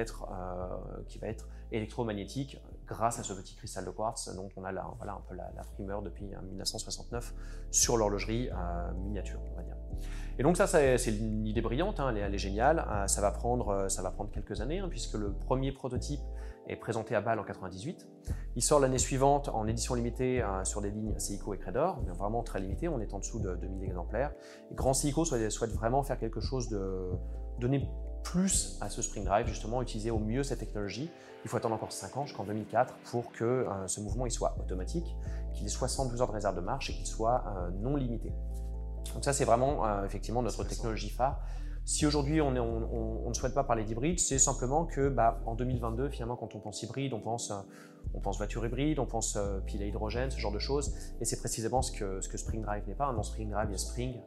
qui 1.08 1.20
va 1.20 1.28
être 1.28 1.48
électromagnétique, 1.74 2.58
grâce 2.88 3.20
à 3.20 3.24
ce 3.24 3.34
petit 3.34 3.56
cristal 3.56 3.86
de 3.86 3.90
quartz 3.90 4.34
dont 4.36 4.50
on 4.56 4.64
a 4.64 4.72
là, 4.72 4.86
voilà, 4.98 5.14
un 5.14 5.22
peu 5.28 5.36
la, 5.36 5.50
primeur 5.74 6.02
depuis 6.02 6.26
1969 6.26 7.34
sur 7.72 7.98
l'horlogerie 7.98 8.50
euh, 8.50 8.92
miniature, 9.04 9.40
on 9.52 9.58
va 9.58 9.64
dire. 9.64 9.76
Et 10.38 10.44
donc 10.44 10.58
ça, 10.58 10.68
c'est 10.68 10.98
une 11.08 11.46
idée 11.46 11.62
brillante, 11.62 12.00
hein, 12.00 12.14
elle, 12.16 12.34
est, 12.34 12.38
géniale. 12.38 12.86
Euh, 12.90 13.08
ça, 13.08 13.22
va 13.22 13.32
prendre, 13.32 13.70
euh, 13.70 13.90
ça 13.90 14.02
va 14.02 14.12
prendre 14.12 14.32
quelques 14.32 14.62
années, 14.62 14.80
hein, 14.80 14.88
puisque 14.90 15.16
le 15.16 15.32
premier 15.32 15.72
prototype 15.72 16.22
est 16.68 16.76
présenté 16.76 17.16
à 17.16 17.22
Bâle 17.22 17.40
en 17.40 17.44
98. 17.44 18.08
Il 18.56 18.62
sort 18.62 18.80
l'année 18.80 18.98
suivante 18.98 19.50
en 19.50 19.68
édition 19.68 19.96
limitée 19.96 20.42
sur 20.64 20.82
des 20.82 20.92
lignes 20.92 21.18
Seiko 21.20 21.54
et 21.54 21.58
Credor, 21.58 22.00
vraiment 22.18 22.42
très 22.42 22.62
limité, 22.62 22.88
on 22.88 23.02
est 23.02 23.14
en 23.14 23.20
dessous 23.20 23.40
de 23.40 23.56
2000 23.56 23.84
exemplaires. 23.84 24.32
Grand 24.72 24.94
Seiko 24.94 25.26
souhaite, 25.26 25.52
souhaite, 25.52 25.72
vraiment 25.72 26.04
faire 26.04 26.18
quelque 26.18 26.40
chose 26.40 26.70
de... 26.70 27.10
donner 27.60 27.86
plus 28.24 28.78
à 28.82 28.90
ce 28.90 29.02
Spring 29.02 29.24
Drive, 29.26 29.48
justement, 29.48 29.82
utiliser 29.82 30.12
au 30.12 30.20
mieux 30.20 30.44
cette 30.44 30.60
technologie. 30.60 31.10
Il 31.44 31.50
faut 31.50 31.58
attendre 31.58 31.76
encore 31.76 31.92
5 31.92 32.18
ans 32.18 32.26
jusqu'en 32.26 32.46
2004 32.46 32.94
pour 33.12 33.32
que 33.32 33.44
euh, 33.44 33.88
ce 33.88 34.00
mouvement 34.00 34.26
il 34.26 34.32
soit 34.32 34.56
automatique, 34.60 35.06
qu'il 35.54 35.66
ait 35.66 35.70
72 35.70 36.22
heures 36.22 36.28
de 36.30 36.34
réserve 36.34 36.56
de 36.56 36.62
marche 36.62 36.90
et 36.90 36.94
qu'il 36.94 37.06
soit 37.06 37.44
euh, 37.48 37.70
non 37.82 37.96
limité. 37.96 38.32
Donc 39.14 39.26
ça, 39.26 39.34
c'est 39.34 39.46
vraiment 39.46 39.86
euh, 39.86 40.06
effectivement 40.06 40.42
notre 40.42 40.64
technologie 40.64 41.10
phare. 41.10 41.40
Si 41.86 42.06
aujourd'hui 42.06 42.40
on, 42.40 42.52
ne 42.52 43.34
souhaite 43.34 43.54
pas 43.54 43.66
parler 43.66 43.84
d'hybride, 43.84 44.18
c'est 44.18 44.40
simplement 44.40 44.86
que 44.86 45.10
bah, 45.10 45.42
en 45.46 45.54
2022, 45.54 46.10
finalement, 46.10 46.38
quand 46.38 46.56
on 46.56 46.60
pense 46.60 46.82
hybride, 46.82 47.14
on 47.14 47.20
pense, 47.20 47.52
on 48.14 48.22
pense 48.22 48.38
voiture 48.38 48.66
hybride, 48.66 49.00
on 49.00 49.06
pense 49.06 49.38
pile 49.66 49.84
à 49.84 49.86
hydrogène, 49.86 50.32
ce 50.32 50.40
genre 50.40 50.54
de 50.54 50.60
choses. 50.60 50.96
Et 51.20 51.26
c'est 51.26 51.40
précisément 51.40 51.82
ce 51.82 51.92
que, 51.92 52.22
ce 52.22 52.30
que 52.30 52.38
Spring 52.38 52.62
Drive 52.62 52.88
n'est 52.88 52.96
pas. 52.96 53.12
Dans 53.12 53.22
Spring 53.22 53.50
Drive, 53.50 53.68
il 53.68 53.74
y 53.74 53.76
a 53.76 53.78
Spring. 53.78 54.22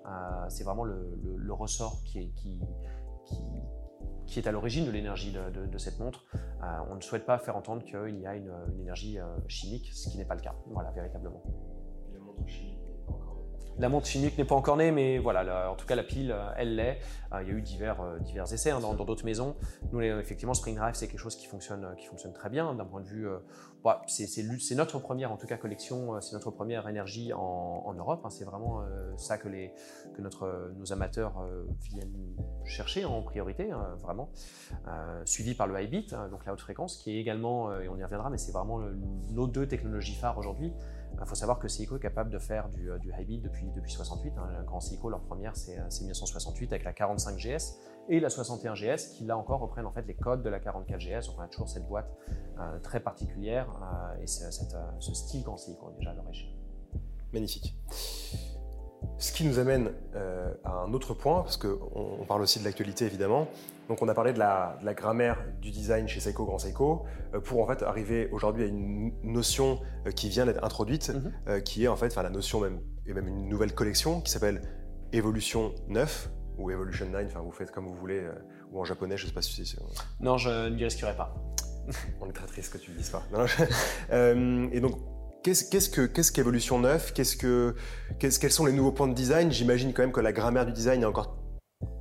c'est 0.50 0.64
vraiment 0.64 0.84
le, 0.84 1.52
ressort 1.54 2.02
qui, 2.04 2.18
est, 2.18 2.30
qui, 2.36 2.60
qui, 3.24 3.38
qui 4.26 4.38
est 4.38 4.46
à 4.46 4.52
l'origine 4.52 4.86
de 4.86 4.90
l'énergie 4.90 5.32
de, 5.32 5.78
cette 5.78 5.98
montre. 5.98 6.24
Euh, 6.34 6.78
on 6.90 6.96
ne 6.96 7.00
souhaite 7.00 7.26
pas 7.26 7.38
faire 7.38 7.56
entendre 7.56 7.84
qu'il 7.84 8.20
y 8.20 8.26
a 8.26 8.34
une, 8.34 8.52
énergie 8.80 9.18
euh, 9.18 9.24
chimique, 9.48 9.90
ce 9.92 10.08
qui 10.08 10.18
n'est 10.18 10.24
pas 10.24 10.34
le 10.34 10.40
cas, 10.40 10.54
voilà, 10.66 10.90
véritablement. 10.90 11.42
La 13.78 13.88
montre 13.88 14.06
chimique 14.06 14.38
n'est 14.38 14.44
pas 14.44 14.54
encore 14.54 14.76
née, 14.76 14.90
mais 14.90 15.18
voilà, 15.18 15.70
en 15.70 15.74
tout 15.74 15.86
cas 15.86 15.94
la 15.94 16.02
pile, 16.02 16.32
euh, 16.32 16.50
elle 16.56 16.76
l'est. 16.76 16.98
il 17.42 17.48
y 17.48 17.50
a 17.50 17.54
eu 17.54 17.60
divers, 17.60 17.98
divers 18.20 18.50
essais 18.52 18.70
hein, 18.70 18.80
dans 18.80 18.94
d'autres 18.94 19.24
maisons. 19.24 19.56
Nous, 19.92 20.00
effectivement, 20.00 20.54
Spring 20.54 20.76
Drive, 20.76 20.94
c'est 20.94 21.08
quelque 21.08 21.20
chose 21.20 21.36
qui 21.36 21.46
fonctionne, 21.46 21.94
qui 21.98 22.06
fonctionne 22.06 22.32
très 22.32 22.48
bien 22.48 22.74
d'un 22.74 22.84
point 22.84 23.00
de 23.00 23.06
vue 23.06 23.28
c'est 24.08 24.74
notre 24.74 24.98
première, 24.98 25.32
en 25.32 25.36
tout 25.36 25.46
cas, 25.46 25.56
collection, 25.56 26.14
euh, 26.14 26.20
c'est 26.20 26.32
notre 26.32 26.50
première 26.50 26.88
énergie 26.88 27.32
en, 27.32 27.94
Europe. 27.96 28.22
Hein. 28.24 28.30
c'est 28.30 28.44
vraiment 28.44 28.82
euh, 28.82 29.16
ça 29.16 29.38
que, 29.38 29.48
les, 29.48 29.72
que 30.14 30.20
notre, 30.20 30.72
nos 30.76 30.92
amateurs 30.92 31.40
euh, 31.40 31.64
viennent 31.92 32.36
chercher 32.64 33.04
en 33.04 33.22
priorité, 33.22 33.70
hein, 33.70 33.96
vraiment. 34.02 34.30
suivi 35.24 35.54
par 35.54 35.66
le 35.66 35.80
high 35.80 35.90
beat, 35.90 36.14
donc 36.30 36.44
la 36.44 36.52
haute 36.52 36.60
fréquence, 36.60 36.96
qui 36.96 37.16
est 37.16 37.20
également, 37.20 37.72
et 37.78 37.88
on 37.88 37.96
y 37.96 38.04
reviendra, 38.04 38.28
mais 38.28 38.38
c'est 38.38 38.52
vraiment 38.52 38.80
nos 39.30 39.46
deux 39.46 39.66
technologies 39.66 40.14
phares 40.14 40.38
aujourd'hui. 40.38 40.72
Il 41.18 41.26
faut 41.26 41.34
savoir 41.34 41.58
que 41.58 41.66
Seiko 41.66 41.96
est 41.96 42.00
capable 42.00 42.30
de 42.30 42.38
faire 42.38 42.68
du, 42.68 42.90
du 43.00 43.10
high 43.10 43.26
beat 43.26 43.42
depuis, 43.42 43.66
depuis 43.74 43.90
68. 43.92 44.34
Le 44.58 44.64
grand 44.64 44.80
Seiko, 44.80 45.08
leur 45.08 45.22
première, 45.22 45.56
c'est 45.56 45.76
1968 45.76 46.72
avec 46.72 46.84
la 46.84 46.92
45 46.92 47.36
GS 47.36 47.78
et 48.08 48.20
la 48.20 48.28
61GS 48.28 49.16
qui 49.16 49.24
là 49.24 49.36
encore 49.36 49.60
reprennent 49.60 49.86
en 49.86 49.92
fait 49.92 50.06
les 50.06 50.14
codes 50.14 50.42
de 50.42 50.48
la 50.48 50.60
44GS. 50.60 51.30
On 51.36 51.40
a 51.40 51.48
toujours 51.48 51.68
cette 51.68 51.86
boîte 51.88 52.08
euh, 52.58 52.78
très 52.80 53.00
particulière 53.00 53.68
euh, 53.82 54.22
et 54.22 54.24
euh, 54.24 54.50
ce 55.00 55.14
style 55.14 55.44
qu'on 55.44 55.56
déjà 55.98 56.10
à 56.10 56.14
l'origine. 56.14 56.50
Magnifique. 57.32 57.76
Ce 59.18 59.32
qui 59.32 59.44
nous 59.44 59.58
amène 59.58 59.90
à 60.64 60.82
un 60.82 60.92
autre 60.92 61.14
point, 61.14 61.42
parce 61.42 61.56
qu'on 61.56 61.78
on 61.94 62.24
parle 62.24 62.42
aussi 62.42 62.58
de 62.60 62.64
l'actualité 62.64 63.06
évidemment. 63.06 63.48
Donc 63.88 64.02
on 64.02 64.08
a 64.08 64.14
parlé 64.14 64.32
de 64.32 64.38
la, 64.38 64.76
de 64.80 64.84
la 64.84 64.94
grammaire 64.94 65.44
du 65.60 65.70
design 65.70 66.08
chez 66.08 66.20
Seiko 66.20 66.44
Grand 66.44 66.58
Seiko, 66.58 67.04
pour 67.44 67.62
en 67.62 67.66
fait 67.66 67.82
arriver 67.82 68.28
aujourd'hui 68.32 68.64
à 68.64 68.66
une 68.66 69.12
notion 69.22 69.80
qui 70.16 70.28
vient 70.28 70.46
d'être 70.46 70.64
introduite, 70.64 71.10
mhm. 71.10 71.62
qui 71.62 71.84
est 71.84 71.88
en 71.88 71.96
fait 71.96 72.06
enfin, 72.06 72.22
la 72.22 72.30
notion 72.30 72.60
même, 72.60 72.80
et 73.06 73.14
même 73.14 73.28
une 73.28 73.48
nouvelle 73.48 73.74
collection 73.74 74.20
qui 74.20 74.30
s'appelle 74.30 74.62
Évolution 75.12 75.72
9, 75.88 76.30
ou 76.58 76.70
Evolution 76.70 77.06
9, 77.06 77.26
enfin 77.26 77.40
vous 77.40 77.52
faites 77.52 77.70
comme 77.70 77.86
vous 77.86 77.94
voulez, 77.94 78.18
euh, 78.18 78.32
ou 78.72 78.80
en 78.80 78.84
japonais, 78.84 79.16
je 79.16 79.24
ne 79.24 79.28
sais 79.28 79.34
pas 79.34 79.42
si 79.42 79.64
c'est. 79.64 79.78
Non, 80.20 80.38
je 80.38 80.68
n'y 80.68 80.84
risquerai 80.84 81.14
pas. 81.14 81.34
On 82.20 82.28
est 82.28 82.32
très 82.32 82.46
triste 82.46 82.72
que 82.72 82.78
tu 82.78 82.90
ne 82.90 82.96
dises 82.96 83.10
pas. 83.10 83.22
Euh, 84.12 84.68
et 84.72 84.80
donc, 84.80 84.98
qu'est-ce 85.42 85.90
que 85.90 86.06
qu'est-ce 86.06 86.32
qu'Evolution 86.32 86.78
9 86.78 87.12
qu'est-ce 87.12 87.36
que, 87.36 87.74
Quels 88.18 88.32
sont 88.32 88.66
les 88.66 88.72
nouveaux 88.72 88.92
points 88.92 89.08
de 89.08 89.14
design? 89.14 89.50
J'imagine 89.50 89.92
quand 89.92 90.02
même 90.02 90.12
que 90.12 90.20
la 90.20 90.32
grammaire 90.32 90.66
du 90.66 90.72
design 90.72 91.02
est 91.02 91.06
encore 91.06 91.35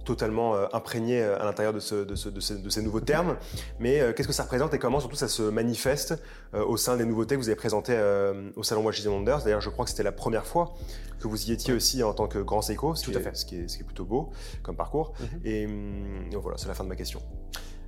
totalement 0.05 0.55
euh, 0.55 0.67
imprégné 0.71 1.21
euh, 1.21 1.41
à 1.41 1.43
l'intérieur 1.43 1.73
de, 1.73 1.79
ces, 1.79 2.81
nouveaux 2.81 3.01
termes. 3.01 3.37
Mais 3.79 3.99
euh, 3.99 4.13
qu'est-ce 4.13 4.27
que 4.27 4.33
ça 4.33 4.43
représente 4.43 4.73
et 4.73 4.79
comment 4.79 4.99
surtout 4.99 5.15
ça 5.15 5.27
se 5.27 5.41
manifeste 5.43 6.15
au 6.53 6.77
sein 6.77 6.95
des 6.95 7.05
nouveautés 7.05 7.35
que 7.35 7.41
vous 7.41 7.49
avez 7.49 7.57
présentées 7.57 7.99
au 8.55 8.63
salon 8.63 8.83
Watches 8.85 9.05
Wonders? 9.05 9.43
D'ailleurs, 9.43 9.59
je 9.59 9.69
crois 9.69 9.83
que 9.83 9.91
c'était 9.91 10.03
la 10.03 10.13
première 10.13 10.45
fois 10.45 10.73
que 11.19 11.27
vous 11.27 11.49
y 11.49 11.51
étiez 11.51 11.73
aussi 11.73 12.01
en 12.03 12.13
tant 12.13 12.27
que 12.27 12.39
grand 12.39 12.61
Seiko, 12.61 12.95
ce, 12.95 13.03
Tout 13.03 13.11
qui, 13.11 13.17
à 13.17 13.19
fait. 13.19 13.35
Ce, 13.35 13.45
qui 13.45 13.57
est, 13.57 13.83
plutôt 13.83 14.05
beau 14.05 14.29
comme 14.63 14.77
parcours. 14.77 15.13
Mhm. 15.19 15.41
Et, 15.43 15.65
hum, 15.65 16.29
voilà, 16.41 16.57
c'est 16.57 16.67
la 16.67 16.73
fin 16.73 16.83
de 16.83 16.89
ma 16.89 16.95
question. 16.95 17.21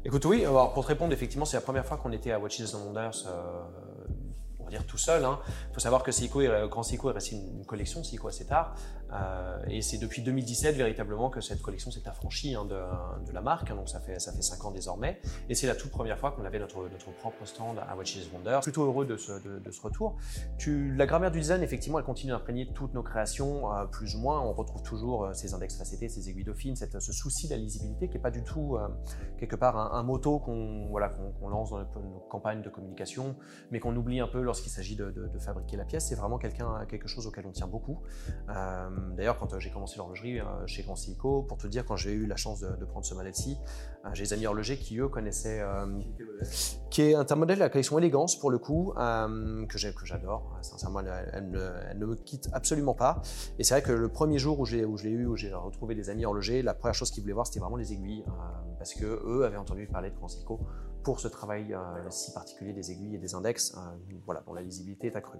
Écoute, 0.03 0.25
oui, 0.25 0.43
alors 0.43 0.73
pour 0.73 0.83
te 0.83 0.89
répondre, 0.89 1.13
effectivement, 1.13 1.45
c'est 1.45 1.57
la 1.57 1.61
première 1.61 1.85
fois 1.85 1.97
qu'on 1.97 2.11
était 2.11 2.31
à 2.31 2.39
Watches 2.39 2.73
Wonders 2.73 3.25
on 3.25 4.46
dire 4.69 4.85
tout 4.85 4.97
seul. 4.97 5.21
Il 5.21 5.25
hein. 5.25 5.39
faut 5.73 5.79
savoir 5.79 6.03
que 6.03 6.11
Seiko, 6.11 6.41
Grand 6.69 6.83
Seiko 6.83 7.09
est 7.09 7.13
resté 7.13 7.35
une, 7.35 7.65
collection 7.65 8.03
Seiko 8.03 8.27
assez 8.27 8.45
tard. 8.45 8.75
Euh, 9.13 9.63
et 9.69 9.81
c'est 9.81 9.97
depuis 9.97 10.21
2017 10.21 10.75
véritablement 10.75 11.29
que 11.29 11.39
cette 11.39 11.61
collection 11.61 11.91
s'est 11.91 12.07
affranchie 12.07 12.55
hein, 12.55 12.65
de, 12.65 13.31
la 13.31 13.41
marque, 13.41 13.71
hein, 13.71 13.75
donc 13.75 13.87
ça 13.87 13.99
fait, 13.99 14.19
ça 14.19 14.33
fait 14.33 14.41
5 14.41 14.65
ans 14.65 14.71
désormais. 14.71 15.21
Et 15.49 15.55
c'est 15.55 15.67
la 15.67 15.75
toute 15.75 15.91
première 15.91 16.17
fois 16.19 16.31
qu'on 16.31 16.43
avait 16.43 16.59
notre, 16.59 16.89
notre 16.89 17.11
propre 17.11 17.45
stand 17.45 17.79
à 17.79 17.95
Watches 17.95 18.29
Wonder. 18.33 18.59
Plutôt 18.61 18.85
heureux 18.85 19.05
de 19.05 19.17
ce, 19.17 19.31
retour. 19.81 20.17
La 20.67 21.05
grammaire 21.05 21.31
du 21.31 21.39
design, 21.39 21.61
effectivement, 21.63 21.99
elle 21.99 22.05
continue 22.05 22.31
d'imprégner 22.31 22.67
toutes 22.73 22.93
nos 22.93 23.03
créations, 23.03 23.73
euh, 23.73 23.85
plus 23.85 24.15
ou 24.15 24.19
moins. 24.19 24.41
On 24.41 24.53
retrouve 24.53 24.81
toujours 24.81 25.25
euh, 25.25 25.33
ces 25.33 25.53
index 25.53 25.77
facetés, 25.77 26.09
ces 26.09 26.29
aiguilles 26.29 26.43
dauphines, 26.43 26.75
cette, 26.75 26.99
ce 26.99 27.13
souci 27.13 27.47
de 27.47 27.53
la 27.53 27.59
lisibilité 27.59 28.07
qui 28.07 28.15
n'est 28.15 28.21
pas 28.21 28.31
du 28.31 28.43
tout, 28.43 28.77
quelque 29.39 29.55
part, 29.55 29.77
un, 29.77 29.97
un 29.97 30.03
moto 30.03 30.39
qu'on 30.39 30.87
voilà, 30.89 31.09
qu'on 31.09 31.49
lance 31.49 31.71
dans 31.71 31.79
nos 31.79 32.19
campagnes 32.29 32.61
de 32.61 32.69
communication, 32.69 33.35
mais 33.71 33.79
qu'on 33.79 33.95
oublie 33.95 34.19
un 34.19 34.27
peu 34.27 34.41
lorsqu'il 34.57 34.71
s'agit 34.71 34.95
de, 34.95 35.13
fabriquer 35.39 35.77
la 35.77 35.85
pièce. 35.85 36.07
C'est 36.07 36.15
vraiment 36.15 36.39
quelque 36.39 37.07
chose 37.07 37.27
auquel 37.27 37.45
on 37.45 37.51
tient 37.51 37.67
beaucoup. 37.67 37.99
Euh, 38.49 38.89
d'ailleurs, 39.15 39.37
quand 39.37 39.53
euh, 39.53 39.59
j'ai 39.59 39.69
commencé 39.69 39.97
l'horlogerie 39.97 40.39
euh, 40.39 40.45
chez 40.65 40.83
Seiko, 40.95 41.43
pour 41.43 41.57
te 41.57 41.67
dire, 41.67 41.85
quand 41.85 41.95
j'ai 41.95 42.11
eu 42.11 42.25
la 42.25 42.35
chance 42.35 42.59
de, 42.61 42.85
prendre 42.85 43.05
ce 43.05 43.13
modèle-ci, 43.13 43.57
j'ai 44.13 44.23
des 44.23 44.33
amis 44.33 44.47
horlogers 44.47 44.77
qui, 44.77 44.97
eux, 44.99 45.09
connaissaient. 45.09 45.61
qui 46.89 47.01
est 47.01 47.13
un 47.13 47.35
modèle 47.35 47.57
de 47.57 47.63
la 47.63 47.69
collection 47.69 47.99
Élégance, 47.99 48.39
pour 48.39 48.49
le 48.49 48.57
coup, 48.57 48.93
que 48.95 49.77
j'adore. 49.77 50.57
Sincèrement, 50.61 51.01
elle, 51.01 51.49
ne, 51.49 52.05
me 52.05 52.15
quitte 52.15 52.49
absolument 52.53 52.93
pas. 52.93 53.21
Et 53.59 53.63
c'est 53.63 53.73
vrai 53.73 53.83
que 53.83 53.91
le 53.91 54.07
premier 54.07 54.39
jour 54.39 54.59
où 54.59 54.65
je 54.65 54.77
l'ai 54.77 55.09
eu, 55.11 55.25
où 55.25 55.35
j'ai 55.35 55.53
retrouvé 55.53 55.93
des 55.93 56.09
amis 56.09 56.25
horlogers, 56.25 56.61
la 56.61 56.73
première 56.73 56.95
chose 56.95 57.11
qu'ils 57.11 57.21
voulaient 57.21 57.33
voir, 57.33 57.45
c'était 57.45 57.59
vraiment 57.59 57.75
les 57.75 57.91
aiguilles. 57.93 58.23
parce 58.77 58.93
que 58.93 59.05
eux 59.05 59.43
avaient 59.45 59.57
entendu 59.57 59.87
parler 59.87 60.09
de 60.09 60.27
Seiko 60.27 60.61
pour 61.07 61.21
ce 61.21 61.29
travail 61.29 61.73
si 62.09 62.33
particulier 62.33 62.73
des 62.73 62.91
aiguilles 62.91 63.15
et 63.15 63.17
des 63.17 63.33
index, 63.33 63.73
voilà, 64.25 64.41
dont 64.45 64.53
la 64.53 64.61
lisibilité 64.61 65.07
est 65.07 65.15
accrue. 65.15 65.39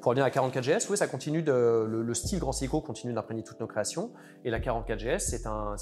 Pour 0.00 0.10
revenir 0.10 0.24
à 0.24 0.30
44GS, 0.30 0.88
oui, 0.90 0.96
ça 0.96 1.06
continue 1.06 1.42
de, 1.42 1.86
le, 1.88 2.14
style 2.14 2.40
Grand 2.40 2.50
Seiko 2.50 2.80
continue 2.80 3.12
d'imprégner 3.12 3.44
toutes 3.44 3.60
nos 3.60 3.68
créations. 3.68 4.10
Et 4.44 4.50
la 4.50 4.58
44GS, 4.58 5.20
c'est 5.20 5.46
un, 5.46 5.76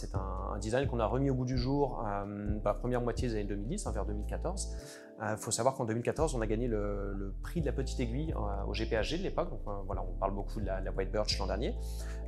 design 0.60 0.86
qu'on 0.88 1.00
a 1.00 1.06
remis 1.06 1.30
au 1.30 1.34
bout 1.34 1.46
du 1.46 1.56
jour 1.56 2.04
euh, 2.06 2.58
la 2.62 2.74
première 2.74 3.00
moitié 3.00 3.28
des 3.28 3.36
années 3.36 3.44
2010, 3.44 3.86
hein, 3.86 3.92
vers 3.92 4.04
2014. 4.04 4.76
Il 5.18 5.24
euh, 5.24 5.36
faut 5.36 5.50
savoir 5.50 5.74
qu'en 5.74 5.86
2014, 5.86 6.34
on 6.34 6.42
a 6.42 6.46
gagné 6.46 6.68
le, 6.68 7.34
prix 7.42 7.60
de 7.60 7.66
la 7.66 7.72
petite 7.72 7.98
aiguille 8.00 8.34
euh, 8.34 8.64
au 8.66 8.74
GPHG 8.74 9.18
de 9.18 9.22
l'époque. 9.22 9.50
Donc 9.50 9.60
voilà, 9.86 10.02
on 10.02 10.18
parle 10.18 10.34
beaucoup 10.34 10.60
de 10.60 10.66
la, 10.66 10.80
White 10.96 11.10
Birch 11.10 11.38
l'an 11.38 11.46
dernier. 11.46 11.74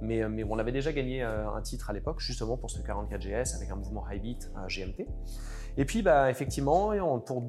Mais, 0.01 0.27
mais, 0.29 0.44
on 0.44 0.59
avait 0.59 0.72
déjà 0.72 0.92
gagné 0.92 1.22
un 1.22 1.61
titre 1.61 1.90
à 1.90 1.92
l'époque, 1.92 2.20
justement 2.20 2.57
pour 2.57 2.70
ce 2.70 2.81
44GS 2.81 3.57
avec 3.57 3.70
un 3.70 3.77
mouvement 3.77 4.05
high 4.11 4.22
beat 4.22 4.51
GMT. 4.68 5.07
Et 5.77 5.85
puis, 5.85 6.03
bah, 6.03 6.31
effectivement, 6.31 6.92
pour 7.20 7.44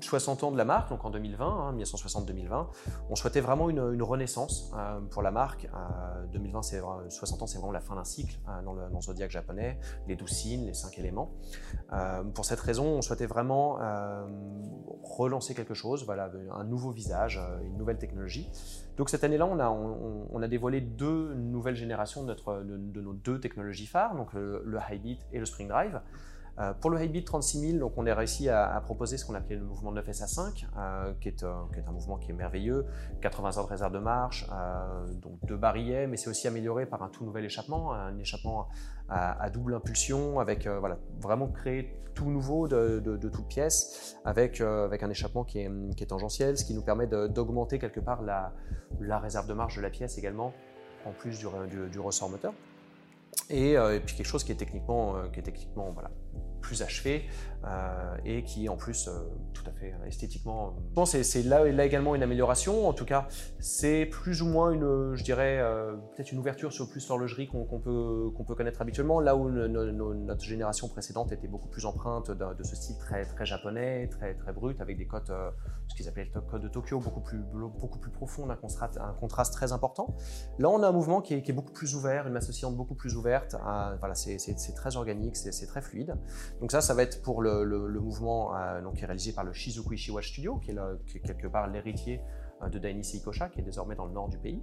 60 0.00 0.44
ans 0.44 0.50
de 0.50 0.56
la 0.56 0.64
marque, 0.64 0.90
donc 0.90 1.04
en 1.04 1.10
2020, 1.10 1.74
1960-2020, 1.76 2.52
hein, 2.52 2.68
on 3.10 3.16
souhaitait 3.16 3.40
vraiment 3.40 3.68
une, 3.70 4.02
renaissance 4.02 4.72
euh, 4.76 5.00
pour 5.10 5.22
la 5.22 5.30
marque. 5.30 5.68
2020, 6.32 6.62
c'est 6.62 6.80
60 7.08 7.42
ans, 7.42 7.46
c'est 7.46 7.58
vraiment 7.58 7.72
la 7.72 7.80
fin 7.80 7.94
d'un 7.96 8.04
cycle 8.04 8.38
euh, 8.48 8.62
dans, 8.62 8.72
le, 8.72 9.00
zodiaque 9.00 9.30
japonais, 9.30 9.78
les 10.06 10.16
douze 10.16 10.30
signes, 10.30 10.64
les 10.66 10.74
cinq 10.74 10.98
éléments. 10.98 11.32
Euh, 11.92 12.22
pour 12.24 12.44
cette 12.44 12.60
raison, 12.60 12.84
on 12.86 13.02
souhaitait 13.02 13.26
vraiment 13.26 13.78
relancer 15.02 15.54
quelque 15.54 15.74
chose, 15.74 16.04
voilà, 16.04 16.30
un 16.52 16.64
nouveau 16.64 16.90
visage, 16.90 17.40
une 17.64 17.76
nouvelle 17.76 17.98
technologie 17.98 18.48
Donc 18.96 19.10
cette 19.10 19.24
année-là, 19.24 19.46
on 19.46 19.58
a, 19.58 19.68
on, 19.68 20.42
a 20.42 20.48
dévoilé 20.48 20.80
deux 20.80 21.34
nouvelles 21.34 21.76
générations 21.76 22.22
de, 22.22 22.28
notre, 22.28 22.62
de, 22.62 23.00
nos 23.00 23.12
deux 23.12 23.40
technologies 23.40 23.86
phares, 23.86 24.14
donc 24.16 24.32
le, 24.32 24.62
le 24.64 24.78
High 24.90 25.18
et 25.32 25.38
le 25.38 25.46
Spring 25.46 25.68
Drive. 25.68 26.00
Euh, 26.58 26.72
pour 26.72 26.90
le 26.90 26.98
Highbeat 26.98 27.26
36000, 27.26 27.78
donc 27.78 27.92
on 27.96 28.06
a 28.06 28.14
réussi 28.14 28.48
à, 28.48 28.80
proposer 28.84 29.18
ce 29.18 29.26
qu'on 29.26 29.34
appelait 29.34 29.56
le 29.56 29.64
mouvement 29.64 29.92
9SA5, 29.92 30.66
euh, 30.78 31.12
qui, 31.20 31.28
est, 31.28 31.44
un 31.44 31.92
mouvement 31.92 32.16
qui 32.16 32.30
est 32.30 32.34
merveilleux, 32.34 32.86
80 33.20 33.58
heures 33.58 33.64
de 33.64 33.70
réserve 33.70 33.92
de 33.92 33.98
marche, 33.98 34.46
euh, 34.52 35.06
donc 35.20 35.38
deux 35.44 35.56
barillet, 35.56 36.06
mais 36.06 36.16
c'est 36.16 36.30
aussi 36.30 36.48
amélioré 36.48 36.86
par 36.86 37.02
un 37.02 37.08
tout 37.08 37.24
nouvel 37.24 37.44
échappement, 37.44 37.92
un 37.92 38.18
échappement 38.18 38.68
à, 39.08 39.50
double 39.50 39.74
impulsion, 39.74 40.40
avec 40.40 40.66
voilà, 40.66 40.98
vraiment 41.20 41.48
créé 41.48 41.94
tout 42.14 42.30
nouveau 42.30 42.66
de, 42.66 43.00
de, 43.00 43.28
toute 43.28 43.46
pièce, 43.46 44.16
avec, 44.24 44.60
avec 44.60 45.02
un 45.02 45.10
échappement 45.10 45.44
qui 45.44 45.58
est, 45.58 46.06
tangentiel, 46.08 46.56
ce 46.56 46.64
qui 46.64 46.74
nous 46.74 46.82
permet 46.82 47.06
d'augmenter 47.06 47.78
quelque 47.78 48.00
part 48.00 48.22
la, 48.22 48.52
réserve 49.18 49.46
de 49.46 49.52
marche 49.52 49.76
de 49.76 49.82
la 49.82 49.90
pièce 49.90 50.16
également, 50.16 50.54
en 51.04 51.12
plus 51.12 51.38
du, 51.38 51.46
du, 51.90 52.00
ressort 52.00 52.30
moteur. 52.30 52.54
Et, 53.50 53.72
et, 53.72 54.00
puis 54.04 54.16
quelque 54.16 54.26
chose 54.26 54.42
qui 54.42 54.52
est 54.52 54.56
techniquement, 54.56 55.14
qui 55.32 55.38
est 55.38 55.44
techniquement 55.44 55.92
voilà, 55.92 56.10
plus 56.66 56.82
achevé 56.82 57.24
euh, 57.66 58.16
et 58.24 58.44
qui 58.44 58.68
en 58.68 58.76
plus 58.76 59.08
euh, 59.08 59.12
tout 59.52 59.64
à 59.66 59.72
fait 59.72 59.92
euh, 59.92 60.06
esthétiquement. 60.06 60.76
Je 60.88 60.94
pense 60.94 61.12
que 61.14 61.22
c'est 61.24 61.42
là, 61.42 61.66
également 61.84 62.14
une 62.14 62.22
amélioration. 62.22 62.88
En 62.88 62.92
tout 62.92 63.04
cas, 63.04 63.26
c'est 63.58 64.06
plus 64.06 64.40
ou 64.40 64.46
moins 64.46 64.70
une, 64.70 65.14
je 65.14 65.24
dirais, 65.24 65.60
peut-être 66.14 66.30
une 66.30 66.38
ouverture 66.38 66.72
sur 66.72 66.88
plus 66.88 67.08
l'horlogerie 67.08 67.48
qu'on 67.48 67.80
peut, 67.80 68.30
qu'on 68.36 68.44
peut 68.44 68.54
connaître 68.54 68.80
habituellement. 68.80 69.20
Là 69.20 69.34
où 69.34 69.48
notre 69.50 70.44
génération 70.44 70.88
précédente 70.88 71.32
était 71.32 71.48
beaucoup 71.48 71.68
plus 71.68 71.86
empreinte 71.86 72.30
de, 72.30 72.62
ce 72.62 72.76
style 72.76 72.98
très, 72.98 73.24
très 73.24 73.46
japonais, 73.46 74.08
très, 74.08 74.34
très 74.34 74.52
brut, 74.52 74.80
avec 74.80 74.96
des 74.96 75.06
cotes, 75.06 75.32
ce 75.88 75.94
qu'ils 75.94 76.08
appelaient 76.08 76.30
le 76.32 76.40
code 76.40 76.62
de 76.62 76.68
Tokyo, 76.68 77.00
beaucoup 77.00 77.20
plus, 77.20 77.38
beaucoup 77.80 77.98
plus 77.98 78.10
profond, 78.10 78.48
un 78.48 78.56
contraste, 78.56 78.98
un 78.98 79.12
contraste 79.14 79.52
très 79.54 79.72
important. 79.72 80.16
Là, 80.58 80.68
on 80.68 80.82
a 80.82 80.88
un 80.88 80.92
mouvement 80.92 81.20
qui 81.20 81.34
est, 81.34 81.52
beaucoup 81.52 81.72
plus 81.72 81.94
ouvert, 81.94 82.26
une 82.26 82.32
masse 82.32 82.64
beaucoup 82.64 82.94
plus 82.94 83.16
ouverte. 83.16 83.56
voilà, 83.98 84.14
c'est 84.14 84.74
très 84.76 84.96
organique, 84.96 85.36
c'est 85.36 85.66
très 85.66 85.82
fluide. 85.82 86.14
Donc 86.60 86.70
ça, 86.70 86.80
ça 86.80 86.94
va 86.94 87.02
être 87.02 87.22
pour 87.22 87.42
le, 87.42 87.55
mouvement 87.64 88.56
euh, 88.56 88.82
donc, 88.82 89.02
est 89.02 89.06
réalisé 89.06 89.32
par 89.32 89.44
le 89.44 89.52
Shizuku 89.52 89.94
Ishiwatch 89.94 90.28
Studio, 90.28 90.56
qui 90.56 90.70
est, 90.70 91.20
quelque 91.20 91.46
part 91.46 91.68
l'héritier 91.68 92.20
euh, 92.62 92.68
de 92.68 92.78
Daini 92.78 93.04
Seikosha, 93.04 93.48
qui 93.48 93.60
est 93.60 93.64
désormais 93.64 93.94
dans 93.94 94.06
le 94.06 94.12
nord 94.12 94.28
du 94.28 94.38
pays. 94.38 94.62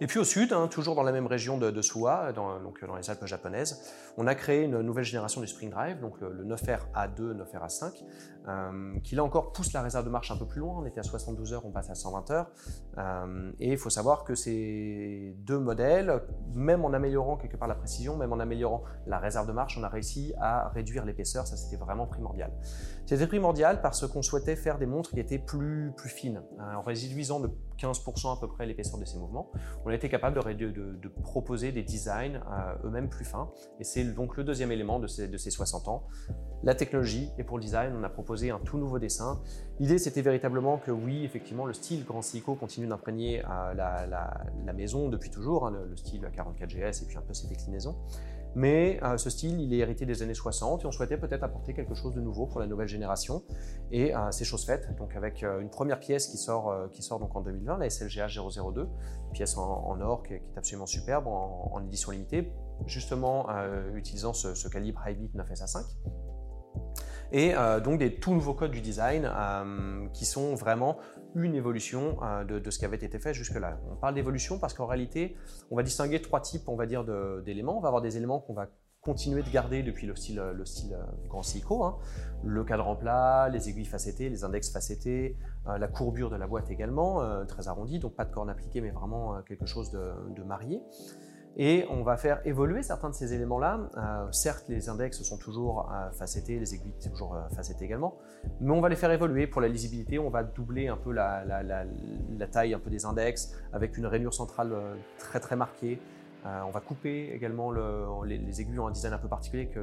Et 0.00 0.06
puis 0.06 0.18
au 0.18 0.24
sud, 0.24 0.52
hein, 0.52 0.68
toujours 0.68 0.94
dans 0.94 1.02
la 1.02 1.12
même 1.12 1.26
région 1.26 1.58
de, 1.58 1.70
de 1.70 1.82
Suwa, 1.82 2.32
dans, 2.32 2.60
donc 2.60 2.84
dans 2.84 2.96
les 2.96 3.10
Alpes 3.10 3.26
japonaises, 3.26 3.82
on 4.16 4.26
a 4.26 4.34
créé 4.34 4.64
une 4.64 4.80
nouvelle 4.80 5.04
génération 5.04 5.40
du 5.40 5.46
Spring 5.46 5.70
Drive, 5.70 6.00
donc 6.00 6.20
le, 6.20 6.44
9R 6.44 6.80
A2, 6.94 7.36
9R 7.36 7.66
A5, 7.66 8.04
euh, 8.48 8.98
qui 9.02 9.16
là 9.16 9.24
encore 9.24 9.52
pousse 9.52 9.72
la 9.72 9.82
réserve 9.82 10.04
de 10.04 10.10
marche 10.10 10.30
un 10.30 10.36
peu 10.36 10.46
plus 10.46 10.60
loin. 10.60 10.76
On 10.78 10.86
était 10.86 11.00
à 11.00 11.02
72 11.02 11.52
heures, 11.52 11.66
on 11.66 11.70
passe 11.70 11.90
à 11.90 11.94
120 11.94 12.30
heures. 12.30 12.50
Euh, 12.96 13.50
et 13.58 13.72
il 13.72 13.78
faut 13.78 13.90
savoir 13.90 14.24
que 14.24 14.34
ces 14.34 15.34
deux 15.38 15.58
modèles, 15.58 16.22
même 16.54 16.84
en 16.84 16.92
améliorant 16.92 17.36
quelque 17.36 17.56
part 17.56 17.68
la 17.68 17.74
précision, 17.74 18.16
même 18.16 18.32
en 18.32 18.38
améliorant 18.38 18.84
la 19.06 19.18
réserve 19.18 19.48
de 19.48 19.52
marche, 19.52 19.76
on 19.78 19.82
a 19.84 19.88
réussi 19.88 20.32
à 20.40 20.68
réduire 20.68 21.04
l'épaisseur. 21.04 21.46
Ça, 21.46 21.56
c'était 21.56 21.76
vraiment 21.76 22.06
primordial. 22.06 22.52
C'était 23.08 23.26
primordial 23.26 23.80
parce 23.80 24.06
qu'on 24.06 24.20
souhaitait 24.20 24.54
faire 24.54 24.76
des 24.76 24.84
montres 24.84 25.12
qui 25.12 25.18
étaient 25.18 25.38
plus, 25.38 25.92
plus 25.96 26.10
fines, 26.10 26.42
hein, 26.58 26.76
en 26.76 26.82
réduisant 26.82 27.40
de 27.40 27.48
15% 27.78 28.36
à 28.36 28.38
peu 28.38 28.48
près 28.48 28.66
l'épaisseur 28.66 28.98
de 28.98 29.06
ces 29.06 29.16
mouvements. 29.18 29.50
On 29.86 29.88
a 29.88 29.94
été 29.94 30.10
capable 30.10 30.36
de, 30.36 31.08
proposer 31.22 31.72
des 31.72 31.82
designs 31.82 32.34
euh, 32.34 32.86
eux-mêmes 32.86 33.08
plus 33.08 33.24
fins. 33.24 33.50
Et 33.80 33.84
c'est 33.84 34.04
donc 34.04 34.36
le 34.36 34.44
deuxième 34.44 34.72
élément 34.72 34.98
de 34.98 35.06
ces, 35.06 35.26
de 35.26 35.38
ces 35.38 35.50
60 35.50 35.88
ans. 35.88 36.06
La 36.62 36.74
technologie, 36.74 37.30
et 37.38 37.44
pour 37.44 37.56
le 37.56 37.62
design, 37.62 37.94
on 37.98 38.04
a 38.04 38.10
proposé 38.10 38.50
un 38.50 38.58
tout 38.58 38.76
nouveau 38.76 38.98
dessin. 38.98 39.40
L'idée, 39.80 39.96
c'était 39.96 40.20
véritablement 40.20 40.76
que 40.76 40.90
oui, 40.90 41.24
effectivement, 41.24 41.64
le 41.64 41.72
style 41.72 42.04
Grand 42.04 42.20
Seiko 42.20 42.56
continue 42.56 42.88
d'imprégner 42.88 43.42
euh, 43.42 43.72
la, 43.72 44.06
la, 44.06 44.72
maison 44.74 45.08
depuis 45.08 45.30
toujours, 45.30 45.66
hein, 45.66 45.70
le, 45.70 45.86
le, 45.88 45.96
style 45.96 46.20
44GS 46.20 47.04
et 47.04 47.06
puis 47.06 47.16
un 47.16 47.22
peu 47.22 47.32
ses 47.32 47.48
déclinaisons. 47.48 47.96
Mais 48.54 49.00
euh, 49.02 49.16
ce 49.16 49.30
style, 49.30 49.60
il 49.60 49.72
est 49.74 49.78
hérité 49.78 50.06
des 50.06 50.22
années 50.22 50.34
60 50.34 50.82
et 50.82 50.86
on 50.86 50.90
souhaitait 50.90 51.16
peut-être 51.16 51.42
apporter 51.42 51.74
quelque 51.74 51.94
chose 51.94 52.14
de 52.14 52.20
nouveau 52.20 52.46
pour 52.46 52.60
la 52.60 52.66
nouvelle 52.66 52.88
génération. 52.88 53.42
Et 53.90 54.14
euh, 54.14 54.30
c'est 54.30 54.44
chose 54.44 54.64
faite, 54.64 54.94
donc 54.96 55.14
avec 55.16 55.42
euh, 55.42 55.60
une 55.60 55.70
première 55.70 56.00
pièce 56.00 56.28
qui 56.28 56.38
sort, 56.38 56.74
qui 56.90 57.02
sort 57.02 57.18
donc 57.20 57.34
en 57.36 57.40
2020, 57.40 57.78
la 57.78 57.90
SLGA 57.90 58.26
002, 58.26 58.88
pièce 59.32 59.56
en, 59.56 60.00
or 60.00 60.22
qui 60.22 60.34
est, 60.34 60.42
absolument 60.56 60.86
superbe, 60.86 61.26
en, 61.26 61.82
édition 61.86 62.12
limitée, 62.12 62.52
justement 62.86 63.46
utilisant 63.94 64.32
ce, 64.32 64.54
ce 64.54 64.68
calibre 64.68 65.02
High 65.06 65.30
9SA5 65.34 65.84
et 67.32 67.52
donc 67.84 67.98
des 67.98 68.14
tout 68.14 68.32
nouveaux 68.32 68.54
codes 68.54 68.70
du 68.70 68.80
design 68.80 69.30
qui 70.12 70.24
sont 70.24 70.54
vraiment 70.54 70.98
une 71.34 71.54
évolution 71.54 72.18
euh, 72.22 72.44
de, 72.44 72.70
ce 72.70 72.78
qui 72.78 72.84
avait 72.84 72.96
été 72.96 73.18
fait 73.18 73.34
jusque-là. 73.34 73.78
On 73.90 73.96
parle 73.96 74.14
d'évolution 74.14 74.58
parce 74.58 74.74
qu'en 74.74 74.86
réalité, 74.86 75.36
on 75.70 75.76
va 75.76 75.82
distinguer 75.82 76.20
trois 76.20 76.40
types, 76.40 76.68
on 76.68 76.76
va 76.76 76.86
dire, 76.86 77.04
d'éléments. 77.44 77.76
On 77.78 77.80
va 77.80 77.88
avoir 77.88 78.02
des 78.02 78.16
éléments 78.16 78.40
qu'on 78.40 78.54
va 78.54 78.68
continuer 79.00 79.42
de 79.42 79.50
garder 79.50 79.82
depuis 79.82 80.06
le 80.06 80.16
style, 80.16 80.36
le 80.36 80.64
euh, 80.64 80.96
Grand 81.28 81.42
Seiko, 81.42 81.84
hein. 81.84 81.98
le 82.44 82.64
cadran 82.64 82.96
plat, 82.96 83.48
les 83.48 83.68
aiguilles 83.68 83.84
facettées, 83.84 84.28
les 84.28 84.44
index 84.44 84.70
facettés, 84.70 85.36
euh, 85.68 85.78
la 85.78 85.88
courbure 85.88 86.30
de 86.30 86.36
la 86.36 86.46
boîte 86.46 86.70
également, 86.70 87.22
très 87.46 87.68
arrondie, 87.68 87.98
donc 87.98 88.14
pas 88.14 88.24
de 88.24 88.32
corne 88.32 88.50
appliquée, 88.50 88.80
mais 88.80 88.90
vraiment 88.90 89.40
quelque 89.42 89.66
chose 89.66 89.90
de 89.90 90.42
marié. 90.42 90.82
Et 91.60 91.84
on 91.90 92.04
va 92.04 92.16
faire 92.16 92.40
évoluer 92.46 92.84
certains 92.84 93.10
de 93.10 93.14
ces 93.14 93.34
éléments-là. 93.34 93.80
Euh, 93.96 94.30
certes, 94.30 94.66
les 94.68 94.88
index 94.88 95.20
sont 95.24 95.38
toujours 95.38 95.90
euh, 95.92 96.08
facettés, 96.12 96.56
les 96.56 96.72
aiguilles 96.72 96.94
sont 97.00 97.10
toujours 97.10 97.34
euh, 97.34 97.48
facettées 97.48 97.84
également, 97.84 98.16
mais 98.60 98.70
on 98.70 98.80
va 98.80 98.88
les 98.88 98.94
faire 98.94 99.10
évoluer. 99.10 99.48
Pour 99.48 99.60
la 99.60 99.66
lisibilité, 99.66 100.20
on 100.20 100.30
va 100.30 100.44
doubler 100.44 100.86
un 100.86 100.96
peu 100.96 101.10
la, 101.10 101.42
taille 102.52 102.74
un 102.74 102.78
peu 102.78 102.90
des 102.90 103.04
index 103.04 103.56
avec 103.72 103.98
une 103.98 104.06
rainure 104.06 104.32
centrale 104.32 104.72
très 105.18 105.40
très 105.40 105.56
marquée. 105.56 106.00
on 106.44 106.70
va 106.70 106.80
couper 106.80 107.32
également 107.34 107.72
les, 108.22 108.38
les, 108.38 108.60
aiguilles 108.60 108.78
ont 108.78 108.86
un 108.86 108.92
design 108.92 109.12
un 109.12 109.18
peu 109.18 109.28
particulier 109.28 109.66
que 109.66 109.80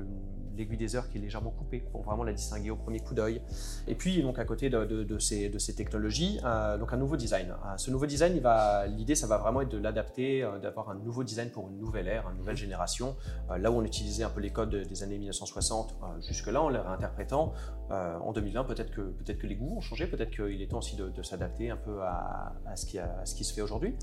l'aiguille 0.56 0.78
des 0.78 0.96
heures 0.96 1.10
qui 1.10 1.18
est 1.18 1.22
légèrement 1.22 1.52
coupée 1.52 1.80
pour 1.92 2.04
vraiment 2.04 2.24
la 2.24 2.34
distinguer 2.34 2.72
au 2.72 2.76
premier 2.76 3.00
coup 3.00 3.14
d'œil. 3.14 3.42
Et 3.88 3.96
puis 3.96 4.22
donc 4.22 4.40
à 4.40 4.46
côté 4.46 4.70
de, 4.70 5.20
ces, 5.20 5.50
de 5.50 5.60
ces, 5.60 5.76
technologies, 5.76 6.40
euh, 6.44 6.78
donc 6.78 6.94
un 6.94 6.98
nouveau 6.98 7.18
design. 7.18 7.52
Euh, 7.52 7.78
ce 7.78 7.92
nouveau 7.92 8.06
design, 8.06 8.42
l'idée 8.88 9.16
ça 9.16 9.28
va 9.28 9.38
vraiment 9.38 9.62
être 9.62 9.70
de 9.70 9.78
l'adapter, 9.78 10.44
euh, 10.44 10.60
d'avoir 10.60 10.90
un 10.90 10.96
nouveau 10.96 11.24
design 11.24 11.50
pour 11.50 11.70
une 11.70 11.78
nouvelle 11.78 12.08
ère, 12.08 12.30
une 12.30 12.38
nouvelle 12.38 12.58
génération. 12.58 13.16
là 13.58 13.72
où 13.72 13.76
on 13.76 13.84
utilisait 13.84 14.24
un 14.24 14.30
peu 14.30 14.42
les 14.42 14.52
codes 14.52 14.76
des 14.76 15.04
années 15.04 15.18
1960, 15.18 15.98
jusque-là 16.28 16.62
en 16.62 16.70
les 16.70 16.80
réinterprétant, 16.80 17.54
en 17.90 18.32
2020 18.32 18.64
peut-être 18.64 18.92
que, 18.92 19.02
peut 19.02 19.34
que 19.34 19.48
les 19.48 19.56
goûts 19.56 19.78
ont 19.78 19.82
changé, 19.82 20.08
peut-être 20.08 20.32
qu'il 20.32 20.62
est 20.62 20.68
temps 20.68 20.80
aussi 20.80 20.96
de, 20.96 21.22
s'adapter 21.22 21.70
un 21.70 21.78
peu 21.78 22.02
à, 22.02 22.54
ce 22.76 22.86
qui 22.86 23.00
à, 23.00 23.26
ce 23.26 23.36
qui 23.36 23.44
se 23.44 23.54
fait 23.54 23.62
aujourd'hui. 23.62 23.96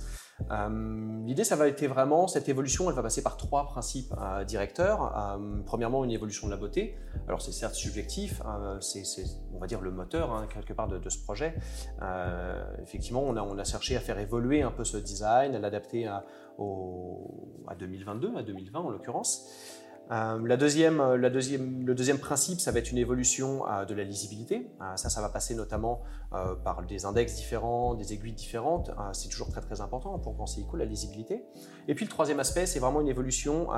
L'idée 1.25 1.45
ça 1.45 1.57
va 1.57 1.69
être 1.69 1.85
vraiment, 1.87 2.27
cette 2.27 2.49
évolution, 2.49 2.89
elle 2.89 2.97
va 2.97 3.03
passer 3.03 3.23
par 3.23 3.37
trois 3.37 3.67
principes 3.67 4.13
directeurs. 4.47 5.39
premièrement, 5.67 6.05
une 6.05 6.11
évolution 6.11 6.47
de 6.47 6.53
la 6.53 6.59
beauté. 6.59 6.97
Alors 7.29 7.41
c'est 7.41 7.53
certes 7.53 7.75
subjectif, 7.75 8.41
hein, 8.45 8.79
c'est 8.81 9.03
on 9.55 9.59
va 9.59 9.67
dire 9.67 9.81
le 9.81 9.91
moteur 9.91 10.33
hein, 10.33 10.47
quelque 10.53 10.73
part 10.73 10.89
de, 10.89 11.09
ce 11.09 11.19
projet. 11.19 11.55
Euh, 12.03 12.63
effectivement, 12.83 13.23
on 13.23 13.59
a, 13.59 13.65
cherché 13.65 13.97
à 13.97 14.01
faire 14.01 14.19
évoluer 14.19 14.63
un 14.63 14.71
peu 14.71 14.85
ce 14.85 14.97
design, 14.97 15.55
à 15.55 15.59
l'adapter 15.59 16.07
à 16.07 16.25
2022, 16.59 18.37
à 18.37 18.43
2020 18.43 18.81
en 18.81 18.91
l'occurrence. 18.91 19.49
Euh, 20.13 20.57
deuxième, 20.57 21.15
le 21.15 21.95
deuxième 21.95 22.19
principe, 22.19 22.61
ça 22.61 22.71
va 22.71 22.79
être 22.79 22.93
une 22.93 22.99
évolution 22.99 23.67
euh, 23.69 23.85
de 23.85 23.95
la 23.95 24.05
lisibilité. 24.05 24.67
ça, 24.97 25.09
ça 25.09 25.21
va 25.21 25.29
passer 25.29 25.55
notamment 25.55 26.03
par 26.65 26.83
des 26.83 27.05
index 27.05 27.35
différents, 27.35 27.95
des 27.95 28.15
aiguilles 28.15 28.33
différentes. 28.33 28.91
c'est 29.13 29.29
toujours 29.29 29.51
très 29.51 29.61
très 29.61 29.83
important 29.83 30.19
pour 30.19 30.35
penser 30.35 30.65
la 30.75 30.87
lisibilité. 30.87 31.45
Et 31.89 31.95
puis 31.95 32.07
le 32.07 32.11
troisième 32.11 32.41
aspect, 32.41 32.65
c'est 32.65 32.79
vraiment 32.79 33.01
une 33.01 33.09
évolution 33.09 33.69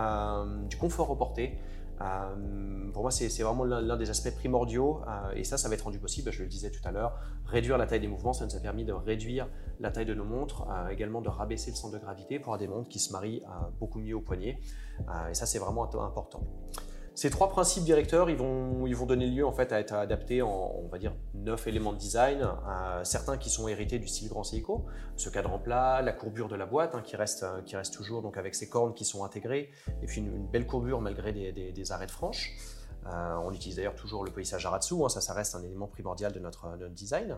du 0.69 0.77
confort 0.77 1.11
au 1.11 1.17
porté. 1.17 1.59
Euh, 2.01 2.91
pour 2.93 3.03
moi, 3.03 3.11
c'est 3.11 3.43
vraiment 3.43 3.65
l'un 3.65 3.97
des 3.97 4.11
aspects 4.11 4.35
primordiaux 4.35 5.01
euh, 5.07 5.33
et 5.35 5.45
ça, 5.45 5.57
ça 5.57 5.69
va 5.69 5.75
être 5.75 5.85
rendu 5.85 5.99
possible, 5.99 6.33
je 6.33 6.43
le 6.43 6.49
disais 6.49 6.71
tout 6.71 6.81
à 6.85 6.91
l'heure, 6.91 7.19
réduire 7.47 7.79
la 7.79 7.87
taille 7.87 8.01
des 8.01 8.09
mouvements, 8.09 8.33
ça 8.33 8.45
nous 8.45 8.57
a 8.57 8.61
permis 8.61 8.85
de 8.85 8.93
réduire 8.93 9.49
la 9.81 9.91
taille 9.91 10.07
de 10.07 10.15
nos 10.15 10.25
montres, 10.25 10.67
euh, 10.69 10.89
également 10.89 11.21
de 11.21 11.29
rabaisser 11.29 11.71
le 11.71 11.77
centre 11.77 11.95
de 11.95 12.01
gravité 12.01 12.39
pour 12.39 12.53
avoir 12.53 12.59
des 12.59 12.69
montres 12.69 12.89
qui 12.89 12.99
se 12.99 13.13
marient 13.13 13.43
beaucoup 13.79 14.01
mieux 14.01 14.17
au 14.17 14.21
poignet 14.21 14.59
et 15.31 15.35
ça, 15.35 15.47
c'est 15.47 15.59
vraiment 15.59 15.85
important. 15.85 16.43
Ces 17.15 17.31
trois 17.31 17.49
principes 17.49 17.85
directeurs, 17.85 18.29
ils 18.29 18.37
vont, 18.37 18.87
ils 18.87 18.97
vont 18.97 19.07
donner 19.07 19.27
lieu 19.27 19.47
en 19.47 19.53
fait 19.53 19.73
à 19.73 19.79
être 19.79 19.95
adaptés 19.95 20.43
en, 20.43 20.75
on 20.85 20.89
va 20.89 20.99
dire, 20.99 21.15
neuf 21.35 21.67
éléments 21.69 21.93
de 21.93 21.99
design, 21.99 22.45
certains 23.05 23.37
qui 23.37 23.51
sont 23.51 23.69
hérités 23.69 24.01
du 24.01 24.09
style 24.09 24.29
Grand 24.29 24.43
Seiko, 24.43 24.87
ce 25.17 25.31
cadran 25.31 25.61
plat, 25.61 26.03
la 26.03 26.13
courbure 26.13 26.49
de 26.49 26.57
la 26.57 26.67
boîte 26.67 26.95
hein, 26.97 27.03
qui, 27.03 27.15
reste, 27.15 27.47
qui 27.67 27.77
reste 27.77 27.95
toujours 27.95 28.21
donc 28.21 28.37
avec 28.37 28.57
ses 28.57 28.69
cornes 28.69 28.95
qui 28.95 29.05
sont 29.05 29.25
intégrées, 29.25 29.71
et 30.03 30.07
puis 30.07 30.21
une, 30.21 30.47
belle 30.49 30.67
courbure 30.67 31.01
malgré 31.01 31.33
des, 31.33 31.53
des, 31.53 31.71
des 31.71 31.93
arrêts 31.93 32.07
de 32.07 32.11
franche. 32.11 32.57
Euh, 33.07 33.37
on 33.45 33.53
utilise 33.53 33.77
d'ailleurs 33.77 33.95
toujours 33.95 34.25
le 34.25 34.31
polissage 34.31 34.65
Aratsu, 34.65 34.95
hein, 35.05 35.09
ça, 35.09 35.21
ça 35.21 35.35
reste 35.35 35.55
un 35.55 35.63
élément 35.63 35.87
primordial 35.87 36.33
de 36.33 36.41
notre, 36.41 36.77
design. 36.89 37.37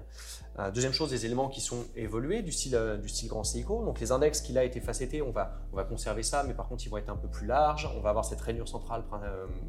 Euh, 0.59 0.71
deuxième 0.71 0.93
chose, 0.93 1.11
des 1.11 1.27
éléments 1.27 1.49
qui 1.49 1.61
sont 1.61 1.85
évolués 1.97 2.43
du 2.43 2.53
style, 2.53 2.77
euh, 2.77 2.99
Grand 3.25 3.45
Seiko. 3.45 3.85
Donc 3.85 3.99
les 4.01 4.13
index 4.13 4.41
qu'il 4.41 4.59
a 4.59 4.65
été 4.65 4.81
facettés, 4.81 5.23
on 5.23 5.31
va, 5.31 5.59
on 5.73 5.77
va 5.77 5.85
conserver 5.85 6.23
ça, 6.23 6.45
mais 6.45 6.55
par 6.55 6.69
contre 6.69 6.85
ils 6.87 6.89
vont 6.89 6.99
être 6.99 7.09
un 7.09 7.17
peu 7.17 7.29
plus 7.29 7.47
larges. 7.47 7.91
On 7.97 8.01
va 8.01 8.11
avoir 8.11 8.25
cette 8.25 8.41
rainure 8.41 8.69
centrale 8.69 9.05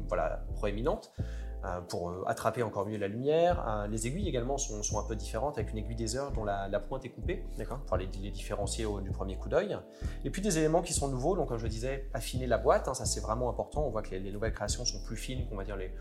voilà, 0.08 0.44
proéminente. 0.54 1.12
Pour 1.88 2.12
attraper 2.26 2.62
encore 2.62 2.86
mieux 2.86 2.98
la 2.98 3.08
lumière. 3.08 3.86
les 3.90 4.06
aiguilles 4.06 4.28
également 4.28 4.58
sont, 4.58 4.98
un 4.98 5.02
peu 5.06 5.16
différentes 5.16 5.58
avec 5.58 5.72
une 5.72 5.78
aiguille 5.78 5.96
des 5.96 6.16
heures 6.16 6.32
dont 6.32 6.44
la, 6.44 6.80
pointe 6.80 7.04
est 7.04 7.10
coupée 7.10 7.44
pour 7.86 7.96
les, 7.96 8.08
les 8.22 8.30
différencier 8.30 8.84
au, 8.84 9.00
du 9.00 9.10
premier 9.10 9.36
coup 9.36 9.48
d'œil. 9.48 9.76
Et 10.24 10.30
puis 10.30 10.42
des 10.42 10.58
éléments 10.58 10.82
qui 10.82 10.92
sont 10.92 11.08
nouveaux, 11.08 11.36
donc 11.36 11.48
comme 11.48 11.58
je 11.58 11.66
disais, 11.66 12.08
affiner 12.14 12.46
la 12.46 12.58
boîte, 12.58 12.88
hein, 12.88 12.94
ça 12.94 13.06
c'est 13.06 13.20
vraiment 13.20 13.50
important. 13.50 13.84
On 13.84 13.90
voit 13.90 14.02
que 14.02 14.10
les, 14.10 14.32
nouvelles 14.32 14.52
créations 14.52 14.84
sont 14.84 15.02
plus 15.04 15.16
fines 15.16 15.46
qu'on 15.48 15.56
va 15.56 15.64
dire 15.64 15.76
les, 15.76 15.92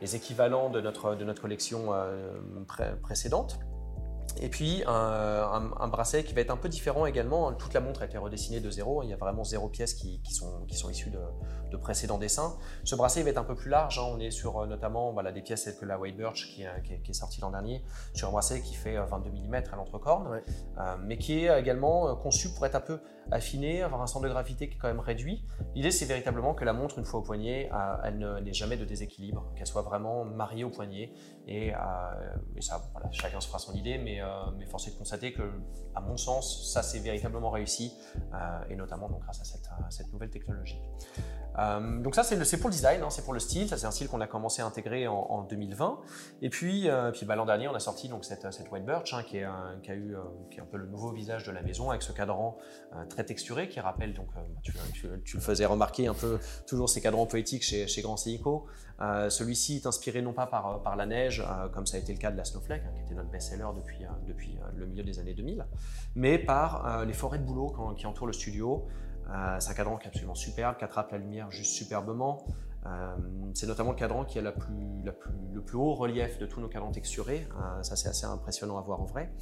les 0.00 0.16
équivalents 0.16 0.70
de 0.70 0.80
notre, 0.80 1.14
de 1.14 1.24
notre 1.24 1.42
collection 1.42 1.92
précédente. 3.02 3.58
Et 4.40 4.48
puis 4.48 4.82
un, 4.86 5.88
bracelet 5.88 6.24
qui 6.24 6.34
va 6.34 6.40
être 6.40 6.50
un 6.50 6.56
peu 6.56 6.68
différent 6.68 7.06
également. 7.06 7.52
Toute 7.52 7.74
la 7.74 7.80
montre 7.80 8.02
a 8.02 8.06
été 8.06 8.18
redessinée 8.18 8.60
de 8.60 8.70
zéro. 8.70 9.02
Il 9.02 9.10
y 9.10 9.12
a 9.12 9.16
vraiment 9.16 9.44
zéro 9.44 9.68
pièce 9.68 9.94
qui, 9.94 10.20
sont, 10.30 10.64
qui 10.66 10.76
sont 10.76 10.90
issues 10.90 11.10
de, 11.10 11.76
précédents 11.76 12.16
dessins. 12.16 12.56
Ce 12.84 12.96
bracelet 12.96 13.22
va 13.22 13.30
être 13.30 13.38
un 13.38 13.44
peu 13.44 13.54
plus 13.54 13.70
large. 13.70 13.98
Hein. 13.98 14.06
On 14.08 14.18
est 14.18 14.30
sur 14.30 14.58
euh, 14.58 14.66
notamment 14.66 15.12
voilà, 15.12 15.30
des 15.30 15.42
pièces 15.42 15.64
telles 15.64 15.76
que 15.76 15.84
la 15.84 15.98
White 15.98 16.16
Birch 16.16 16.48
qui, 16.48 16.64
qui, 16.84 17.10
est 17.10 17.14
sortie 17.14 17.40
l'an 17.40 17.50
dernier, 17.50 17.84
sur 18.14 18.28
un 18.28 18.32
bracelet 18.32 18.62
qui 18.62 18.74
fait 18.74 18.96
22 18.96 19.28
euh, 19.28 19.32
mm 19.32 19.54
à 19.72 19.76
l'entrecorne, 19.76 20.40
euh, 20.78 20.96
mais 21.04 21.18
qui 21.18 21.44
est 21.44 21.60
également 21.60 22.16
conçu 22.16 22.48
pour 22.48 22.64
être 22.64 22.76
un 22.76 22.80
peu 22.80 22.98
affiné, 23.30 23.82
avoir 23.82 24.02
un 24.02 24.06
centre 24.06 24.24
de 24.24 24.30
gravité 24.30 24.68
qui 24.68 24.76
est 24.76 24.78
quand 24.78 24.88
même 24.88 25.00
réduit. 25.00 25.44
L'idée, 25.74 25.90
c'est 25.90 26.06
véritablement 26.06 26.54
que 26.54 26.64
la 26.64 26.72
montre, 26.72 26.98
une 26.98 27.04
fois 27.04 27.20
au 27.20 27.22
poignet, 27.22 27.70
elle 28.04 28.18
n'ait 28.42 28.52
jamais 28.52 28.76
de 28.76 28.84
déséquilibre, 28.84 29.52
qu'elle 29.56 29.66
soit 29.66 29.82
vraiment 29.82 30.24
mariée 30.24 30.64
au 30.64 30.70
poignet. 30.70 31.12
Et, 31.46 31.72
ça, 32.60 32.82
voilà, 32.92 33.10
chacun 33.10 33.40
se 33.40 33.48
fera 33.48 33.58
son 33.58 33.74
idée, 33.74 33.98
mais, 33.98 34.20
mais 34.58 34.66
force 34.66 34.88
est 34.88 34.92
de 34.92 34.98
constater 34.98 35.32
que, 35.32 35.42
à 35.94 36.00
mon 36.00 36.16
sens, 36.16 36.72
ça 36.72 36.82
s'est 36.82 37.00
véritablement 37.00 37.50
réussi, 37.50 37.92
et 38.70 38.76
notamment 38.76 39.08
donc, 39.08 39.22
grâce 39.22 39.40
à 39.40 39.90
cette 39.90 40.12
nouvelle 40.12 40.30
technologie. 40.30 40.80
Euh, 41.58 42.00
donc 42.00 42.14
ça, 42.14 42.22
c'est 42.22 42.58
pour 42.58 42.68
le 42.68 42.74
design, 42.74 43.02
hein, 43.02 43.10
c'est 43.10 43.24
pour 43.24 43.32
le 43.32 43.40
style. 43.40 43.68
Ça, 43.68 43.76
c'est 43.76 43.86
un 43.86 43.90
style 43.90 44.08
qu'on 44.08 44.20
a 44.20 44.26
commencé 44.26 44.62
à 44.62 44.66
intégrer 44.66 45.06
en, 45.06 45.42
2020. 45.42 46.00
Et 46.42 46.50
puis, 46.50 46.88
euh, 46.88 47.12
bah, 47.24 47.36
l'an 47.36 47.46
dernier, 47.46 47.68
on 47.68 47.74
a 47.74 47.80
sorti 47.80 48.08
donc 48.08 48.24
cette, 48.24 48.46
White 48.70 48.84
Birch, 48.84 49.14
hein, 49.14 49.22
qui, 49.22 49.38
est 49.38 49.44
un, 49.44 49.78
a 49.86 49.94
eu, 49.94 50.14
euh, 50.14 50.20
qui 50.50 50.58
est 50.58 50.62
un 50.62 50.66
peu 50.66 50.76
le 50.76 50.86
nouveau 50.86 51.12
visage 51.12 51.44
de 51.44 51.52
la 51.52 51.62
maison, 51.62 51.90
avec 51.90 52.02
ce 52.02 52.12
cadran 52.12 52.58
très 53.08 53.24
texturé 53.24 53.68
qui 53.68 53.80
rappelle, 53.80 54.14
donc, 54.14 54.28
tu, 54.62 54.72
tu, 55.24 55.36
le 55.36 55.42
faisais 55.42 55.66
remarquer 55.66 56.06
un 56.06 56.14
peu, 56.14 56.38
toujours 56.66 56.88
ces 56.88 57.00
cadrans 57.00 57.26
poétiques 57.26 57.62
chez, 57.62 58.02
Grand 58.02 58.16
Seiko. 58.16 58.66
Celui-ci 59.00 59.76
est 59.76 59.86
inspiré 59.86 60.22
non 60.22 60.32
pas 60.32 60.46
par, 60.46 60.96
la 60.96 61.06
neige, 61.06 61.44
comme 61.72 61.86
ça 61.86 61.96
a 61.96 62.00
été 62.00 62.12
le 62.12 62.18
cas 62.18 62.30
de 62.30 62.36
la 62.36 62.44
Snowflake, 62.44 62.82
hein, 62.86 62.92
qui 62.96 63.02
était 63.02 63.14
notre 63.14 63.30
best-seller 63.30 63.66
depuis, 63.76 63.98
depuis 64.26 64.58
le 64.76 64.86
milieu 64.86 65.02
des 65.02 65.18
années 65.18 65.34
2000, 65.34 65.66
mais 66.14 66.38
par 66.38 67.04
les 67.04 67.12
forêts 67.12 67.38
de 67.38 67.44
boulot 67.44 67.94
qui 67.96 68.06
entourent 68.06 68.26
le 68.26 68.32
studio. 68.32 68.86
Euh, 69.30 69.56
c'est 69.60 69.70
un 69.70 69.74
cadran 69.74 69.96
qui 69.96 70.06
est 70.06 70.08
absolument 70.08 70.34
superbe, 70.34 70.76
qui 70.76 70.84
attrape 70.84 71.10
la 71.12 71.18
lumière 71.18 71.50
juste 71.50 71.72
superbement. 71.72 72.44
Euh, 72.86 73.16
c'est 73.54 73.66
notamment 73.66 73.90
le 73.90 73.96
cadran 73.96 74.24
qui 74.24 74.38
a 74.38 74.52
plus, 74.52 75.02
le 75.52 75.60
plus 75.62 75.76
haut 75.76 75.94
relief 75.94 76.38
de 76.38 76.46
tous 76.46 76.60
nos 76.60 76.68
cadrans 76.68 76.92
texturés. 76.92 77.48
Euh, 77.60 77.82
ça, 77.82 77.96
c'est 77.96 78.08
assez 78.08 78.26
impressionnant 78.26 78.78
à 78.78 78.82
voir 78.82 79.00
en 79.00 79.06
vrai. 79.06 79.32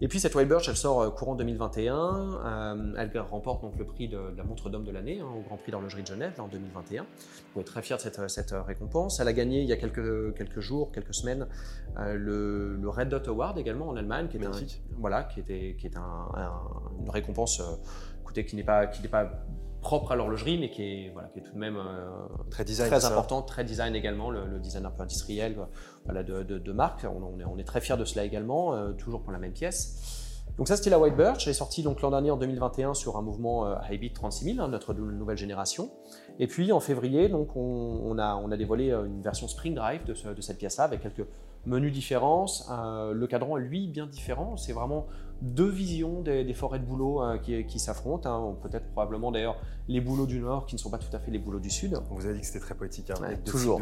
Et 0.00 0.08
puis 0.08 0.20
cette 0.20 0.36
Birch, 0.36 0.68
elle 0.68 0.76
sort 0.76 1.14
courant 1.14 1.34
2021. 1.34 2.94
elle 2.98 3.20
remporte 3.20 3.62
donc 3.62 3.78
le 3.78 3.86
prix 3.86 4.08
de, 4.08 4.18
la 4.36 4.44
montre 4.44 4.68
d'homme 4.68 4.84
de 4.84 4.90
l'année 4.90 5.20
hein, 5.20 5.28
au 5.34 5.40
Grand 5.40 5.56
Prix 5.56 5.72
d'horlogerie 5.72 6.02
de 6.02 6.06
Genève 6.06 6.34
en 6.38 6.48
2021. 6.48 7.06
On 7.54 7.60
est 7.60 7.64
très 7.64 7.80
fiers 7.80 7.96
de 7.96 8.02
cette, 8.02 8.28
cette, 8.28 8.54
récompense. 8.66 9.20
Elle 9.20 9.28
a 9.28 9.32
gagné 9.32 9.62
il 9.62 9.68
y 9.68 9.72
a 9.72 9.76
quelques, 9.76 10.34
quelques 10.34 10.60
jours, 10.60 10.92
quelques 10.92 11.14
semaines, 11.14 11.46
le, 11.96 12.78
Red 12.84 13.08
Dot 13.08 13.26
Award 13.28 13.58
également 13.58 13.88
en 13.88 13.96
Allemagne, 13.96 14.28
qui 14.28 14.36
est, 14.36 14.44
un, 14.44 14.52
voilà, 14.98 15.24
qui 15.24 15.40
était, 15.40 15.76
qui 15.78 15.86
est 15.86 15.96
une 15.96 17.10
récompense 17.10 17.62
qui 18.44 18.56
n'est 18.56 18.64
pas, 18.64 18.86
qui 18.86 19.02
n'est 19.02 19.08
pas 19.08 19.30
propre 19.80 20.12
à 20.12 20.16
l'horlogerie, 20.16 20.58
mais 20.58 20.70
qui 20.70 20.82
est, 20.82 21.10
voilà, 21.12 21.28
qui 21.28 21.38
est 21.38 21.42
tout 21.42 21.52
de 21.52 21.58
même 21.58 21.76
euh, 21.76 22.10
très, 22.50 22.64
design, 22.64 22.88
très 22.88 23.04
important, 23.04 23.42
très 23.42 23.64
design 23.64 23.94
également, 23.94 24.30
le, 24.30 24.58
design 24.58 24.84
un 24.84 24.90
peu 24.90 25.02
industriel 25.02 25.56
voilà, 26.06 26.22
de, 26.22 26.42
de, 26.42 26.72
marque. 26.72 27.04
On, 27.04 27.38
est, 27.38 27.44
on, 27.44 27.58
est, 27.58 27.64
très 27.64 27.80
fiers 27.80 27.96
de 27.96 28.04
cela 28.04 28.24
également, 28.24 28.74
euh, 28.74 28.92
toujours 28.92 29.22
pour 29.22 29.32
la 29.32 29.38
même 29.38 29.52
pièce. 29.52 30.42
Donc 30.56 30.68
ça, 30.68 30.76
c'était 30.76 30.90
la 30.90 30.98
White 30.98 31.16
Birch. 31.16 31.46
Elle 31.46 31.50
est 31.50 31.54
sortie 31.54 31.82
donc 31.82 32.00
l'an 32.00 32.10
dernier 32.10 32.30
en 32.30 32.36
2021 32.36 32.94
sur 32.94 33.16
un 33.16 33.22
mouvement 33.22 33.66
euh, 33.66 33.74
Hybrid 33.90 34.14
36000, 34.14 34.60
hein, 34.60 34.68
notre 34.68 34.94
nouvelle 34.94 35.36
génération. 35.36 35.90
Et 36.38 36.46
puis 36.46 36.72
en 36.72 36.80
février, 36.80 37.28
donc 37.28 37.54
on, 37.56 38.18
a, 38.18 38.36
on 38.36 38.50
a 38.50 38.56
dévoilé 38.56 38.90
une 38.90 39.20
version 39.20 39.48
Spring 39.48 39.74
Drive 39.74 40.04
de, 40.04 40.14
de 40.32 40.40
cette 40.40 40.58
pièce-là 40.58 40.84
avec 40.84 41.02
quelques 41.02 41.26
menus 41.66 41.92
différences. 41.92 42.70
le 42.70 43.26
cadran, 43.26 43.56
lui, 43.56 43.88
bien 43.88 44.06
différent. 44.06 44.56
C'est 44.56 44.72
vraiment 44.72 45.06
deux 45.42 45.68
visions 45.68 46.22
des, 46.22 46.54
forêts 46.54 46.78
de 46.78 46.84
boulot 46.84 47.22
euh, 47.22 47.38
qui, 47.38 47.78
s'affrontent. 47.78 48.28
Hein. 48.28 48.56
Peut-être 48.62 48.86
probablement 48.92 49.30
d'ailleurs 49.30 49.56
les 49.88 50.00
boulots 50.00 50.26
du 50.26 50.40
Nord 50.40 50.66
qui 50.66 50.74
ne 50.74 50.80
sont 50.80 50.90
pas 50.90 50.98
tout 50.98 51.14
à 51.14 51.18
fait 51.18 51.30
les 51.30 51.38
boulots 51.38 51.60
du 51.60 51.70
Sud. 51.70 51.98
On 52.10 52.14
vous 52.14 52.26
a 52.26 52.32
dit 52.32 52.40
que 52.40 52.46
c'était 52.46 52.60
très 52.60 52.74
poétique, 52.74 53.10
hein, 53.10 53.34
toujours. 53.44 53.80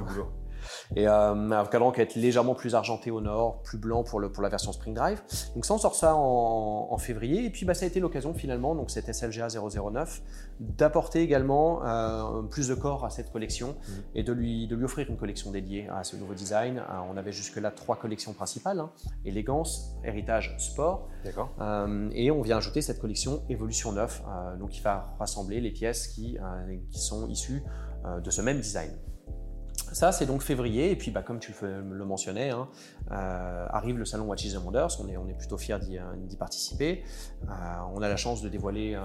Et 0.96 1.08
euh, 1.08 1.50
un 1.50 1.66
cadran 1.66 1.90
qui 1.92 1.98
va 1.98 2.04
être 2.04 2.14
légèrement 2.14 2.54
plus 2.54 2.74
argenté 2.74 3.10
au 3.10 3.20
nord, 3.20 3.62
plus 3.62 3.78
blanc 3.78 4.02
pour, 4.04 4.20
le, 4.20 4.30
pour 4.30 4.42
la 4.42 4.48
version 4.48 4.72
Spring 4.72 4.94
Drive. 4.94 5.22
Donc 5.54 5.64
ça, 5.64 5.74
on 5.74 5.78
sort 5.78 5.94
ça 5.94 6.14
en, 6.16 6.96
février. 6.98 7.44
Et 7.44 7.50
puis 7.50 7.66
bah, 7.66 7.74
ça 7.74 7.84
a 7.84 7.88
été 7.88 8.00
l'occasion 8.00 8.32
finalement, 8.34 8.74
donc 8.74 8.90
cette 8.90 9.12
SLGA 9.12 9.48
009, 9.48 10.22
d'apporter 10.60 11.20
également 11.20 11.84
euh, 11.84 12.42
plus 12.42 12.68
de 12.68 12.74
corps 12.74 13.04
à 13.04 13.10
cette 13.10 13.32
collection 13.32 13.70
mmh. 13.70 13.92
et 14.14 14.22
de 14.22 14.32
lui, 14.32 14.66
de 14.68 14.76
lui 14.76 14.84
offrir 14.84 15.10
une 15.10 15.16
collection 15.16 15.50
dédiée 15.50 15.88
à 15.88 16.04
ce 16.04 16.16
nouveau 16.16 16.34
design. 16.34 16.82
on 17.10 17.16
avait 17.16 17.32
jusque-là 17.32 17.72
trois 17.72 17.96
collections 17.96 18.32
principales, 18.32 18.80
hein. 18.80 18.90
élégance, 19.24 19.96
héritage, 20.04 20.54
sport. 20.58 21.08
Euh, 21.60 22.10
et 22.12 22.30
on 22.30 22.42
vient 22.42 22.58
ajouter 22.58 22.82
cette 22.82 23.00
collection 23.00 23.42
Évolution 23.48 23.92
9, 23.92 24.22
euh, 24.26 24.56
donc 24.56 24.70
qui 24.70 24.80
va 24.80 25.14
rassembler 25.18 25.60
les 25.60 25.70
pièces 25.70 26.08
qui, 26.08 26.38
euh, 26.38 26.76
qui 26.90 27.00
sont 27.00 27.28
issues 27.28 27.62
de 28.22 28.30
ce 28.30 28.42
même 28.42 28.60
design. 28.60 28.90
Ça, 29.94 30.10
c'est 30.10 30.26
donc 30.26 30.42
février, 30.42 30.90
et 30.90 30.96
puis 30.96 31.12
bah, 31.12 31.22
comme 31.22 31.38
tu 31.38 31.54
le 31.62 32.04
mentionnais, 32.04 32.50
hein, 32.50 32.68
euh, 33.12 33.66
arrive 33.70 33.96
le 33.96 34.04
salon 34.04 34.24
Watches 34.24 34.56
and 34.56 34.64
Wonders, 34.64 35.00
on 35.00 35.08
est, 35.08 35.16
on 35.16 35.28
est 35.28 35.38
plutôt 35.38 35.56
fiers 35.56 35.78
d'y 35.78 35.98
euh, 35.98 36.36
participer. 36.36 37.04
Euh, 37.44 37.52
on 37.94 38.02
a 38.02 38.08
la 38.08 38.16
chance 38.16 38.42
de 38.42 38.48
dévoiler 38.48 38.98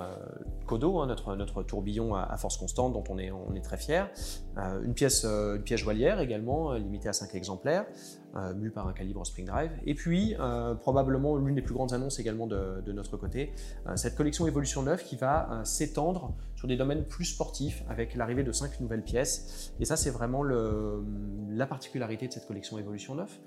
Kodo, 0.65 0.99
hein, 0.99 1.06
notre, 1.06 1.36
notre 1.36 1.62
tourbillon 1.62 2.15
à, 2.15 2.36
force 2.38 2.58
constante, 2.58 2.93
dont 2.93 3.04
on 3.08 3.19
est, 3.19 3.30
on 3.30 3.54
est 3.54 3.62
très 3.62 3.78
fiers. 3.78 4.06
une, 4.84 4.95
pièce, 4.95 5.25
une 5.25 5.62
pièce 5.62 5.84
également, 6.19 6.73
limitée 6.73 7.10
à 7.10 7.13
5 7.13 7.36
exemplaires, 7.36 7.86
mue 8.56 8.71
par 8.71 8.88
un 8.88 8.93
calibre 8.93 9.25
Spring 9.28 9.45
Drive. 9.45 9.71
Et 9.86 9.93
puis, 9.93 10.36
probablement 10.82 11.38
l'une 11.38 11.56
des 11.56 11.62
plus 11.62 11.75
grandes 11.75 11.93
annonces 11.93 12.19
également 12.19 12.47
de, 12.47 12.82
de 12.84 12.91
notre 12.93 13.15
côté, 13.15 13.54
cette 13.95 14.15
collection 14.15 14.47
Evolution 14.47 14.82
9 14.82 15.04
qui 15.04 15.17
va 15.17 15.62
s'étendre 15.63 16.34
sur 16.56 16.67
des 16.67 16.75
domaines 16.75 17.06
plus 17.06 17.25
sportifs 17.25 17.84
avec 17.89 18.15
l'arrivée 18.15 18.43
de 18.43 18.52
5 18.52 18.82
nouvelles 18.82 19.04
pièces. 19.04 19.71
Et 19.80 19.86
ça, 19.86 19.95
c'est 19.95 20.10
vraiment 20.10 20.43
le, 20.43 20.79
la 21.50 21.65
particularité 21.65 22.28
de 22.28 22.34
cette 22.34 22.48
collection 22.48 22.78
Evolution 22.78 23.15
9. 23.15 23.39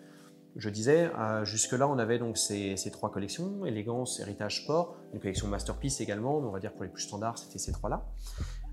Je 0.55 0.69
disais, 0.69 1.11
euh, 1.19 1.45
jusque-là, 1.47 1.89
on 1.89 1.99
avait 1.99 2.19
donc 2.19 2.37
ces, 2.37 2.77
trois 2.93 3.11
collections, 3.11 3.65
élégance, 3.65 4.21
héritage, 4.21 4.63
sport, 4.65 4.97
une 5.15 5.21
collection 5.21 5.49
masterpiece 5.49 6.01
également, 6.03 6.37
on 6.37 6.51
va 6.51 6.61
dire 6.61 6.73
pour 6.73 6.83
les 6.83 6.91
plus 6.91 7.05
standards, 7.05 7.39
c'était 7.39 7.59
ces 7.59 7.73
trois-là, 7.73 8.05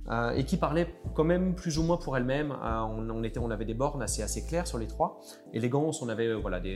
euh, 0.10 0.32
et 0.32 0.43
qui 0.43 0.58
parlaient 0.58 0.93
quand 1.13 1.24
même 1.24 1.56
plus 1.56 1.78
ou 1.78 1.84
moins 1.84 1.95
pour 1.95 2.17
elles-mêmes. 2.17 2.52
Euh, 2.52 2.82
on, 2.82 3.50
avait 3.50 3.63
des 3.63 3.74
bornes 3.74 4.02
assez, 4.02 4.45
claires 4.45 4.67
sur 4.67 4.78
les 4.78 4.88
trois. 4.88 5.22
Élégance, 5.54 6.02
on 6.02 6.10
avait 6.10 6.30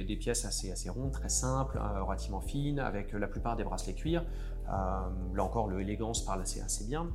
des, 0.06 0.16
pièces 0.16 0.46
assez, 0.46 0.90
rondes, 0.90 1.12
très 1.12 1.30
simples, 1.30 1.82
relativement 2.02 2.40
fines, 2.40 2.80
avec 2.80 3.12
la 3.12 3.28
plupart 3.28 3.58
des 3.58 3.66
bracelets 3.66 3.96
cuir. 3.96 4.24
là 4.68 5.12
encore, 5.40 5.68
le 5.68 5.82
élégance 5.82 6.24
parle 6.24 6.42
assez 6.44 6.86
bien. 6.86 7.10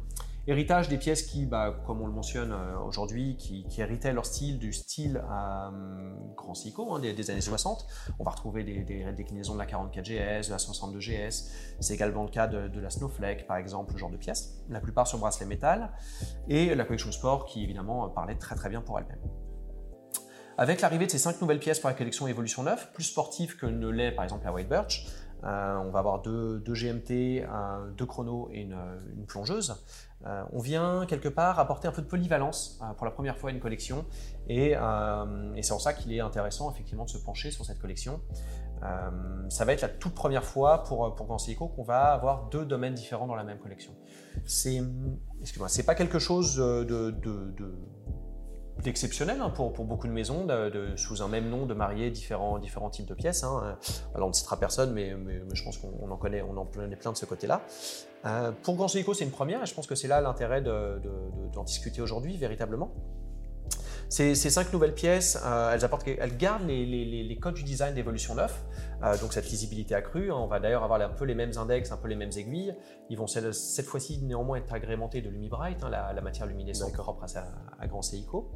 Héritage 0.51 0.89
des 0.89 0.97
pièces 0.97 1.25
qui, 1.25 1.45
bah, 1.45 1.79
comme 1.87 2.01
on 2.01 2.07
le 2.07 2.13
mentionne 2.13 2.53
euh, 2.53 2.79
aujourd'hui, 2.79 3.37
qui, 3.37 3.67
héritaient 3.77 4.15
leur 4.15 4.25
style 4.25 4.59
du 4.59 4.73
style 4.73 5.23
euh, 5.31 6.15
Grand 6.35 6.55
Seiko 6.55 6.95
hein, 6.95 7.01
des, 7.01 7.31
années 7.31 7.43
60. 7.43 7.87
On 8.19 8.25
va 8.25 8.31
retrouver 8.31 8.65
des, 8.65 9.13
déclinaisons 9.13 9.53
de 9.53 9.59
la 9.59 9.67
44GS, 9.67 10.47
de 10.47 10.51
la 10.51 10.57
62GS. 10.57 11.51
C'est 11.81 11.93
également 11.93 12.23
le 12.23 12.31
cas 12.31 12.47
de, 12.47 12.81
la 12.81 12.89
Snowflake, 12.89 13.47
par 13.47 13.59
exemple, 13.59 13.93
ce 13.93 13.99
genre 13.99 14.09
de 14.09 14.17
pièces. 14.17 14.65
La 14.71 14.81
plupart 14.81 15.07
sur 15.07 15.19
bracelet 15.19 15.45
métal. 15.45 15.93
Et 16.49 16.75
la 16.75 16.87
collection 16.87 17.13
Sport 17.13 17.45
qui, 17.45 17.63
évidemment, 17.63 18.09
parlait 18.09 18.37
très 18.37 18.55
très 18.55 18.71
bien 18.71 18.81
pour 18.81 18.99
elle-même. 18.99 19.21
Avec 20.57 20.81
l'arrivée 20.81 21.05
de 21.05 21.11
ces 21.11 21.19
cinq 21.19 21.43
nouvelles 21.43 21.61
pièces 21.61 21.79
pour 21.79 21.91
la 21.91 21.95
collection 21.95 22.27
Evolution 22.27 22.63
9, 22.63 22.95
plus 22.95 23.05
sportive 23.05 23.59
que 23.59 23.67
ne 23.67 23.89
l'est 23.89 24.13
par 24.13 24.25
exemple 24.25 24.47
la 24.47 24.53
White 24.53 24.69
Birch, 24.69 25.07
euh, 25.45 25.77
on 25.77 25.91
va 25.91 26.01
avoir 26.01 26.21
deux, 26.21 26.61
GMT, 26.67 27.47
deux 27.97 28.07
chronos 28.07 28.49
et 28.53 28.63
une, 28.63 28.77
plongeuse. 29.27 29.85
Euh, 30.29 30.43
on 30.53 30.61
vient 30.61 31.07
quelque 31.07 31.29
part 31.29 31.59
apporter 31.59 31.89
un 31.89 31.93
peu 31.93 32.03
de 32.03 32.07
polyvalence 32.07 32.79
euh, 32.83 32.93
pour 32.95 33.07
la 33.07 33.13
première 33.13 33.39
fois 33.39 33.51
à 33.51 33.53
une 33.53 33.61
collection 33.61 34.05
et, 34.49 34.75
c'est 35.63 35.73
en 35.73 35.79
ça 35.79 35.93
qu'il 35.93 36.13
est 36.13 36.21
intéressant 36.21 36.71
effectivement 36.71 37.05
de 37.05 37.11
se 37.11 37.19
pencher 37.19 37.51
sur 37.51 37.65
cette 37.65 37.79
collection. 37.79 38.21
ça 39.49 39.65
va 39.65 39.73
être 39.73 39.83
la 39.83 39.89
toute 39.89 40.15
première 40.15 40.45
fois 40.45 40.85
pour, 40.85 41.15
pour 41.15 41.27
qu'on 41.27 41.83
va 41.83 42.13
avoir 42.13 42.49
deux 42.49 42.65
domaines 42.65 42.95
différents 42.95 43.27
dans 43.27 43.35
la 43.35 43.45
même 43.45 43.59
collection. 43.59 43.93
C'est, 44.47 44.81
excuse-moi, 45.41 45.69
c'est 45.69 45.83
pas 45.83 45.95
quelque 45.95 46.19
chose 46.19 46.57
de 46.57 47.11
d'exceptionnel 48.83 49.41
hein, 49.41 49.51
pour, 49.51 49.71
beaucoup 49.71 50.07
de 50.07 50.13
maisons, 50.13 50.45
de, 50.45 50.93
sous 50.97 51.23
un 51.23 51.29
même 51.29 51.49
nom, 51.49 51.67
de 51.67 51.75
marier 51.75 52.11
différents, 52.11 52.59
différents 52.59 52.91
types 52.91 53.07
de 53.07 53.15
pièces. 53.15 53.45
Hein. 53.45 53.77
Alors 54.15 54.29
on 54.29 54.31
ne 54.31 54.35
citera 54.35 54.59
personne, 54.59 54.93
mais, 54.93 55.15
je 55.53 55.65
pense 55.65 55.79
qu'on 55.79 56.11
en 56.11 56.17
connaît, 56.17 56.43
on 56.43 56.57
en 56.57 56.65
connaît 56.65 56.97
plein 56.97 57.13
de 57.13 57.17
ce 57.17 57.27
côté-là. 57.27 57.63
Euh, 58.27 58.53
pour 58.63 58.77
Ganso 58.77 59.15
c'est 59.15 59.25
une 59.25 59.31
première, 59.31 59.63
et 59.63 59.67
je 59.67 59.75
pense 59.75 59.87
que 59.87 59.95
c'est 59.95 60.09
là 60.09 60.21
l'intérêt 60.21 60.63
d'en 60.63 61.65
discuter 61.65 62.01
aujourd'hui, 62.01 62.37
véritablement. 62.37 62.93
Ces, 64.09 64.35
cinq 64.35 64.73
nouvelles 64.73 64.95
pièces, 64.95 65.39
elles, 65.73 65.85
apportent, 65.85 66.09
elles 66.09 66.37
gardent 66.37 66.67
les, 66.67 67.39
codes 67.41 67.55
du 67.55 67.63
design 67.63 67.95
d'Evolution 67.95 68.35
9, 68.35 68.65
donc 69.21 69.33
cette 69.35 69.51
lisibilité 69.51 69.95
accrue. 69.95 70.33
Hein. 70.33 70.37
on 70.37 70.47
va 70.47 70.61
d'ailleurs 70.61 70.83
avoir 70.83 71.01
un 71.01 71.11
peu 71.11 71.27
les 71.27 71.35
mêmes 71.35 71.53
index, 71.57 71.93
un 71.93 71.99
peu 71.99 72.09
les 72.09 72.17
mêmes 72.17 72.31
aiguilles. 72.37 72.75
Ils 73.11 73.19
vont 73.19 73.27
cette, 73.27 73.87
fois-ci 73.87 74.23
néanmoins 74.23 74.57
être 74.59 74.73
agrémentés 74.73 75.21
de 75.21 75.29
LumiBright, 75.29 75.85
hein, 75.85 75.91
la, 75.91 76.21
matière 76.23 76.47
luminescente 76.47 76.95
propre 76.95 77.25
à, 77.25 77.83
à, 77.83 77.87
Grand 77.87 78.03
Seiko. 78.03 78.51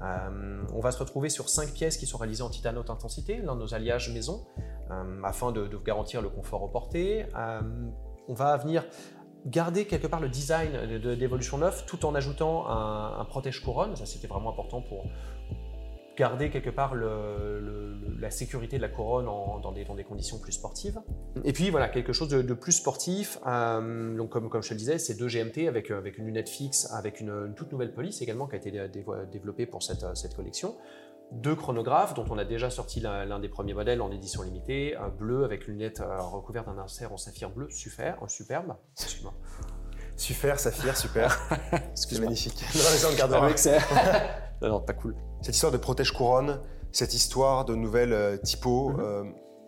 on 0.00 0.80
va 0.80 0.92
se 0.92 0.98
retrouver 0.98 1.30
sur 1.30 1.48
cinq 1.48 1.70
pièces 1.72 1.96
qui 1.96 2.06
sont 2.06 2.18
réalisées 2.18 2.42
en 2.42 2.50
titane 2.50 2.76
haute 2.76 2.90
intensité, 2.90 3.38
l'un 3.38 3.54
de 3.54 3.60
nos 3.60 3.74
alliages 3.74 4.12
maison, 4.12 4.46
afin 5.24 5.50
de, 5.50 5.66
de, 5.66 5.76
garantir 5.78 6.20
le 6.20 6.28
confort 6.28 6.62
au 6.62 6.68
porté. 6.68 7.24
on 8.28 8.34
va 8.34 8.56
venir 8.58 8.84
garder 9.46 9.86
quelque 9.86 10.06
part 10.06 10.20
le 10.20 10.28
design 10.28 10.98
d'Evolution 11.16 11.58
9 11.58 11.86
tout 11.86 12.04
en 12.04 12.14
ajoutant 12.14 12.68
un, 12.68 13.24
protège 13.24 13.60
couronne. 13.60 13.96
Ça, 13.96 14.06
c'était 14.06 14.26
vraiment 14.26 14.50
important 14.50 14.80
pour 14.82 15.04
garder 16.16 16.50
quelque 16.50 16.70
part 16.70 16.94
la 16.94 18.30
sécurité 18.30 18.76
de 18.76 18.82
la 18.82 18.88
couronne 18.88 19.24
dans, 19.24 19.72
des, 19.72 20.04
conditions 20.04 20.38
plus 20.38 20.52
sportives. 20.52 21.00
Et 21.44 21.52
puis 21.52 21.70
voilà, 21.70 21.88
quelque 21.88 22.12
chose 22.12 22.28
de, 22.28 22.54
plus 22.54 22.72
sportif. 22.72 23.38
Euh, 23.46 24.16
donc 24.16 24.30
comme, 24.30 24.50
je 24.62 24.68
te 24.68 24.74
le 24.74 24.78
disais, 24.78 24.98
c'est 24.98 25.14
deux 25.14 25.28
GMT 25.28 25.66
avec, 25.68 25.90
avec 25.90 26.18
une 26.18 26.26
lunette 26.26 26.48
fixe, 26.48 26.90
avec 26.92 27.20
une, 27.20 27.54
toute 27.56 27.72
nouvelle 27.72 27.92
police 27.92 28.20
également 28.20 28.46
qui 28.46 28.56
a 28.56 28.58
été 28.58 28.72
développée 29.32 29.66
pour 29.66 29.82
cette, 29.82 30.04
cette 30.14 30.34
collection 30.34 30.74
deux 31.32 31.54
chronographes 31.54 32.14
dont 32.14 32.24
on 32.30 32.38
a 32.38 32.44
déjà 32.44 32.70
sorti 32.70 33.00
l'un 33.00 33.38
des 33.38 33.48
premiers 33.48 33.74
modèles 33.74 34.02
en 34.02 34.10
édition 34.10 34.42
limitée, 34.42 34.96
un 34.96 35.08
bleu 35.08 35.44
avec 35.44 35.68
une 35.68 35.74
lunette 35.74 36.00
euh, 36.00 36.20
recouverte 36.20 36.66
d'un 36.66 36.78
insert 36.78 37.12
en 37.12 37.16
saphir 37.16 37.50
bleu, 37.50 37.68
super, 37.70 38.18
superbe. 38.26 38.74
Super, 40.16 40.58
saphir, 40.58 40.96
super. 40.96 41.40
C'est 41.94 42.18
magnifique. 42.20 42.62
non, 44.62 44.68
non, 44.68 44.80
pas 44.80 44.92
cool. 44.92 45.14
Cette 45.40 45.54
histoire 45.54 45.72
de 45.72 45.78
protège 45.78 46.12
couronne, 46.12 46.60
cette 46.92 47.14
histoire 47.14 47.64
de 47.64 47.74
nouvelles 47.74 48.12
euh, 48.12 48.36
typos, 48.36 48.90
mm-hmm. 48.90 49.00
euh, 49.00 49.24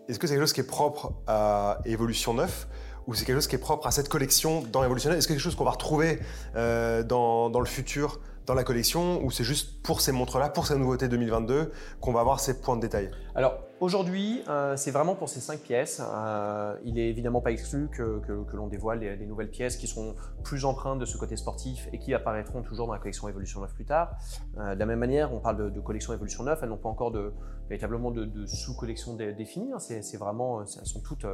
est-ce 0.09 0.19
que 0.19 0.27
c'est 0.27 0.33
quelque 0.33 0.43
chose 0.43 0.53
qui 0.53 0.61
est 0.61 0.65
propre 0.65 1.13
à 1.27 1.79
Evolution 1.85 2.33
9 2.33 2.67
ou 3.07 3.13
c'est 3.13 3.25
quelque 3.25 3.37
chose 3.37 3.47
qui 3.47 3.55
est 3.55 3.59
propre 3.59 3.87
à 3.87 3.91
cette 3.91 4.09
collection 4.09 4.63
dans 4.71 4.83
Evolution 4.83 5.09
9 5.09 5.17
Est-ce 5.17 5.27
que 5.27 5.33
c'est 5.33 5.37
quelque 5.37 5.43
chose 5.43 5.55
qu'on 5.55 5.63
va 5.63 5.71
retrouver 5.71 6.19
dans, 6.53 7.49
dans, 7.49 7.59
le 7.59 7.65
futur 7.65 8.19
dans 8.45 8.53
la 8.53 8.63
collection 8.63 9.23
ou 9.23 9.31
c'est 9.31 9.43
juste 9.43 9.81
pour 9.83 10.01
ces 10.01 10.11
montres-là, 10.11 10.49
pour 10.49 10.67
ces 10.67 10.77
nouveautés 10.77 11.07
2022, 11.07 11.71
qu'on 11.99 12.11
va 12.11 12.19
avoir 12.19 12.39
ces 12.39 12.59
points 12.59 12.75
de 12.75 12.81
détail 12.81 13.09
Alors 13.35 13.59
aujourd'hui, 13.79 14.43
euh, 14.49 14.75
c'est 14.75 14.91
vraiment 14.91 15.15
pour 15.15 15.29
ces 15.29 15.39
cinq 15.39 15.59
pièces. 15.59 16.01
Euh, 16.03 16.75
il 16.83 16.99
est 16.99 17.09
évidemment 17.09 17.41
pas 17.41 17.51
exclu 17.51 17.89
que, 17.89 18.21
l'on 18.53 18.67
dévoile 18.67 18.99
des 18.99 19.25
nouvelles 19.25 19.49
pièces 19.49 19.77
qui 19.77 19.87
seront 19.87 20.15
plus 20.43 20.65
empreintes 20.65 20.99
de 20.99 21.05
ce 21.05 21.17
côté 21.17 21.35
sportif 21.37 21.87
et 21.93 21.99
qui 21.99 22.13
apparaîtront 22.13 22.61
toujours 22.61 22.87
dans 22.87 22.93
la 22.93 22.99
collection 22.99 23.27
Evolution 23.27 23.61
9 23.61 23.73
plus 23.73 23.85
tard. 23.85 24.15
Euh, 24.57 24.75
de 24.75 24.79
la 24.79 24.85
même 24.85 24.99
manière, 24.99 25.33
on 25.33 25.39
parle 25.39 25.71
de, 25.71 25.79
collection 25.79 26.13
Evolution 26.13 26.43
9, 26.43 26.59
elles 26.61 26.69
n'ont 26.69 26.77
pas 26.77 26.89
encore 26.89 27.11
de, 27.11 27.33
véritablement 27.69 28.11
de, 28.11 28.45
sous-collection 28.45 29.15
définie. 29.15 29.71
Hein. 29.73 29.79
C'est 29.79 30.17
vraiment, 30.17 30.61
elles 30.61 30.87
sont 30.87 31.01
toutes 31.01 31.25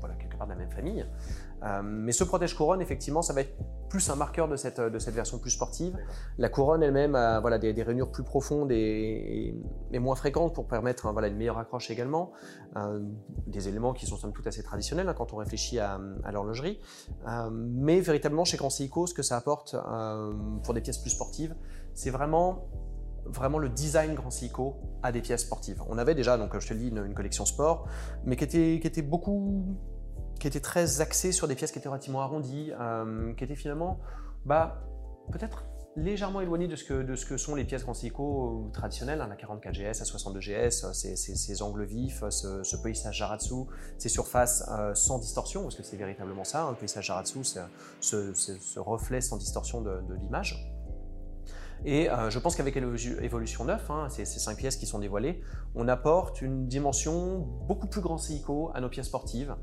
voilà, 0.00 0.14
quelque 0.16 0.36
part 0.36 0.46
de 0.46 0.52
la 0.52 0.58
même 0.58 0.70
famille. 0.70 1.06
Euh, 1.62 1.82
mais 1.82 2.12
ce 2.12 2.24
protège 2.24 2.54
couronne, 2.54 2.80
effectivement, 2.80 3.22
ça 3.22 3.32
va 3.32 3.40
être 3.40 3.56
plus 3.88 4.10
un 4.10 4.16
marqueur 4.16 4.48
de 4.48 4.56
cette, 4.56 4.80
de 4.80 4.98
cette 4.98 5.14
version 5.14 5.38
plus 5.38 5.50
sportive. 5.50 5.96
La 6.38 6.48
couronne 6.48 6.82
elle-même 6.82 7.14
a 7.14 7.40
voilà, 7.40 7.58
des, 7.58 7.72
des, 7.72 7.82
rainures 7.82 8.10
plus 8.10 8.24
profondes 8.24 8.70
et, 8.72 9.54
moins 9.98 10.16
fréquentes 10.16 10.54
pour 10.54 10.66
permettre 10.66 11.10
voilà, 11.12 11.28
une 11.28 11.36
meilleure 11.36 11.58
accroche 11.58 11.90
également. 11.90 12.32
Euh, 12.76 13.00
des 13.46 13.68
éléments 13.68 13.92
qui 13.92 14.06
sont 14.06 14.16
somme 14.16 14.32
toute 14.32 14.46
assez 14.46 14.62
traditionnels 14.62 15.08
hein, 15.08 15.14
quand 15.16 15.32
on 15.32 15.36
réfléchit 15.36 15.78
à, 15.78 15.98
l'horlogerie. 16.32 16.80
Euh, 17.26 17.48
mais 17.50 18.00
véritablement, 18.00 18.44
chez 18.44 18.56
Grand 18.56 18.70
Seiko, 18.70 19.06
ce 19.06 19.14
que 19.14 19.22
ça 19.22 19.36
apporte 19.36 19.76
pour 20.62 20.74
des 20.74 20.80
pièces 20.80 20.98
plus 20.98 21.10
sportives, 21.10 21.54
c'est 21.94 22.10
vraiment 22.10 22.68
vraiment 23.28 23.58
le 23.58 23.68
design 23.68 24.14
Grand 24.14 24.30
Seiko 24.30 24.76
à 25.02 25.12
des 25.12 25.20
pièces 25.20 25.42
sportives. 25.42 25.82
On 25.88 25.98
avait 25.98 26.14
déjà, 26.14 26.36
donc 26.38 26.58
je 26.58 26.66
te 26.66 26.74
le 26.74 26.80
dis, 26.80 26.88
une, 26.88 27.14
collection 27.14 27.44
sport, 27.44 27.86
mais 28.24 28.36
qui 28.36 28.44
était, 28.44 28.78
qui 28.80 28.86
était 28.86 29.02
beaucoup, 29.02 29.76
qui 30.40 30.46
était 30.46 30.60
très 30.60 31.00
axée 31.00 31.32
sur 31.32 31.48
des 31.48 31.54
pièces 31.54 31.72
qui 31.72 31.78
étaient 31.78 31.88
relativement 31.88 32.22
arrondies, 32.22 32.72
euh, 32.78 33.32
qui 33.34 33.44
étaient 33.44 33.56
finalement, 33.56 33.98
bah, 34.44 34.82
peut-être 35.32 35.64
légèrement 35.96 36.42
éloignées 36.42 36.68
de 36.68 36.76
ce, 36.76 36.84
que, 36.84 37.02
de 37.02 37.16
ce 37.16 37.24
que 37.24 37.38
sont 37.38 37.54
les 37.54 37.64
pièces 37.64 37.82
Grand 37.82 37.94
Seiko 37.94 38.70
traditionnelles, 38.72 39.20
hein, 39.20 39.28
la 39.28 39.36
44 39.36 39.74
GS, 39.74 39.98
la 39.98 40.04
62 40.04 40.40
GS, 40.40 40.92
ces, 40.92 41.62
angles 41.62 41.84
vifs, 41.84 42.22
ce, 42.28 42.62
ce 42.62 42.76
polissage 42.76 43.16
Jaratsu, 43.16 43.64
ces 43.96 44.10
surfaces 44.10 44.68
euh, 44.70 44.94
sans 44.94 45.18
distorsion, 45.18 45.62
parce 45.62 45.74
que 45.74 45.82
c'est 45.82 45.96
véritablement 45.96 46.44
ça, 46.44 46.64
un 46.64 46.70
hein, 46.70 46.74
polissage 46.74 47.06
Jaratsu, 47.06 47.38
ce, 48.00 48.78
reflet 48.78 49.22
sans 49.22 49.38
distorsion 49.38 49.80
de 49.80 50.14
l'image. 50.20 50.75
Et 51.84 52.10
euh, 52.10 52.30
je 52.30 52.38
pense 52.38 52.56
qu'avec 52.56 52.76
Evolution 52.76 53.64
9, 53.64 53.90
hein, 53.90 54.08
ces, 54.08 54.24
cinq 54.24 54.56
pièces 54.56 54.76
qui 54.76 54.86
sont 54.86 54.98
dévoilées, 54.98 55.40
on 55.74 55.88
apporte 55.88 56.42
une 56.42 56.66
dimension 56.66 57.38
beaucoup 57.66 57.86
plus 57.86 58.00
grand 58.00 58.18
Seiko 58.18 58.70
à 58.74 58.80
nos 58.80 58.88
pièces 58.88 59.06
sportives. 59.06 59.54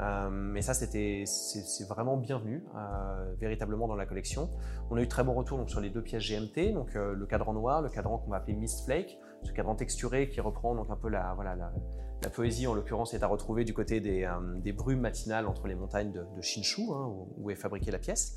Euh, 0.00 0.54
et 0.54 0.62
ça, 0.62 0.74
c'était, 0.74 1.24
c'est, 1.26 1.86
vraiment 1.86 2.16
bienvenu, 2.16 2.64
euh, 2.76 3.34
véritablement 3.38 3.88
dans 3.88 3.96
la 3.96 4.06
collection. 4.06 4.48
On 4.90 4.96
a 4.96 5.02
eu 5.02 5.08
très 5.08 5.24
bon 5.24 5.34
retour 5.34 5.58
donc, 5.58 5.70
sur 5.70 5.80
les 5.80 5.90
deux 5.90 6.02
pièces 6.02 6.22
GMT, 6.22 6.72
donc 6.72 6.94
le 6.94 7.26
cadran 7.26 7.52
noir, 7.52 7.82
le 7.82 7.88
cadran 7.88 8.18
qu'on 8.18 8.30
va 8.30 8.38
appeler 8.38 8.54
Mist 8.54 8.84
Flake, 8.84 9.18
ce 9.42 9.52
cadran 9.52 9.74
texturé 9.74 10.28
qui 10.28 10.40
reprend 10.40 10.74
donc 10.74 10.88
un 10.90 10.96
peu 10.96 11.08
la, 11.08 11.34
voilà, 11.34 11.54
la, 11.56 11.72
la 12.22 12.30
poésie, 12.30 12.66
en 12.66 12.74
l'occurrence, 12.74 13.14
est 13.14 13.22
à 13.22 13.26
retrouver 13.26 13.64
du 13.64 13.74
côté 13.74 14.00
des, 14.00 14.24
euh, 14.24 14.72
brumes 14.72 15.00
matinales 15.00 15.46
entre 15.46 15.66
les 15.66 15.74
montagnes 15.74 16.12
de, 16.12 16.24
Shinshu, 16.40 16.82
hein, 16.92 17.12
où, 17.38 17.50
est 17.50 17.54
fabriquée 17.54 17.90
la 17.90 17.98
pièce. 17.98 18.36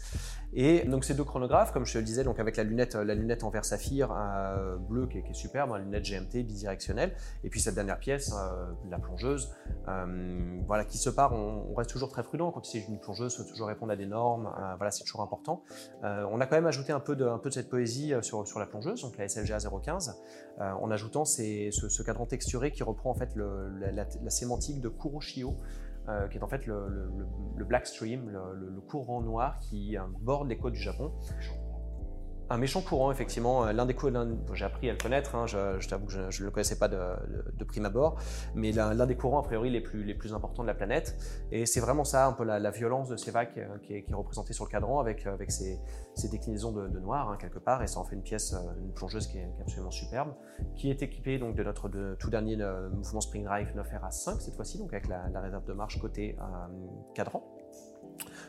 Et 0.54 0.84
donc 0.86 1.06
ces 1.06 1.14
deux 1.14 1.24
chronographes, 1.24 1.72
comme 1.72 1.86
je 1.86 1.94
te 1.94 1.98
le 1.98 2.04
disais, 2.04 2.24
donc 2.24 2.40
avec 2.40 2.58
la 2.58 2.64
lunette, 2.64 2.96
la 2.96 3.16
lunette 3.16 3.44
en 3.44 3.50
verre 3.50 3.66
saphir 3.66 4.12
euh, 4.12 4.78
bleu 4.78 5.08
qui 5.08 5.20
est, 5.20 5.34
superbe, 5.34 5.72
la 5.72 5.80
lunette 5.80 6.04
GMT 6.04 6.44
bidirectionnelle, 6.44 7.14
et 7.44 7.50
puis 7.50 7.60
cette 7.60 7.76
dernière 7.76 8.00
pièce, 8.00 8.34
euh, 8.34 8.72
la 8.90 9.00
plongeuse, 9.00 9.54
voilà, 10.68 10.86
qui 10.86 10.98
se 10.98 11.10
part. 11.10 11.34
On, 11.34 11.74
reste 11.76 11.90
toujours 11.90 12.10
très 12.10 12.24
prudent 12.24 12.52
quand 12.52 12.66
il 12.68 12.72
s'agit 12.72 12.86
d'une 12.88 13.00
plongeuse, 13.00 13.36
faut 13.36 13.44
toujours 13.44 13.68
répondre 13.68 13.92
à 13.92 13.98
des 13.98 14.06
normes. 14.06 14.50
voilà, 14.78 14.92
c'est 14.92 15.04
toujours 15.04 15.22
important. 15.22 15.62
on 16.04 16.40
a 16.40 16.46
quand 16.46 16.56
même 16.56 16.68
ajouté 16.68 16.94
un 16.94 17.02
peu 17.02 17.16
de, 17.16 17.28
de 17.44 17.50
cette 17.50 17.70
poésie 17.70 18.14
sur, 18.22 18.60
la 18.60 18.66
plongeuse, 18.66 19.02
donc 19.02 19.18
la 19.18 19.28
SLGA 19.28 19.58
015, 19.60 20.22
en 20.60 20.90
ajoutant 20.90 21.26
ce, 21.26 22.04
cadran 22.04 22.26
texturé 22.26 22.72
qui 22.72 22.84
reprend 22.84 23.10
en 23.10 23.14
fait 23.14 23.36
le, 23.36 23.75
la, 23.80 24.30
sémantique 24.30 24.82
de 24.82 24.90
Kuroshio, 24.90 25.56
euh, 26.08 26.28
qui 26.28 26.38
est 26.38 26.44
en 26.44 26.48
fait 26.48 26.66
le, 26.68 27.12
Black 27.68 27.88
Stream, 27.88 28.30
le, 28.30 28.82
courant 28.82 29.22
noir 29.22 29.60
qui 29.60 29.96
borde 30.22 30.48
les 30.48 30.58
côtes 30.58 30.74
du 30.74 30.82
Japon. 30.82 31.12
Un 32.50 32.58
méchant 32.58 32.82
courant, 32.82 33.12
effectivement. 33.12 33.66
Euh, 33.66 33.74
l'un 33.74 33.88
des 33.88 33.96
courants, 33.96 34.28
j'ai 34.54 34.66
appris 34.66 34.88
à 34.90 34.94
le 34.94 35.00
connaître, 35.00 35.34
hein, 35.36 35.48
je, 35.48 35.88
t'avoue 35.88 36.06
que 36.06 36.12
je 36.12 36.42
ne 36.42 36.46
le 36.46 36.52
connaissais 36.52 36.78
pas 36.78 36.88
de, 36.88 37.64
prime 37.68 37.86
abord, 37.86 38.20
mais 38.54 38.72
l'un 38.72 39.06
des 39.08 39.16
courants, 39.16 39.40
a 39.40 39.44
priori, 39.44 39.72
les 39.72 39.82
plus, 39.82 40.34
importants 40.34 40.62
de 40.62 40.68
la 40.68 40.76
planète. 40.76 41.16
Et 41.52 41.66
c'est 41.66 41.80
vraiment 41.80 42.04
ça, 42.04 42.28
un 42.28 42.34
peu 42.34 42.44
la, 42.44 42.70
violence 42.70 43.10
de 43.10 43.18
ces 43.18 43.32
vagues 43.32 43.50
euh, 43.58 43.78
qui, 43.82 43.94
est, 43.94 44.04
qui, 44.04 44.12
est, 44.12 44.16
représentée 44.16 44.54
sur 44.54 44.66
le 44.66 44.70
cadran 44.70 45.00
avec, 45.00 45.26
avec 45.26 45.52
ces, 45.52 45.80
déclinaisons 46.30 46.72
de, 46.72 47.00
noir, 47.00 47.30
hein, 47.30 47.38
quelque 47.40 47.60
part, 47.60 47.82
et 47.82 47.88
ça 47.88 48.00
en 48.00 48.04
fait 48.04 48.16
une 48.16 48.24
pièce, 48.24 48.54
euh, 48.54 48.80
une 48.80 48.94
plongeuse 48.94 49.28
qui 49.28 49.40
est, 49.40 49.50
absolument 49.62 49.92
superbe, 49.92 50.34
qui 50.76 50.92
est 50.92 51.02
équipée 51.02 51.40
donc, 51.40 51.56
de 51.56 51.64
notre 51.64 51.90
tout 52.20 52.30
dernier 52.30 52.58
mouvement 52.94 53.22
Spring 53.22 53.44
Drive 53.44 53.74
9RA5 53.76 54.40
cette 54.40 54.56
fois-ci, 54.56 54.78
donc 54.78 54.94
avec 54.94 55.08
la, 55.08 55.40
réserve 55.40 55.66
de 55.66 55.74
marche 55.74 56.00
côté 56.00 56.38
cadran. 57.14 57.44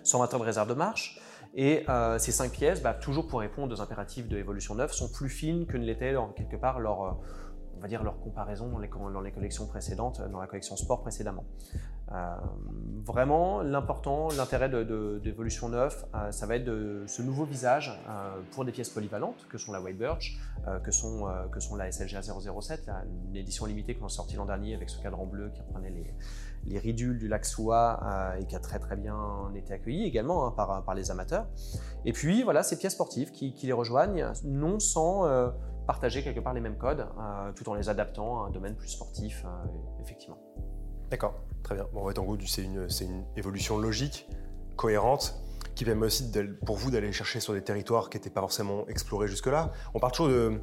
120 0.04 0.34
heures 0.34 0.40
de 0.40 0.44
réserve 0.44 0.68
de 0.68 0.74
marche. 0.74 1.20
Et 1.58 1.84
euh, 1.88 2.18
ces 2.18 2.32
cinq 2.32 2.52
pièces, 2.52 2.82
bah, 2.82 2.92
toujours 2.92 3.26
pour 3.26 3.40
répondre 3.40 3.74
aux 3.74 3.80
impératifs 3.80 4.28
de 4.28 4.36
l'évolution 4.36 4.74
9, 4.74 4.92
sont 4.92 5.08
plus 5.08 5.30
fines 5.30 5.64
que 5.64 5.78
ne 5.78 5.84
l'était 5.84 6.14
quelque 6.36 6.56
part 6.56 6.80
leur, 6.80 7.02
euh, 7.02 7.10
on 7.78 7.80
va 7.80 7.88
dire 7.88 8.04
leur 8.04 8.20
comparaison 8.20 8.68
dans 8.68 8.78
les, 9.22 9.32
collections 9.32 9.66
précédentes, 9.66 10.20
dans 10.30 10.38
la 10.38 10.46
collection 10.46 10.76
sport 10.76 11.00
précédemment. 11.00 11.46
Euh, 12.12 12.34
vraiment, 13.06 13.62
l'important, 13.62 14.28
l'intérêt 14.36 14.68
d'Evolution 14.68 15.70
de, 15.70 15.76
9, 15.76 16.04
ça 16.30 16.46
va 16.46 16.56
être 16.56 16.64
de 16.64 17.04
ce 17.06 17.22
nouveau 17.22 17.46
visage 17.46 17.98
pour 18.50 18.66
des 18.66 18.70
pièces 18.72 18.90
polyvalentes, 18.90 19.46
que 19.48 19.56
sont 19.56 19.72
la 19.72 19.80
White 19.80 19.96
Birch, 19.96 20.38
que, 20.84 20.90
sont, 20.90 21.26
que 21.50 21.58
sont 21.58 21.74
la 21.74 21.90
SLGA 21.90 22.20
007, 22.20 22.90
une 23.30 23.36
édition 23.36 23.64
limitée 23.64 23.94
qu'on 23.94 24.06
a 24.06 24.10
sortie 24.10 24.36
l'an 24.36 24.44
dernier 24.44 24.74
avec 24.74 24.90
ce 24.90 25.02
cadran 25.02 25.24
bleu 25.24 25.50
qui 25.54 25.62
reprenait 25.62 25.90
les, 25.90 26.14
les 26.66 26.78
ridules 26.78 27.18
du 27.18 27.28
lac 27.28 27.44
Soua 27.44 28.00
euh, 28.02 28.40
et 28.40 28.46
qui 28.46 28.54
a 28.56 28.60
très 28.60 28.78
très 28.78 28.96
bien 28.96 29.16
été 29.54 29.72
accueilli 29.72 30.04
également 30.04 30.46
hein, 30.46 30.50
par, 30.50 30.84
par, 30.84 30.94
les 30.94 31.10
amateurs. 31.10 31.46
Et 32.04 32.12
puis 32.12 32.42
voilà, 32.42 32.62
ces 32.62 32.76
pièces 32.76 32.94
sportives 32.94 33.30
qui, 33.30 33.54
les 33.62 33.72
rejoignent, 33.72 34.32
non 34.44 34.78
sans 34.78 35.26
euh, 35.26 35.48
partager 35.86 36.22
quelque 36.22 36.40
part 36.40 36.54
les 36.54 36.60
mêmes 36.60 36.78
codes, 36.78 37.06
euh, 37.18 37.52
tout 37.52 37.68
en 37.68 37.74
les 37.74 37.88
adaptant 37.88 38.44
à 38.44 38.48
un 38.48 38.50
domaine 38.50 38.76
plus 38.76 38.88
sportif, 38.88 39.44
effectivement. 40.00 40.38
D'accord, 41.10 41.34
très 41.62 41.74
bien. 41.74 41.86
Bon, 41.92 42.04
en 42.04 42.08
fait, 42.08 42.18
en 42.18 42.24
gros, 42.24 42.36
c'est 42.46 42.62
une, 42.62 42.88
une, 43.00 43.24
évolution 43.36 43.78
logique, 43.78 44.28
cohérente, 44.76 45.40
qui 45.76 45.84
permet 45.84 46.06
aussi 46.06 46.32
pour 46.64 46.76
vous 46.76 46.90
d'aller 46.90 47.12
chercher 47.12 47.38
sur 47.38 47.52
des 47.52 47.62
territoires 47.62 48.10
qui 48.10 48.16
n'étaient 48.16 48.30
pas 48.30 48.40
forcément 48.40 48.86
explorés 48.88 49.28
jusque-là. 49.28 49.72
On 49.94 50.00
parle 50.00 50.12
toujours 50.12 50.32
de 50.32 50.60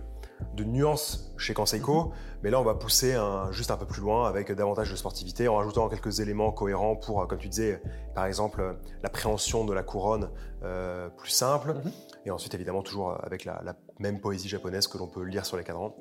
de 0.56 0.64
nuances 0.64 1.34
chez 1.38 1.54
Conseiko, 1.54 2.06
mhm. 2.06 2.12
mais 2.44 2.50
là 2.50 2.60
on 2.60 2.64
va 2.64 2.76
pousser 2.76 3.18
juste 3.52 3.72
un 3.72 3.78
peu 3.78 3.86
plus 3.86 4.02
loin 4.02 4.28
avec 4.28 4.52
davantage 4.52 4.92
de 4.92 4.96
sportivité 4.96 5.48
en 5.48 5.56
rajoutant 5.56 5.90
quelques 5.90 6.20
éléments 6.20 6.52
cohérents 6.52 6.96
pour, 6.96 7.28
comme 7.28 7.40
tu 7.40 7.50
disais, 7.50 7.82
par 8.14 8.26
exemple 8.26 8.78
l'appréhension 9.02 9.66
de 9.66 9.74
la 9.74 9.84
couronne 9.84 10.30
euh, 10.64 11.10
plus 11.10 11.30
simple. 11.30 11.74
Mhm. 11.74 11.92
Et 12.26 12.32
ensuite, 12.32 12.54
évidemment, 12.54 12.84
toujours 12.84 13.18
avec 13.24 13.44
la, 13.46 13.76
même 14.00 14.20
poésie 14.20 14.48
japonaise 14.48 14.88
que 14.88 14.98
l'on 14.98 15.08
peut 15.08 15.24
lire 15.24 15.46
sur 15.46 15.58
les 15.58 15.64
cadrans. 15.64 15.96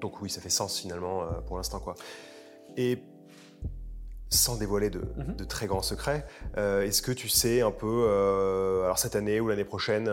Donc 0.00 0.20
oui, 0.20 0.28
ça 0.28 0.40
fait 0.40 0.50
sens 0.50 0.78
finalement 0.78 1.22
pour 1.46 1.56
l'instant. 1.56 1.78
quoi. 1.78 1.94
Et 2.76 3.04
sans 4.28 4.56
dévoiler 4.56 4.90
de, 4.90 5.00
mhm. 5.16 5.36
très 5.46 5.66
grands 5.66 5.82
secrets, 5.82 6.26
est-ce 6.56 7.02
que 7.02 7.12
tu 7.12 7.28
sais 7.28 7.60
un 7.60 7.70
peu, 7.70 8.08
alors 8.84 8.98
cette 8.98 9.14
année 9.14 9.40
ou 9.40 9.48
l'année 9.48 9.64
prochaine, 9.64 10.10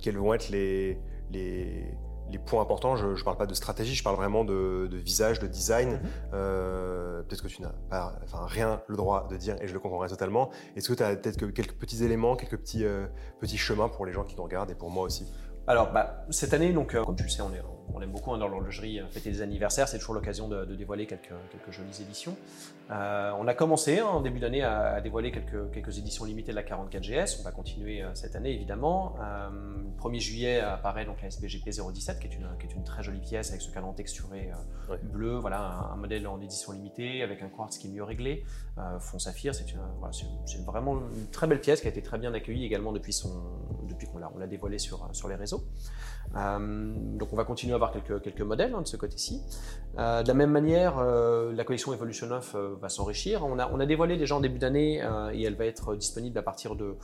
quels 0.00 0.18
vont 0.18 0.34
être 0.34 0.50
les, 0.50 0.98
les, 1.30 1.94
les 2.34 2.38
points 2.38 2.62
importants, 2.62 2.96
je 2.96 3.06
ne 3.06 3.22
parle 3.22 3.36
pas 3.36 3.46
de 3.46 3.54
stratégie, 3.54 3.94
je 3.94 4.02
parle 4.02 4.16
vraiment 4.16 4.44
de, 4.44 4.88
visage, 4.92 5.38
de 5.38 5.46
design. 5.46 5.92
Mhm. 5.92 6.00
Euh, 6.34 7.22
peut-être 7.22 7.42
que 7.42 7.48
tu 7.48 7.62
n'as 7.62 7.72
pas 7.90 8.18
enfin, 8.24 8.44
rien 8.46 8.82
le 8.88 8.96
droit 8.96 9.28
de 9.28 9.36
dire 9.36 9.56
et 9.62 9.68
je 9.68 9.72
le 9.72 9.80
comprendrai 9.80 10.08
totalement. 10.08 10.50
Est-ce 10.76 10.88
que 10.88 10.94
tu 10.94 11.02
as 11.02 11.14
peut-être 11.16 11.46
quelques 11.52 11.74
petits 11.74 12.04
éléments, 12.04 12.36
quelques 12.36 12.58
petits, 12.58 12.84
euh, 12.84 13.06
petits 13.40 13.58
chemins 13.58 13.88
pour 13.88 14.04
les 14.04 14.12
gens 14.12 14.24
qui 14.24 14.36
nous 14.36 14.42
regardent 14.42 14.70
et 14.70 14.74
pour 14.74 14.90
moi 14.90 15.04
aussi? 15.04 15.26
Alors, 15.66 15.92
bah, 15.92 16.26
cette 16.28 16.52
année, 16.52 16.72
donc, 16.72 16.94
euh, 16.94 17.02
comme 17.04 17.16
tu 17.16 17.22
le 17.22 17.30
sais, 17.30 17.40
on, 17.40 17.52
est, 17.52 17.62
on 17.92 18.00
aime 18.00 18.10
beaucoup 18.10 18.32
hein, 18.32 18.38
dans 18.38 18.48
l'horlogerie 18.48 19.00
fêter 19.10 19.30
des 19.30 19.42
anniversaires. 19.42 19.88
C'est 19.88 19.98
toujours 19.98 20.14
l'occasion 20.14 20.48
de, 20.48 20.64
dévoiler 20.74 21.06
quelques, 21.06 21.34
quelques 21.50 21.70
jolies 21.70 22.02
éditions. 22.02 22.36
Euh, 22.90 23.32
on 23.38 23.46
a 23.46 23.54
commencé 23.54 24.00
hein, 24.00 24.06
en 24.06 24.20
début 24.20 24.40
d'année 24.40 24.62
à, 24.62 25.00
dévoiler 25.00 25.32
quelques, 25.32 25.70
quelques, 25.72 25.98
éditions 25.98 26.24
limitées 26.24 26.52
de 26.52 26.56
la 26.56 26.62
44GS. 26.62 27.38
On 27.40 27.44
va 27.44 27.50
continuer 27.50 28.02
euh, 28.02 28.14
cette 28.14 28.36
année 28.36 28.52
évidemment. 28.52 29.16
Euh, 29.22 29.48
le 29.50 30.10
1er 30.10 30.20
juillet 30.20 30.60
apparaît 30.60 31.06
donc 31.06 31.22
la 31.22 31.28
SBGP 31.28 31.70
017 31.70 32.20
qui 32.20 32.26
est 32.26 32.34
une, 32.34 32.46
qui 32.58 32.66
est 32.66 32.74
une 32.74 32.84
très 32.84 33.02
jolie 33.02 33.20
pièce 33.20 33.50
avec 33.50 33.62
ce 33.62 33.70
cadran 33.70 33.92
texturé 33.92 34.50
bleu. 35.02 35.36
Voilà, 35.36 35.90
un, 35.92 35.96
modèle 35.96 36.26
en 36.26 36.40
édition 36.40 36.72
limitée 36.72 37.22
avec 37.22 37.42
un 37.42 37.48
quartz 37.48 37.78
qui 37.78 37.86
est 37.86 37.90
mieux 37.90 38.02
réglé. 38.02 38.44
fond 39.00 39.18
saphir, 39.18 39.54
c'est 39.54 39.64
voilà, 39.98 40.12
vraiment 40.66 40.94
une 40.94 41.30
très 41.30 41.46
belle 41.46 41.60
pièce 41.60 41.80
qui 41.80 41.86
a 41.86 41.90
été 41.90 42.02
très 42.02 42.18
bien 42.18 42.34
accueillie 42.34 42.64
également 42.66 42.92
depuis, 42.92 43.12
son, 43.12 43.30
depuis 43.88 44.06
qu'on 44.06 44.18
l'a 44.18 44.46
dévoilée 44.46 44.78
sur, 44.78 45.08
sur 45.12 45.28
les 45.28 45.36
réseaux. 45.36 45.64
donc 46.34 47.32
on 47.32 47.36
va 47.36 47.44
continuer 47.44 47.73
avoir 47.74 47.92
quelques, 47.92 48.22
quelques 48.22 48.40
modèles 48.40 48.74
hein, 48.74 48.82
de 48.82 48.86
ce 48.86 48.96
côté-ci. 48.96 49.42
de 49.96 50.26
la 50.26 50.34
même 50.34 50.50
manière, 50.50 51.02
la 51.02 51.64
collection 51.64 51.92
Evolution 51.92 52.26
9 52.26 52.56
va 52.80 52.88
s'enrichir. 52.88 53.44
On 53.44 53.58
a, 53.58 53.70
on 53.72 53.80
a 53.80 53.86
dévoilé 53.86 54.16
déjà 54.16 54.36
en 54.36 54.40
début 54.40 54.58
d'année 54.58 55.02
euh, 55.02 55.32
et 55.32 55.42
elle 55.42 55.56
va 55.56 55.66
être 55.66 55.94
disponible 55.96 56.38
à 56.38 56.42
partir 56.42 56.76
de 56.76 56.96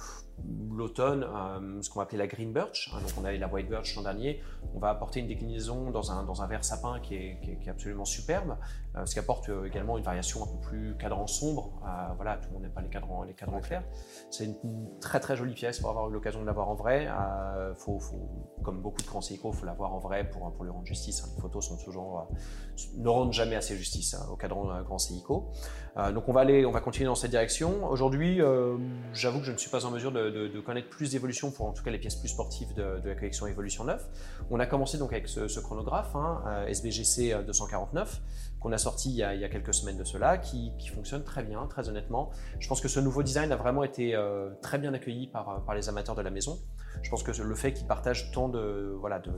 l'automne, 0.71 1.25
euh, 1.25 1.83
ce 1.83 1.91
qu'on 1.91 1.99
va 1.99 2.05
appeler 2.05 2.19
la 2.19 2.27
Green 2.27 2.53
Birch. 2.53 2.91
Hein, 2.93 3.01
donc 3.01 3.11
on 3.21 3.25
avait 3.25 3.39
la 3.39 3.49
White 3.49 3.69
Birch 3.69 3.95
l'an 3.97 4.03
dernier. 4.03 4.41
On 4.75 4.79
va 4.79 4.91
apporter 4.91 5.21
une 5.21 5.27
déclinaison 5.27 5.91
dans 5.91 6.11
un, 6.13 6.25
dans 6.25 6.43
un 6.43 6.47
verre 6.47 6.65
sapin 6.65 7.01
qui 7.01 7.15
est, 7.15 7.41
qui 7.43 7.51
est, 7.51 7.71
absolument 7.71 8.05
superbe, 8.05 8.57
euh, 8.97 9.07
ce 9.07 9.15
qui 9.15 9.19
apporte 9.19 9.51
également 9.67 9.99
une 9.99 10.05
variation 10.05 10.43
un 10.43 10.47
peu 10.47 10.61
plus 10.69 10.97
cadran 10.97 11.27
sombre. 11.27 11.81
voilà, 12.17 12.37
tout 12.37 12.49
le 12.49 12.55
monde 12.55 12.63
n'aime 12.63 12.73
pas 12.73 12.83
les 12.83 12.89
cadrans, 12.89 13.23
les 13.25 13.35
clairs. 13.35 13.85
C'est 14.31 14.45
une, 14.45 14.99
très 15.01 15.21
très 15.21 15.37
jolie 15.37 15.55
pièce 15.55 15.81
pour 15.81 15.91
avoir 15.91 16.09
eu 16.09 16.13
l'occasion 16.13 16.41
de 16.41 16.47
l'avoir 16.47 16.69
en 16.69 16.75
vrai. 16.75 17.09
Faut, 17.77 17.99
faut, 17.99 18.29
comme 18.63 18.81
beaucoup 18.81 19.03
de 19.03 19.07
grands 19.07 19.21
il 19.31 19.39
faut 19.39 19.67
l'avoir 19.67 19.93
en 19.93 19.99
vrai 19.99 20.29
pour, 20.29 20.53
pour 20.53 20.65
lui 20.65 20.71
rendre 20.71 20.87
justice. 20.87 21.23
Hein. 21.23 21.31
Les 21.37 21.43
photos 21.43 21.69
sont 21.69 21.77
toujours, 21.77 22.29
ne 22.97 23.09
rendent 23.09 23.33
jamais 23.33 23.57
assez 23.57 23.77
justice 23.77 24.17
au 24.31 24.37
cadran 24.37 24.83
grand 24.83 24.99
Seiko. 24.99 25.53
Euh, 25.97 26.13
donc 26.13 26.29
on 26.29 26.33
va 26.33 26.41
aller, 26.41 26.65
on 26.65 26.71
va 26.71 26.81
continuer 26.81 27.07
dans 27.07 27.15
cette 27.15 27.31
direction. 27.31 27.91
Aujourd'hui, 27.91 28.41
euh, 28.41 28.77
j'avoue 29.13 29.41
que 29.41 29.47
je 29.47 29.53
ne 29.53 29.57
suis 29.57 29.71
pas 29.71 29.85
en 29.85 29.91
mesure 29.91 30.13
de, 30.13 30.61
connaître 30.61 30.89
plus 30.89 31.13
d'évolution 31.13 31.51
pour 31.51 31.67
en 31.67 31.73
tout 31.73 31.83
cas 31.83 31.91
les 31.91 31.99
pièces 31.99 32.17
plus 32.17 32.29
sportives 32.29 32.73
de, 32.75 33.01
la 33.05 33.15
collection 33.15 33.47
Evolution 33.47 33.85
9. 33.85 34.05
On 34.51 34.61
a 34.61 34.67
commencé 34.67 34.99
donc 34.99 35.13
avec 35.13 35.29
ce, 35.29 35.61
chronographe 35.61 36.15
hein, 36.15 36.43
euh, 36.47 36.67
SBGC 36.67 37.45
249 37.47 38.21
qu'on 38.61 38.73
a 38.73 38.79
sorti 38.79 39.11
il 39.11 39.17
y 39.17 39.23
a, 39.23 39.49
quelques 39.49 39.73
semaines 39.73 39.97
de 39.97 40.05
cela, 40.05 40.37
qui, 40.37 40.71
fonctionne 40.95 41.25
très 41.25 41.43
bien, 41.43 41.67
très 41.67 41.89
honnêtement. 41.89 42.31
Je 42.59 42.69
pense 42.69 42.83
que 42.83 42.89
ce 42.89 43.01
nouveau 43.01 43.23
design 43.23 43.51
a 43.53 43.57
vraiment 43.57 43.85
été 43.85 44.15
très 44.61 44.77
bien 44.77 44.93
accueilli 44.93 45.29
par, 45.29 45.65
par 45.65 45.75
les 45.75 45.89
amateurs 45.89 46.15
de 46.15 46.21
la 46.21 46.29
maison. 46.29 46.59
Je 47.01 47.09
pense 47.09 47.23
que 47.23 47.31
le 47.41 47.55
fait 47.55 47.73
qu'ils 47.73 47.87
partagent 47.87 48.31
tant 48.33 48.51
de, 48.51 48.95
voilà, 49.01 49.19
de 49.19 49.33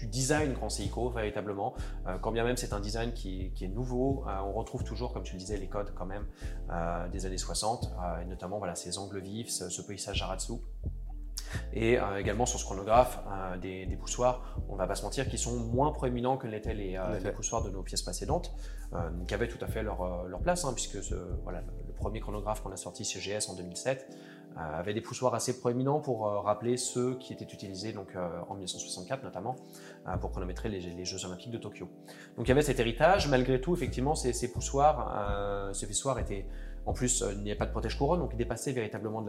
du 0.00 0.06
design 0.06 0.54
Grand 0.54 0.70
Seiko, 0.70 1.10
véritablement. 1.10 1.74
Euh, 2.06 2.16
quand 2.18 2.32
bien 2.32 2.44
même 2.44 2.56
c'est 2.56 2.72
un 2.72 2.80
design 2.80 3.12
qui, 3.12 3.52
est 3.60 3.68
nouveau, 3.68 4.24
euh, 4.26 4.40
on 4.44 4.52
retrouve 4.52 4.82
toujours, 4.82 5.12
comme 5.12 5.22
tu 5.22 5.34
le 5.34 5.38
disais, 5.38 5.56
les 5.58 5.68
codes 5.68 5.92
quand 5.94 6.06
même 6.06 6.26
euh, 6.70 7.08
des 7.08 7.26
années 7.26 7.38
60, 7.38 7.92
et 8.22 8.24
notamment 8.24 8.58
voilà, 8.58 8.74
ces 8.74 8.98
angles 8.98 9.20
vifs, 9.20 9.50
ce, 9.50 9.68
ce 9.68 9.82
paysage 9.82 10.16
Jaratsu. 10.16 10.54
Et 11.72 11.98
également 12.16 12.46
sur 12.46 12.60
ce 12.60 12.64
chronographe, 12.64 13.18
des, 13.60 13.96
poussoirs, 14.00 14.56
on 14.68 14.76
va 14.76 14.86
pas 14.86 14.94
se 14.94 15.02
mentir, 15.02 15.28
qui 15.28 15.36
sont 15.36 15.56
moins 15.56 15.90
proéminents 15.90 16.36
que 16.36 16.46
l'étaient 16.46 16.74
les, 16.74 16.96
poussoirs 17.34 17.64
de 17.64 17.70
nos 17.70 17.82
pièces 17.82 18.02
précédentes, 18.02 18.54
qui 19.26 19.34
avaient 19.34 19.48
tout 19.48 19.58
à 19.60 19.66
fait 19.66 19.82
leur, 19.82 20.28
leur 20.28 20.40
place, 20.40 20.64
hein, 20.64 20.72
puisque 20.72 21.02
ce, 21.02 21.16
voilà, 21.42 21.62
le 21.88 21.92
premier 22.00 22.20
chronographe 22.20 22.62
qu'on 22.62 22.70
a 22.70 22.76
sorti 22.76 23.04
chez 23.04 23.18
GS 23.18 23.50
en 23.50 23.54
2007 23.54 24.06
euh, 24.56 24.78
avait 24.78 24.94
des 24.94 25.00
poussoirs 25.00 25.34
assez 25.34 25.60
proéminents 25.60 26.00
pour 26.00 26.26
rappeler 26.26 26.76
ceux 26.76 27.14
qui 27.16 27.32
étaient 27.32 27.44
utilisés 27.44 27.92
donc, 27.92 28.08
en 28.48 28.54
1964 28.54 29.22
notamment 29.22 29.54
pour 30.20 30.30
chronométrer 30.30 30.68
les, 30.68 31.04
Jeux 31.04 31.24
Olympiques 31.24 31.50
de 31.50 31.58
Tokyo. 31.58 31.88
Donc 32.36 32.46
il 32.46 32.48
y 32.48 32.52
avait 32.52 32.62
cet 32.62 32.80
héritage, 32.80 33.28
malgré 33.28 33.60
tout 33.60 33.74
effectivement 33.74 34.14
ces, 34.14 34.52
poussoirs, 34.52 35.70
ces 35.74 35.86
poussoirs 35.86 36.18
étaient 36.18 36.46
en 36.86 36.94
plus, 36.94 37.22
il 37.32 37.42
n'y 37.42 37.52
a 37.52 37.56
pas 37.56 37.66
de 37.66 37.70
protège-couronne, 37.72 38.20
donc 38.20 38.30
ils 38.32 38.38
dépassaient 38.38 38.72
véritablement 38.72 39.22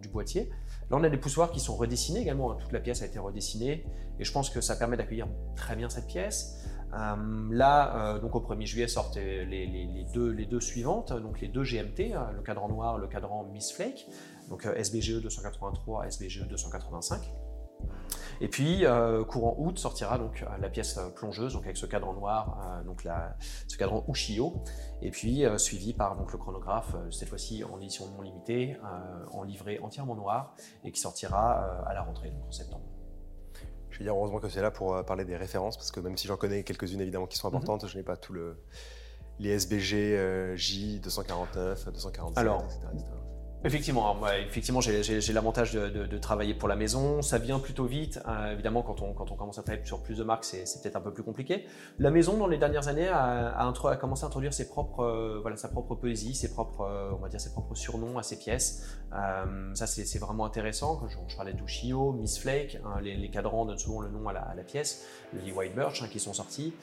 du 0.00 0.08
boîtier. 0.08 0.50
Là, 0.88 0.96
on 0.96 1.02
a 1.02 1.08
des 1.08 1.16
poussoirs 1.16 1.50
qui 1.50 1.58
sont 1.58 1.74
redessinés 1.74 2.20
également. 2.20 2.52
Hein. 2.52 2.56
toute 2.60 2.70
la 2.70 2.78
pièce 2.78 3.02
a 3.02 3.06
été 3.06 3.18
redessinée 3.18 3.84
et 4.20 4.24
je 4.24 4.32
pense 4.32 4.50
que 4.50 4.60
ça 4.60 4.76
permet 4.76 4.96
d'accueillir 4.96 5.26
très 5.56 5.74
bien 5.74 5.88
cette 5.88 6.06
pièce. 6.06 6.64
là, 7.50 8.18
donc 8.20 8.36
au 8.36 8.40
1er 8.40 8.66
juillet 8.66 8.88
sortent 8.88 9.16
les, 9.16 10.06
deux, 10.14 10.30
les 10.30 10.46
deux 10.46 10.60
suivantes, 10.60 11.12
donc 11.12 11.40
les 11.40 11.48
deux 11.48 11.64
GMT, 11.64 12.14
le 12.34 12.42
cadran 12.42 12.68
noir, 12.68 12.98
le 12.98 13.08
cadran 13.08 13.44
Miss 13.52 13.72
Flake 13.72 14.06
donc 14.52 14.66
SBGE 14.66 15.22
283, 15.22 16.06
SBGE 16.08 16.46
285. 16.46 17.22
Et 18.42 18.48
puis, 18.48 18.84
euh, 18.84 19.22
courant 19.22 19.54
août, 19.56 19.78
sortira 19.78 20.18
donc 20.18 20.42
euh, 20.42 20.58
la 20.60 20.68
pièce 20.68 20.98
euh, 20.98 21.10
plongeuse, 21.10 21.52
donc 21.52 21.62
avec 21.62 21.76
ce 21.76 21.86
cadran 21.86 22.12
noir, 22.12 22.82
donc 22.84 23.06
ce 23.68 23.76
cadran 23.76 24.04
Ushio, 24.08 24.64
et 25.00 25.12
puis 25.12 25.44
suivi 25.58 25.92
par 25.92 26.16
donc, 26.16 26.32
le 26.32 26.38
chronographe, 26.38 26.96
cette 27.12 27.28
fois-ci 27.28 27.62
en 27.62 27.78
édition 27.78 28.10
non 28.10 28.20
limitée, 28.20 28.76
en 29.30 29.44
livret 29.44 29.78
entièrement 29.78 30.16
noir, 30.16 30.56
et 30.82 30.90
qui 30.90 31.00
sortira 31.00 31.84
à 31.86 31.94
la 31.94 32.02
rentrée, 32.02 32.30
donc 32.30 32.44
en 32.48 32.50
septembre. 32.50 32.84
Je 33.90 33.98
vais 33.98 34.04
dire 34.06 34.14
heureusement 34.14 34.40
que 34.40 34.48
c'est 34.48 34.62
là 34.62 34.72
pour 34.72 35.04
parler 35.04 35.24
des 35.24 35.36
références, 35.36 35.76
parce 35.76 35.92
que 35.92 36.00
même 36.00 36.16
si 36.16 36.26
j'en 36.26 36.36
connais 36.36 36.64
quelques-unes 36.64 37.00
évidemment 37.00 37.26
qui 37.28 37.38
sont 37.38 37.48
mhm. 37.48 37.56
importantes, 37.56 37.86
je 37.86 37.96
n'ai 37.96 38.02
pas 38.02 38.16
tout 38.16 38.32
le 38.32 38.56
les 39.38 39.50
SBG 39.50 40.56
J 40.56 41.00
249, 41.00 41.92
247, 41.92 42.38
Alors, 42.38 42.64
etc. 42.64 42.80
Effectivement, 43.64 44.16
effectivement 44.48 44.80
j'ai 44.80 45.32
l'avantage 45.32 45.72
de, 45.72 46.18
travailler 46.18 46.54
pour 46.54 46.68
la 46.68 46.76
maison. 46.76 47.22
Ça 47.22 47.38
vient 47.38 47.58
plutôt 47.58 47.84
vite. 47.84 48.20
Euh, 48.26 48.52
évidemment, 48.52 48.82
quand 48.82 49.02
on, 49.02 49.12
quand 49.12 49.30
on 49.30 49.36
commence 49.36 49.58
à 49.58 49.62
travailler 49.62 49.84
sur 49.84 50.02
plus 50.02 50.18
de 50.18 50.24
marques, 50.24 50.44
c'est 50.44 50.82
peut-être 50.82 50.96
un 50.96 51.00
peu 51.00 51.12
plus 51.12 51.22
compliqué. 51.22 51.66
La 51.98 52.10
maison, 52.10 52.36
dans 52.36 52.46
les 52.46 52.58
dernières 52.58 52.88
années, 52.88 53.08
a, 53.08 53.56
a, 53.56 53.96
commencé 53.96 54.24
à 54.24 54.26
introduire 54.26 54.52
ses 54.52 54.68
propres, 54.68 55.04
euh, 55.04 55.38
voilà, 55.40 55.56
sa 55.56 55.68
propre 55.68 55.94
poésie, 55.94 56.34
ses 56.34 56.52
propres, 56.52 56.82
euh, 56.82 57.10
on 57.12 57.22
va 57.22 57.28
dire, 57.28 57.40
ses 57.40 57.52
propres 57.52 57.74
surnoms 57.74 58.18
à 58.18 58.22
ses 58.22 58.38
pièces. 58.38 58.98
ça, 59.10 59.86
c'est 59.86 60.18
vraiment 60.18 60.44
intéressant. 60.44 60.96
Quand 60.96 61.08
je, 61.28 61.36
parlais 61.36 61.52
d'Ushio, 61.52 62.12
Miss 62.12 62.38
Flake, 62.38 62.78
hein, 62.84 63.00
les, 63.00 63.30
cadrans 63.30 63.64
donnent 63.64 63.78
souvent 63.78 64.00
le 64.00 64.08
nom 64.08 64.28
à 64.28 64.32
la, 64.32 64.62
pièce. 64.64 65.04
Les 65.44 65.52
White 65.52 65.74
Birch 65.74 66.02
hein, 66.02 66.08
qui 66.10 66.18
sont 66.18 66.32
sortis. 66.32 66.74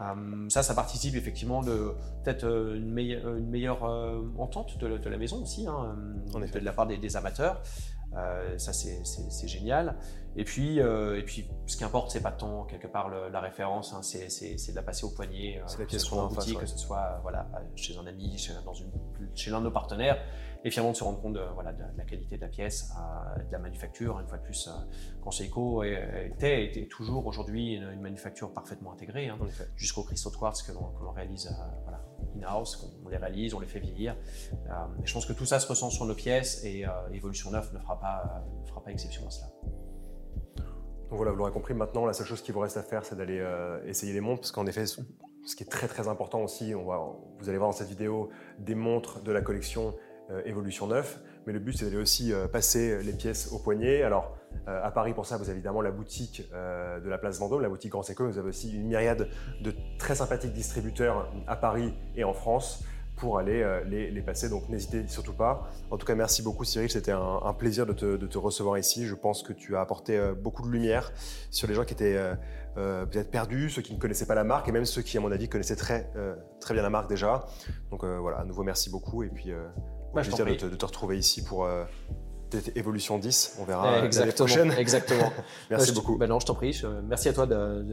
Euh, 0.00 0.48
ça, 0.48 0.62
ça 0.62 0.74
participe 0.74 1.16
effectivement 1.16 1.62
de 1.62 1.94
peut-être 2.22 2.44
euh, 2.44 2.76
une, 2.76 2.92
meilleure, 2.92 3.84
euh, 3.84 4.22
entente 4.38 4.78
de, 4.78 5.08
la 5.08 5.18
maison 5.18 5.42
aussi, 5.42 5.66
hein, 5.66 5.96
de 6.32 6.58
la 6.58 6.72
part 6.72 6.86
des, 6.86 7.16
amateurs. 7.16 7.62
ça, 8.56 8.72
c'est 8.72 9.48
génial. 9.48 9.96
Et 10.36 10.44
puis, 10.44 10.78
et 10.78 11.22
puis, 11.24 11.48
ce 11.66 11.76
qui 11.76 11.84
importe, 11.84 12.10
c'est 12.12 12.22
pas 12.22 12.30
tant 12.30 12.64
quelque 12.64 12.86
part 12.86 13.08
la 13.08 13.40
référence, 13.40 13.92
hein, 13.92 14.02
c'est 14.02 14.70
de 14.70 14.76
la 14.76 14.82
passer 14.82 15.04
au 15.04 15.10
poignet, 15.10 15.60
que 15.78 15.92
ce 15.92 15.98
soit 15.98 16.22
en 16.22 16.28
boutique, 16.28 16.58
que 16.58 16.66
ce 16.66 16.78
soit 16.78 17.18
voilà, 17.22 17.48
chez 17.74 17.96
un 17.96 18.06
ami, 18.06 18.38
chez, 18.38 18.52
chez 19.34 19.50
l'un 19.50 19.58
de 19.58 19.64
nos 19.64 19.70
partenaires 19.72 20.18
et 20.64 20.70
finalement 20.70 20.92
de 20.92 20.96
se 20.96 21.04
rendre 21.04 21.20
compte 21.20 21.34
de, 21.34 21.42
voilà, 21.54 21.72
de 21.72 21.84
la 21.96 22.04
qualité 22.04 22.36
de 22.36 22.42
la 22.42 22.48
pièce, 22.48 22.92
euh, 22.96 23.42
de 23.42 23.52
la 23.52 23.58
manufacture. 23.58 24.18
Une 24.20 24.26
fois 24.26 24.38
de 24.38 24.42
plus, 24.42 24.68
Conseco 25.22 25.82
était, 25.84 26.64
était 26.64 26.86
toujours 26.86 27.26
aujourd'hui 27.26 27.74
une, 27.74 28.00
manufacture 28.00 28.52
parfaitement 28.52 28.92
intégrée, 28.92 29.28
hein, 29.28 29.38
jusqu'aux 29.76 30.02
cristaux 30.02 30.30
de 30.30 30.36
quartz 30.36 30.62
que 30.62 30.72
l'on 30.72 31.12
réalise 31.12 31.46
euh, 31.46 31.82
voilà, 31.82 32.04
in-house, 32.36 32.92
on 33.04 33.08
les 33.08 33.16
réalise, 33.16 33.54
on 33.54 33.60
les 33.60 33.66
fait 33.66 33.80
vieillir. 33.80 34.16
Euh, 34.52 35.02
et 35.02 35.06
je 35.06 35.12
pense 35.12 35.26
que 35.26 35.32
tout 35.32 35.46
ça 35.46 35.60
se 35.60 35.68
ressent 35.68 35.90
sur 35.90 36.06
nos 36.06 36.14
pièces 36.14 36.64
et 36.64 36.84
Evolution 37.12 37.50
9 37.50 37.72
ne 37.72 37.78
fera 37.78 37.98
pas, 37.98 38.44
ne 38.62 38.68
fera 38.68 38.82
pas 38.82 38.90
exception 38.90 39.26
à 39.26 39.30
cela. 39.30 39.48
Donc 40.56 41.16
voilà, 41.16 41.32
vous 41.32 41.38
l'aurez 41.38 41.52
compris, 41.52 41.72
maintenant 41.72 42.04
la 42.04 42.12
seule 42.12 42.26
chose 42.26 42.42
qui 42.42 42.52
vous 42.52 42.60
reste 42.60 42.76
à 42.76 42.82
faire, 42.82 43.04
c'est 43.04 43.16
d'aller 43.16 43.42
essayer 43.86 44.12
les 44.12 44.20
montres, 44.20 44.40
parce 44.40 44.52
qu'en 44.52 44.66
effet, 44.66 44.84
ce 45.48 45.56
qui 45.56 45.62
est 45.62 45.70
très 45.70 45.88
très 45.88 46.08
important 46.08 46.42
aussi, 46.42 46.74
on 46.74 46.84
va, 46.84 47.00
vous 47.38 47.48
allez 47.48 47.56
voir 47.56 47.70
dans 47.70 47.76
cette 47.76 47.88
vidéo 47.88 48.28
des 48.58 48.74
montres 48.74 49.22
de 49.22 49.32
la 49.32 49.40
collection 49.40 49.88
euh, 49.88 50.07
Evolution 50.44 50.86
9. 50.86 51.20
Mais 51.48 51.54
le 51.54 51.60
but, 51.60 51.72
c'est 51.78 51.86
d'aller 51.86 51.96
aussi 51.96 52.30
euh, 52.30 52.46
passer 52.46 53.02
les 53.02 53.14
pièces 53.14 53.50
au 53.52 53.58
poignet. 53.58 54.02
Alors, 54.02 54.36
euh, 54.68 54.84
à 54.84 54.90
Paris, 54.90 55.14
pour 55.14 55.24
ça, 55.24 55.38
vous 55.38 55.44
avez 55.44 55.52
évidemment 55.52 55.80
la 55.80 55.90
boutique 55.90 56.42
de 56.52 57.08
la 57.08 57.16
place 57.16 57.38
Vendôme, 57.38 57.62
la 57.62 57.70
boutique 57.70 57.92
Grand 57.92 58.02
Seco. 58.02 58.26
Vous 58.26 58.36
avez 58.36 58.50
aussi 58.50 58.70
une 58.74 58.86
myriade 58.86 59.28
de 59.62 59.72
très 59.98 60.14
sympathiques 60.14 60.52
distributeurs 60.52 61.32
à 61.46 61.56
Paris 61.56 61.94
et 62.16 62.24
en 62.24 62.34
France 62.34 62.84
pour 63.16 63.38
aller 63.38 63.64
les, 63.86 64.20
passer. 64.20 64.50
Donc 64.50 64.68
n'hésitez 64.68 65.08
surtout 65.08 65.32
pas. 65.32 65.70
En 65.90 65.96
tout 65.96 66.06
cas, 66.06 66.14
merci 66.14 66.42
beaucoup 66.42 66.64
Cyril, 66.64 66.90
c'était 66.90 67.12
un, 67.12 67.54
plaisir 67.58 67.86
de 67.86 67.92
te, 67.94 68.38
recevoir 68.38 68.76
ici. 68.78 69.06
Je 69.06 69.14
pense 69.14 69.42
que 69.42 69.52
tu 69.54 69.74
as 69.74 69.80
apporté 69.80 70.20
beaucoup 70.40 70.62
de 70.62 70.68
lumière 70.68 71.10
sur 71.50 71.66
les 71.66 71.74
gens 71.74 71.84
qui 71.84 71.94
étaient 71.94 72.20
peut-être 72.74 73.30
perdus, 73.30 73.70
ceux 73.70 73.82
qui 73.82 73.94
ne 73.94 73.98
connaissaient 73.98 74.26
pas 74.26 74.36
la 74.36 74.44
marque 74.44 74.68
et 74.68 74.72
même 74.72 74.84
ceux 74.84 75.02
qui, 75.02 75.16
à 75.16 75.20
mon 75.20 75.32
avis, 75.32 75.48
connaissaient 75.48 75.76
très, 75.76 76.10
très 76.60 76.74
bien 76.74 76.82
la 76.82 76.90
marque 76.90 77.08
déjà. 77.08 77.46
Donc 77.90 78.04
voilà, 78.04 78.38
à 78.38 78.44
nouveau, 78.44 78.62
merci 78.62 78.90
beaucoup 78.90 79.22
et 79.22 79.28
puis 79.28 79.52
bah, 80.14 80.22
plaisir 80.22 80.46
de 80.46 80.76
te, 80.76 80.86
retrouver 80.86 81.18
ici 81.18 81.44
pour 81.44 81.66
évolution 82.74 83.18
10, 83.18 83.58
on 83.60 83.64
verra 83.64 84.00
l'année 84.00 84.32
prochaine. 84.32 84.72
Exactement. 84.72 85.32
merci 85.70 85.92
beaucoup. 85.92 86.16
Ben 86.16 86.28
non, 86.28 86.40
je 86.40 86.46
t'en 86.46 86.54
prie. 86.54 86.80
merci 87.06 87.28
à 87.28 87.32
toi 87.32 87.46
de, 87.46 87.84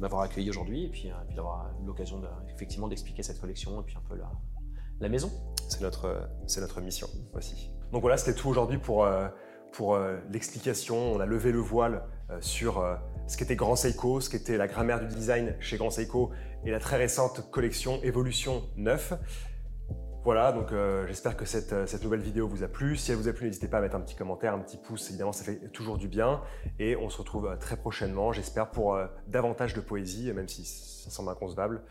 m'avoir 0.00 0.22
accueilli 0.22 0.50
aujourd'hui 0.50 0.84
et 0.84 0.88
puis, 0.88 1.10
euh, 1.10 1.34
d'avoir 1.34 1.70
l'occasion 1.86 2.20
effectivement 2.54 2.88
d'expliquer 2.88 3.22
cette 3.22 3.40
collection 3.40 3.80
et 3.80 3.84
puis 3.84 3.96
un 3.96 4.08
peu 4.08 4.16
la, 4.16 4.30
la 5.00 5.08
maison. 5.08 5.30
C'est 5.68 5.80
notre, 5.80 6.28
c'est 6.46 6.60
notre 6.60 6.80
mission 6.80 7.08
aussi. 7.34 7.70
Donc 7.92 8.02
voilà, 8.02 8.16
c'était 8.16 8.34
tout 8.34 8.48
aujourd'hui 8.48 8.78
pour, 8.78 9.04
euh, 9.04 9.28
pour 9.72 9.94
euh, 9.94 10.18
l'explication. 10.30 10.96
On 10.96 11.20
a 11.20 11.26
levé 11.26 11.52
le 11.52 11.60
voile 11.60 12.04
sur 12.40 12.82
ce 13.26 13.36
qu'était 13.36 13.54
Grand 13.54 13.76
Seiko, 13.76 14.20
ce 14.20 14.30
qu'était 14.30 14.56
la 14.56 14.66
grammaire 14.66 14.98
du 14.98 15.14
design 15.14 15.54
chez 15.60 15.76
Grand 15.76 15.90
Seiko 15.90 16.30
et 16.64 16.70
la 16.70 16.80
très 16.80 16.96
récente 16.96 17.50
collection 17.50 18.02
Evolution 18.02 18.64
9. 18.76 19.12
Voilà, 20.24 20.52
donc 20.52 20.72
euh, 20.72 21.06
j'espère 21.06 21.36
que 21.36 21.44
euh, 21.44 21.86
cette, 21.86 22.02
nouvelle 22.02 22.22
vidéo 22.22 22.48
vous 22.48 22.62
a 22.62 22.68
plu. 22.68 22.96
Si 22.96 23.12
elle 23.12 23.18
vous 23.18 23.28
a 23.28 23.34
plu, 23.34 23.46
n'hésitez 23.46 23.68
pas 23.68 23.78
à 23.78 23.80
mettre 23.82 23.94
un 23.94 24.00
petit 24.00 24.14
commentaire, 24.14 24.54
un 24.54 24.58
petit 24.58 24.78
pouce, 24.78 25.10
évidemment 25.10 25.32
ça 25.32 25.44
fait 25.44 25.68
toujours 25.68 25.98
du 25.98 26.08
bien. 26.08 26.40
Et 26.78 26.96
on 26.96 27.10
se 27.10 27.18
retrouve 27.18 27.46
euh, 27.46 27.56
très 27.56 27.76
prochainement, 27.76 28.32
j'espère, 28.32 28.70
pour 28.70 28.98
davantage 29.26 29.74
de 29.74 29.82
poésie, 29.82 30.32
même 30.32 30.48
si 30.48 30.64
ça 30.64 31.10
semble 31.10 31.28
inconcevable. 31.28 31.82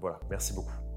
voilà, 0.00 0.20
merci 0.28 0.52
beaucoup. 0.52 0.95